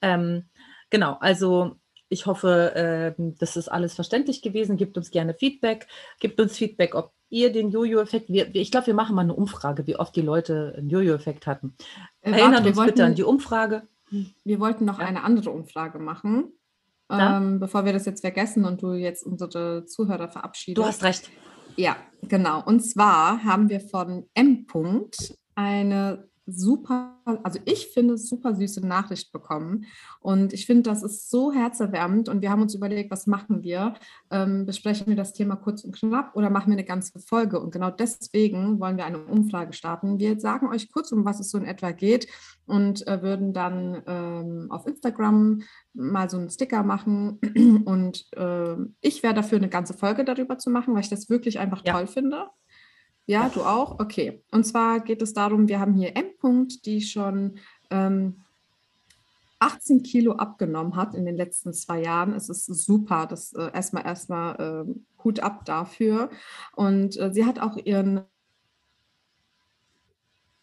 Ähm, 0.01 0.45
genau, 0.89 1.17
also 1.19 1.75
ich 2.09 2.25
hoffe, 2.25 2.75
äh, 2.75 3.21
das 3.39 3.55
ist 3.55 3.69
alles 3.69 3.93
verständlich 3.93 4.41
gewesen. 4.41 4.77
Gebt 4.77 4.97
uns 4.97 5.11
gerne 5.11 5.33
Feedback. 5.33 5.87
Gebt 6.19 6.39
uns 6.41 6.57
Feedback, 6.57 6.93
ob 6.93 7.13
ihr 7.29 7.51
den 7.53 7.71
Jojo-Effekt, 7.71 8.29
ich 8.29 8.71
glaube, 8.71 8.87
wir 8.87 8.93
machen 8.93 9.15
mal 9.15 9.21
eine 9.21 9.33
Umfrage, 9.33 9.87
wie 9.87 9.95
oft 9.95 10.13
die 10.15 10.21
Leute 10.21 10.75
einen 10.77 10.89
Jojo-Effekt 10.89 11.47
hatten. 11.47 11.73
Äh, 12.21 12.31
Erinnert 12.31 12.51
warte, 12.51 12.67
uns 12.67 12.77
wollten, 12.77 12.91
bitte 12.91 13.05
an 13.05 13.15
die 13.15 13.23
Umfrage. 13.23 13.87
Wir 14.43 14.59
wollten 14.59 14.83
noch 14.83 14.99
ja. 14.99 15.05
eine 15.05 15.23
andere 15.23 15.51
Umfrage 15.51 15.97
machen, 15.97 16.51
ähm, 17.09 17.61
bevor 17.61 17.85
wir 17.85 17.93
das 17.93 18.05
jetzt 18.05 18.19
vergessen 18.19 18.65
und 18.65 18.83
du 18.83 18.91
jetzt 18.91 19.25
unsere 19.25 19.85
Zuhörer 19.85 20.27
verabschiedest. 20.27 20.77
Du 20.77 20.85
hast 20.85 21.03
recht. 21.03 21.29
Ja, 21.77 21.95
genau. 22.23 22.61
Und 22.65 22.81
zwar 22.81 23.45
haben 23.45 23.69
wir 23.69 23.79
von 23.79 24.27
M. 24.33 24.65
-Punkt 24.69 25.37
eine 25.55 26.27
super, 26.45 27.19
also 27.43 27.59
ich 27.65 27.87
finde 27.87 28.17
super 28.17 28.55
süße 28.55 28.85
Nachricht 28.85 29.31
bekommen. 29.31 29.85
Und 30.19 30.53
ich 30.53 30.65
finde, 30.65 30.83
das 30.83 31.03
ist 31.03 31.29
so 31.29 31.51
herzerwärmend. 31.51 32.29
Und 32.29 32.41
wir 32.41 32.49
haben 32.49 32.61
uns 32.61 32.75
überlegt, 32.75 33.11
was 33.11 33.27
machen 33.27 33.63
wir? 33.63 33.93
Ähm, 34.29 34.65
besprechen 34.65 35.07
wir 35.07 35.15
das 35.15 35.33
Thema 35.33 35.55
kurz 35.55 35.83
und 35.83 35.95
knapp 35.95 36.35
oder 36.35 36.49
machen 36.49 36.67
wir 36.67 36.77
eine 36.77 36.85
ganze 36.85 37.19
Folge? 37.19 37.59
Und 37.59 37.71
genau 37.71 37.91
deswegen 37.91 38.79
wollen 38.79 38.97
wir 38.97 39.05
eine 39.05 39.19
Umfrage 39.19 39.73
starten. 39.73 40.19
Wir 40.19 40.39
sagen 40.39 40.69
euch 40.69 40.91
kurz, 40.91 41.11
um 41.11 41.25
was 41.25 41.39
es 41.39 41.51
so 41.51 41.57
in 41.57 41.65
etwa 41.65 41.91
geht 41.91 42.27
und 42.65 43.07
äh, 43.07 43.21
würden 43.21 43.53
dann 43.53 44.01
ähm, 44.07 44.67
auf 44.69 44.87
Instagram 44.87 45.61
mal 45.93 46.29
so 46.29 46.37
einen 46.37 46.49
Sticker 46.49 46.83
machen. 46.83 47.39
Und 47.85 48.25
äh, 48.35 48.75
ich 49.01 49.23
wäre 49.23 49.33
dafür, 49.33 49.57
eine 49.57 49.69
ganze 49.69 49.93
Folge 49.93 50.23
darüber 50.23 50.57
zu 50.57 50.69
machen, 50.69 50.93
weil 50.93 51.01
ich 51.01 51.09
das 51.09 51.29
wirklich 51.29 51.59
einfach 51.59 51.81
ja. 51.85 51.93
toll 51.93 52.07
finde. 52.07 52.47
Ja, 53.31 53.47
du 53.47 53.61
auch? 53.61 53.97
Okay. 53.97 54.43
Und 54.51 54.65
zwar 54.65 54.99
geht 54.99 55.21
es 55.21 55.31
darum, 55.33 55.69
wir 55.69 55.79
haben 55.79 55.93
hier 55.93 56.17
M. 56.17 56.31
-Punkt, 56.37 56.83
die 56.83 56.99
schon 56.99 57.59
ähm, 57.89 58.41
18 59.59 60.03
Kilo 60.03 60.33
abgenommen 60.33 60.97
hat 60.97 61.15
in 61.15 61.23
den 61.23 61.37
letzten 61.37 61.71
zwei 61.71 62.01
Jahren. 62.01 62.33
Es 62.33 62.49
ist 62.49 62.65
super. 62.65 63.27
Das 63.27 63.53
äh, 63.53 63.71
erstmal 63.73 64.05
erstmal 64.05 64.85
äh, 64.85 65.23
Hut 65.23 65.39
ab 65.39 65.63
dafür. 65.63 66.29
Und 66.75 67.17
äh, 67.17 67.31
sie 67.31 67.45
hat 67.45 67.59
auch 67.59 67.77
ihren 67.77 68.23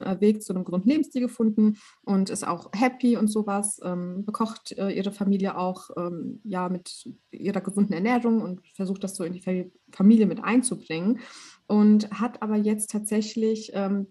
äh, 0.00 0.20
Weg 0.20 0.42
zu 0.42 0.52
einem 0.52 0.64
Grundlebensstil 0.64 1.22
gefunden 1.22 1.78
und 2.02 2.28
ist 2.28 2.46
auch 2.46 2.68
happy 2.74 3.16
und 3.16 3.28
sowas, 3.28 3.80
ähm, 3.82 4.26
bekocht 4.26 4.72
äh, 4.72 4.90
ihre 4.90 5.12
Familie 5.12 5.56
auch 5.56 5.88
ähm, 5.96 6.42
ja 6.44 6.68
mit 6.68 7.08
ihrer 7.30 7.62
gesunden 7.62 7.94
Ernährung 7.94 8.42
und 8.42 8.60
versucht 8.74 9.04
das 9.04 9.16
so 9.16 9.24
in 9.24 9.32
die 9.32 9.72
Familie 9.90 10.26
mit 10.26 10.44
einzubringen 10.44 11.20
und 11.68 12.10
hat 12.10 12.42
aber 12.42 12.56
jetzt 12.56 12.90
tatsächlich 12.90 13.70
ähm, 13.74 14.08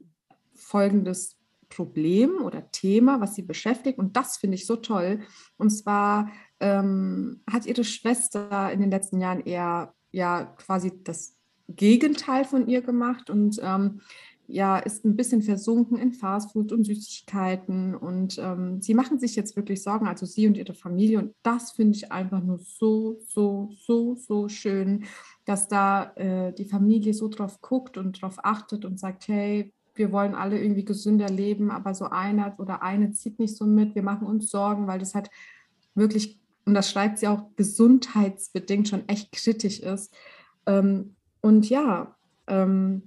folgendes 0.53 1.35
Problem 1.69 2.41
oder 2.41 2.71
Thema, 2.71 3.19
was 3.19 3.35
sie 3.35 3.41
beschäftigt. 3.41 3.99
Und 3.99 4.15
das 4.15 4.37
finde 4.37 4.55
ich 4.55 4.65
so 4.65 4.77
toll. 4.77 5.19
Und 5.57 5.69
zwar 5.71 6.29
ähm, 6.61 7.41
hat 7.51 7.65
ihre 7.65 7.83
Schwester 7.83 8.71
in 8.71 8.79
den 8.79 8.91
letzten 8.91 9.19
Jahren 9.19 9.41
eher 9.41 9.93
ja 10.11 10.45
quasi 10.45 10.93
das 11.03 11.35
Gegenteil 11.67 12.45
von 12.45 12.67
ihr 12.67 12.81
gemacht 12.81 13.29
und 13.29 13.59
ähm, 13.61 13.99
ja, 14.49 14.77
ist 14.77 15.03
ein 15.03 15.17
bisschen 15.17 15.41
versunken 15.41 15.97
in 15.97 16.13
Fastfood 16.13 16.71
und 16.71 16.85
Süßigkeiten. 16.85 17.95
Und 17.95 18.37
ähm, 18.37 18.81
sie 18.81 18.93
machen 18.93 19.19
sich 19.19 19.35
jetzt 19.35 19.57
wirklich 19.57 19.83
Sorgen, 19.83 20.07
also 20.07 20.25
sie 20.25 20.47
und 20.47 20.55
ihre 20.55 20.73
Familie. 20.73 21.19
Und 21.19 21.35
das 21.43 21.71
finde 21.71 21.97
ich 21.97 22.13
einfach 22.13 22.41
nur 22.41 22.59
so, 22.59 23.19
so, 23.27 23.69
so, 23.77 24.15
so 24.15 24.47
schön, 24.47 25.03
dass 25.47 25.69
da 25.69 26.11
äh, 26.15 26.51
die 26.51 26.65
Familie 26.65 27.13
so 27.13 27.29
drauf 27.29 27.61
guckt 27.61 27.97
und 27.97 28.21
drauf 28.21 28.35
achtet 28.43 28.83
und 28.83 28.99
sagt, 28.99 29.29
hey, 29.29 29.73
wir 29.95 30.11
wollen 30.11 30.35
alle 30.35 30.61
irgendwie 30.61 30.83
gesünder 30.83 31.29
leben, 31.29 31.71
aber 31.71 31.95
so 31.95 32.05
einer 32.09 32.53
oder 32.59 32.83
eine 32.83 33.11
zieht 33.11 33.39
nicht 33.39 33.55
so 33.55 33.65
mit, 33.65 33.95
wir 33.95 34.03
machen 34.03 34.27
uns 34.27 34.51
Sorgen, 34.51 34.87
weil 34.87 34.99
das 34.99 35.15
halt 35.15 35.29
wirklich, 35.95 36.37
und 36.65 36.73
das 36.73 36.91
schreibt 36.91 37.19
sie 37.19 37.29
auch, 37.29 37.55
gesundheitsbedingt 37.55 38.89
schon 38.89 39.07
echt 39.07 39.31
kritisch 39.31 39.79
ist. 39.79 40.13
Ähm, 40.65 41.15
und 41.39 41.69
ja, 41.69 42.17
ähm, 42.47 43.03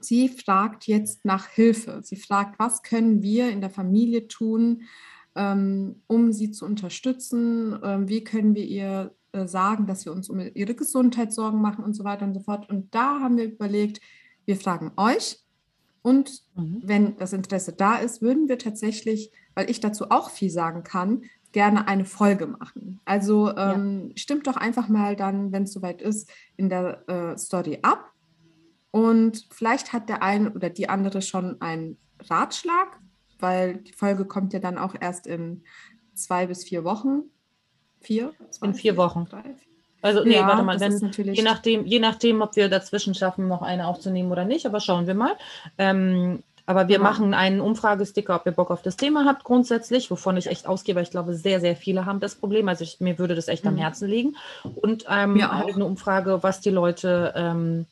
sie 0.00 0.30
fragt 0.30 0.86
jetzt 0.86 1.26
nach 1.26 1.48
Hilfe. 1.48 2.00
Sie 2.02 2.16
fragt, 2.16 2.58
was 2.58 2.82
können 2.82 3.22
wir 3.22 3.50
in 3.50 3.60
der 3.60 3.68
Familie 3.70 4.26
tun, 4.26 4.84
ähm, 5.36 6.02
um 6.06 6.32
sie 6.32 6.50
zu 6.50 6.64
unterstützen? 6.64 7.78
Ähm, 7.84 8.08
wie 8.08 8.24
können 8.24 8.54
wir 8.54 8.64
ihr 8.64 9.14
sagen, 9.46 9.86
dass 9.86 10.04
wir 10.04 10.12
uns 10.12 10.28
um 10.28 10.40
ihre 10.40 10.74
Gesundheit 10.74 11.32
Sorgen 11.32 11.60
machen 11.60 11.84
und 11.84 11.94
so 11.94 12.04
weiter 12.04 12.24
und 12.24 12.34
so 12.34 12.40
fort. 12.40 12.68
Und 12.68 12.94
da 12.94 13.20
haben 13.20 13.36
wir 13.36 13.44
überlegt, 13.44 14.00
wir 14.44 14.56
fragen 14.56 14.92
euch. 14.96 15.38
Und 16.02 16.42
mhm. 16.54 16.82
wenn 16.84 17.16
das 17.16 17.32
Interesse 17.32 17.72
da 17.72 17.96
ist, 17.96 18.22
würden 18.22 18.48
wir 18.48 18.58
tatsächlich, 18.58 19.30
weil 19.54 19.70
ich 19.70 19.80
dazu 19.80 20.10
auch 20.10 20.30
viel 20.30 20.50
sagen 20.50 20.82
kann, 20.82 21.22
gerne 21.52 21.86
eine 21.86 22.04
Folge 22.04 22.46
machen. 22.46 23.00
Also 23.04 23.54
ähm, 23.56 24.08
ja. 24.08 24.16
stimmt 24.16 24.46
doch 24.46 24.56
einfach 24.56 24.88
mal 24.88 25.16
dann, 25.16 25.52
wenn 25.52 25.64
es 25.64 25.72
soweit 25.72 26.02
ist, 26.02 26.30
in 26.56 26.68
der 26.68 27.08
äh, 27.08 27.38
Story 27.38 27.78
ab 27.82 28.12
und 28.92 29.48
vielleicht 29.50 29.92
hat 29.92 30.08
der 30.08 30.22
eine 30.22 30.52
oder 30.52 30.70
die 30.70 30.88
andere 30.88 31.22
schon 31.22 31.60
einen 31.60 31.96
Ratschlag, 32.20 33.00
weil 33.40 33.78
die 33.78 33.94
Folge 33.94 34.26
kommt 34.26 34.52
ja 34.52 34.60
dann 34.60 34.78
auch 34.78 34.94
erst 35.00 35.26
in 35.26 35.64
zwei 36.14 36.46
bis 36.46 36.64
vier 36.64 36.84
Wochen. 36.84 37.22
Vier? 38.02 38.32
Zwei, 38.50 38.66
in 38.66 38.74
vier 38.74 38.96
Wochen. 38.96 39.26
Drei, 39.30 39.42
also, 40.02 40.24
nee, 40.24 40.34
ja, 40.34 40.48
warte 40.48 40.64
mal, 40.64 40.80
wenn, 40.80 41.12
je, 41.16 41.42
nachdem, 41.42 41.86
je 41.86 42.00
nachdem, 42.00 42.42
ob 42.42 42.56
wir 42.56 42.68
dazwischen 42.68 43.14
schaffen, 43.14 43.46
noch 43.46 43.62
eine 43.62 43.86
aufzunehmen 43.86 44.32
oder 44.32 44.44
nicht, 44.44 44.66
aber 44.66 44.80
schauen 44.80 45.06
wir 45.06 45.14
mal. 45.14 45.32
Ähm, 45.78 46.42
aber 46.66 46.88
wir 46.88 46.96
ja. 46.96 47.02
machen 47.02 47.34
einen 47.34 47.60
Umfragesticker, 47.60 48.34
ob 48.36 48.46
ihr 48.46 48.52
Bock 48.52 48.70
auf 48.70 48.82
das 48.82 48.96
Thema 48.96 49.24
habt, 49.24 49.44
grundsätzlich, 49.44 50.10
wovon 50.10 50.36
ich 50.36 50.46
echt 50.48 50.66
ausgehe, 50.66 50.94
weil 50.94 51.04
ich 51.04 51.10
glaube, 51.10 51.34
sehr, 51.34 51.60
sehr 51.60 51.76
viele 51.76 52.04
haben 52.04 52.20
das 52.20 52.34
Problem. 52.34 52.68
Also 52.68 52.84
ich, 52.84 53.00
mir 53.00 53.18
würde 53.18 53.34
das 53.34 53.48
echt 53.48 53.64
mhm. 53.64 53.70
am 53.70 53.76
Herzen 53.76 54.08
liegen. 54.08 54.36
Und 54.74 55.04
ähm, 55.08 55.40
halt 55.50 55.74
eine 55.74 55.84
Umfrage, 55.84 56.42
was 56.42 56.60
die 56.60 56.70
Leute 56.70 57.32
ähm, 57.36 57.86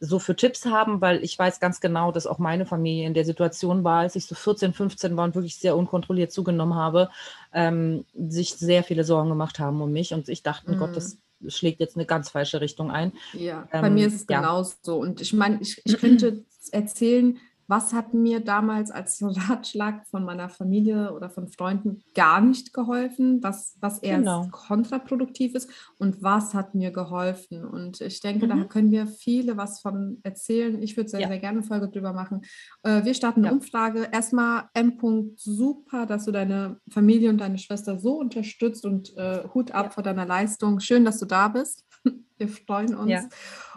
so 0.00 0.18
für 0.18 0.34
Tipps 0.34 0.64
haben, 0.64 1.02
weil 1.02 1.22
ich 1.22 1.38
weiß 1.38 1.60
ganz 1.60 1.80
genau, 1.80 2.10
dass 2.10 2.26
auch 2.26 2.38
meine 2.38 2.64
Familie 2.64 3.06
in 3.06 3.14
der 3.14 3.26
Situation 3.26 3.84
war, 3.84 4.00
als 4.00 4.16
ich 4.16 4.24
so 4.24 4.34
14, 4.34 4.72
15 4.72 5.16
war 5.16 5.24
und 5.24 5.34
wirklich 5.34 5.56
sehr 5.56 5.76
unkontrolliert 5.76 6.32
zugenommen 6.32 6.74
habe, 6.74 7.10
ähm, 7.52 8.06
sich 8.14 8.54
sehr 8.54 8.82
viele 8.82 9.04
Sorgen 9.04 9.28
gemacht 9.28 9.58
haben 9.58 9.80
um 9.82 9.92
mich 9.92 10.14
und 10.14 10.28
ich 10.30 10.42
dachte, 10.42 10.72
mhm. 10.72 10.78
Gott, 10.78 10.96
das 10.96 11.18
schlägt 11.48 11.80
jetzt 11.80 11.96
eine 11.96 12.06
ganz 12.06 12.30
falsche 12.30 12.60
Richtung 12.60 12.90
ein. 12.90 13.12
Ja, 13.34 13.68
ähm, 13.72 13.82
bei 13.82 13.90
mir 13.90 14.06
ist 14.06 14.14
es 14.14 14.26
ja. 14.28 14.40
genauso. 14.40 14.96
Und 14.96 15.20
ich 15.20 15.32
meine, 15.32 15.58
ich, 15.60 15.80
ich 15.84 15.98
könnte 15.98 16.44
erzählen, 16.72 17.38
was 17.70 17.92
hat 17.92 18.12
mir 18.12 18.40
damals 18.40 18.90
als 18.90 19.22
Ratschlag 19.48 20.06
von 20.08 20.24
meiner 20.24 20.48
Familie 20.48 21.14
oder 21.14 21.30
von 21.30 21.48
Freunden 21.48 22.02
gar 22.14 22.40
nicht 22.40 22.74
geholfen, 22.74 23.42
was, 23.42 23.76
was 23.80 24.00
eher 24.00 24.18
genau. 24.18 24.48
kontraproduktiv 24.50 25.54
ist 25.54 25.70
und 25.96 26.22
was 26.22 26.52
hat 26.52 26.74
mir 26.74 26.90
geholfen. 26.90 27.64
Und 27.64 28.00
ich 28.00 28.20
denke, 28.20 28.46
mhm. 28.46 28.50
da 28.50 28.64
können 28.64 28.90
wir 28.90 29.06
viele 29.06 29.56
was 29.56 29.80
von 29.80 30.18
erzählen. 30.24 30.82
Ich 30.82 30.96
würde 30.96 31.08
sehr, 31.08 31.20
ja. 31.20 31.28
sehr 31.28 31.38
gerne 31.38 31.58
eine 31.58 31.66
Folge 31.66 31.88
drüber 31.88 32.12
machen. 32.12 32.42
Äh, 32.82 33.04
wir 33.04 33.14
starten 33.14 33.40
eine 33.40 33.48
ja. 33.48 33.52
Umfrage. 33.52 34.08
Erstmal 34.10 34.64
M. 34.74 34.98
-Punkt, 34.98 35.34
super, 35.36 36.06
dass 36.06 36.24
du 36.24 36.32
deine 36.32 36.80
Familie 36.90 37.30
und 37.30 37.38
deine 37.38 37.58
Schwester 37.58 38.00
so 38.00 38.18
unterstützt 38.18 38.84
und 38.84 39.16
äh, 39.16 39.44
Hut 39.54 39.70
ab 39.70 39.86
ja. 39.86 39.90
vor 39.90 40.02
deiner 40.02 40.26
Leistung. 40.26 40.80
Schön, 40.80 41.04
dass 41.04 41.18
du 41.18 41.26
da 41.26 41.46
bist. 41.46 41.84
Wir 42.36 42.48
freuen 42.48 42.96
uns. 42.96 43.28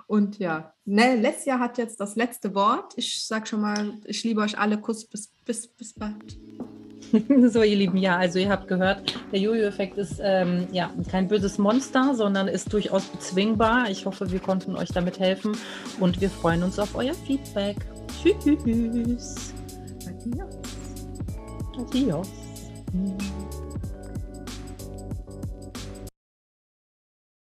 Und 0.07 0.39
ja, 0.39 0.73
ne, 0.85 1.15
Lesja 1.15 1.59
hat 1.59 1.77
jetzt 1.77 1.99
das 1.99 2.15
letzte 2.15 2.53
Wort. 2.55 2.93
Ich 2.95 3.25
sage 3.25 3.47
schon 3.47 3.61
mal, 3.61 3.93
ich 4.05 4.23
liebe 4.23 4.41
euch 4.41 4.57
alle. 4.57 4.77
Kuss, 4.77 5.05
bis, 5.05 5.31
bis, 5.45 5.67
bis 5.67 5.93
bald. 5.93 6.37
so, 7.51 7.61
ihr 7.61 7.75
Lieben, 7.75 7.97
ja, 7.97 8.17
also 8.17 8.39
ihr 8.39 8.49
habt 8.49 8.67
gehört, 8.67 9.19
der 9.31 9.39
Jojo-Effekt 9.39 9.97
ist 9.97 10.19
ähm, 10.21 10.67
ja 10.71 10.91
kein 11.09 11.27
böses 11.27 11.57
Monster, 11.57 12.15
sondern 12.15 12.47
ist 12.47 12.73
durchaus 12.73 13.05
bezwingbar. 13.05 13.89
Ich 13.89 14.05
hoffe, 14.05 14.31
wir 14.31 14.39
konnten 14.39 14.75
euch 14.75 14.89
damit 14.89 15.19
helfen 15.19 15.55
und 15.99 16.21
wir 16.21 16.29
freuen 16.29 16.63
uns 16.63 16.79
auf 16.79 16.95
euer 16.95 17.13
Feedback. 17.13 17.77
Tschüss. 18.21 19.53
Adios. 20.07 20.73
Adios. 21.77 22.29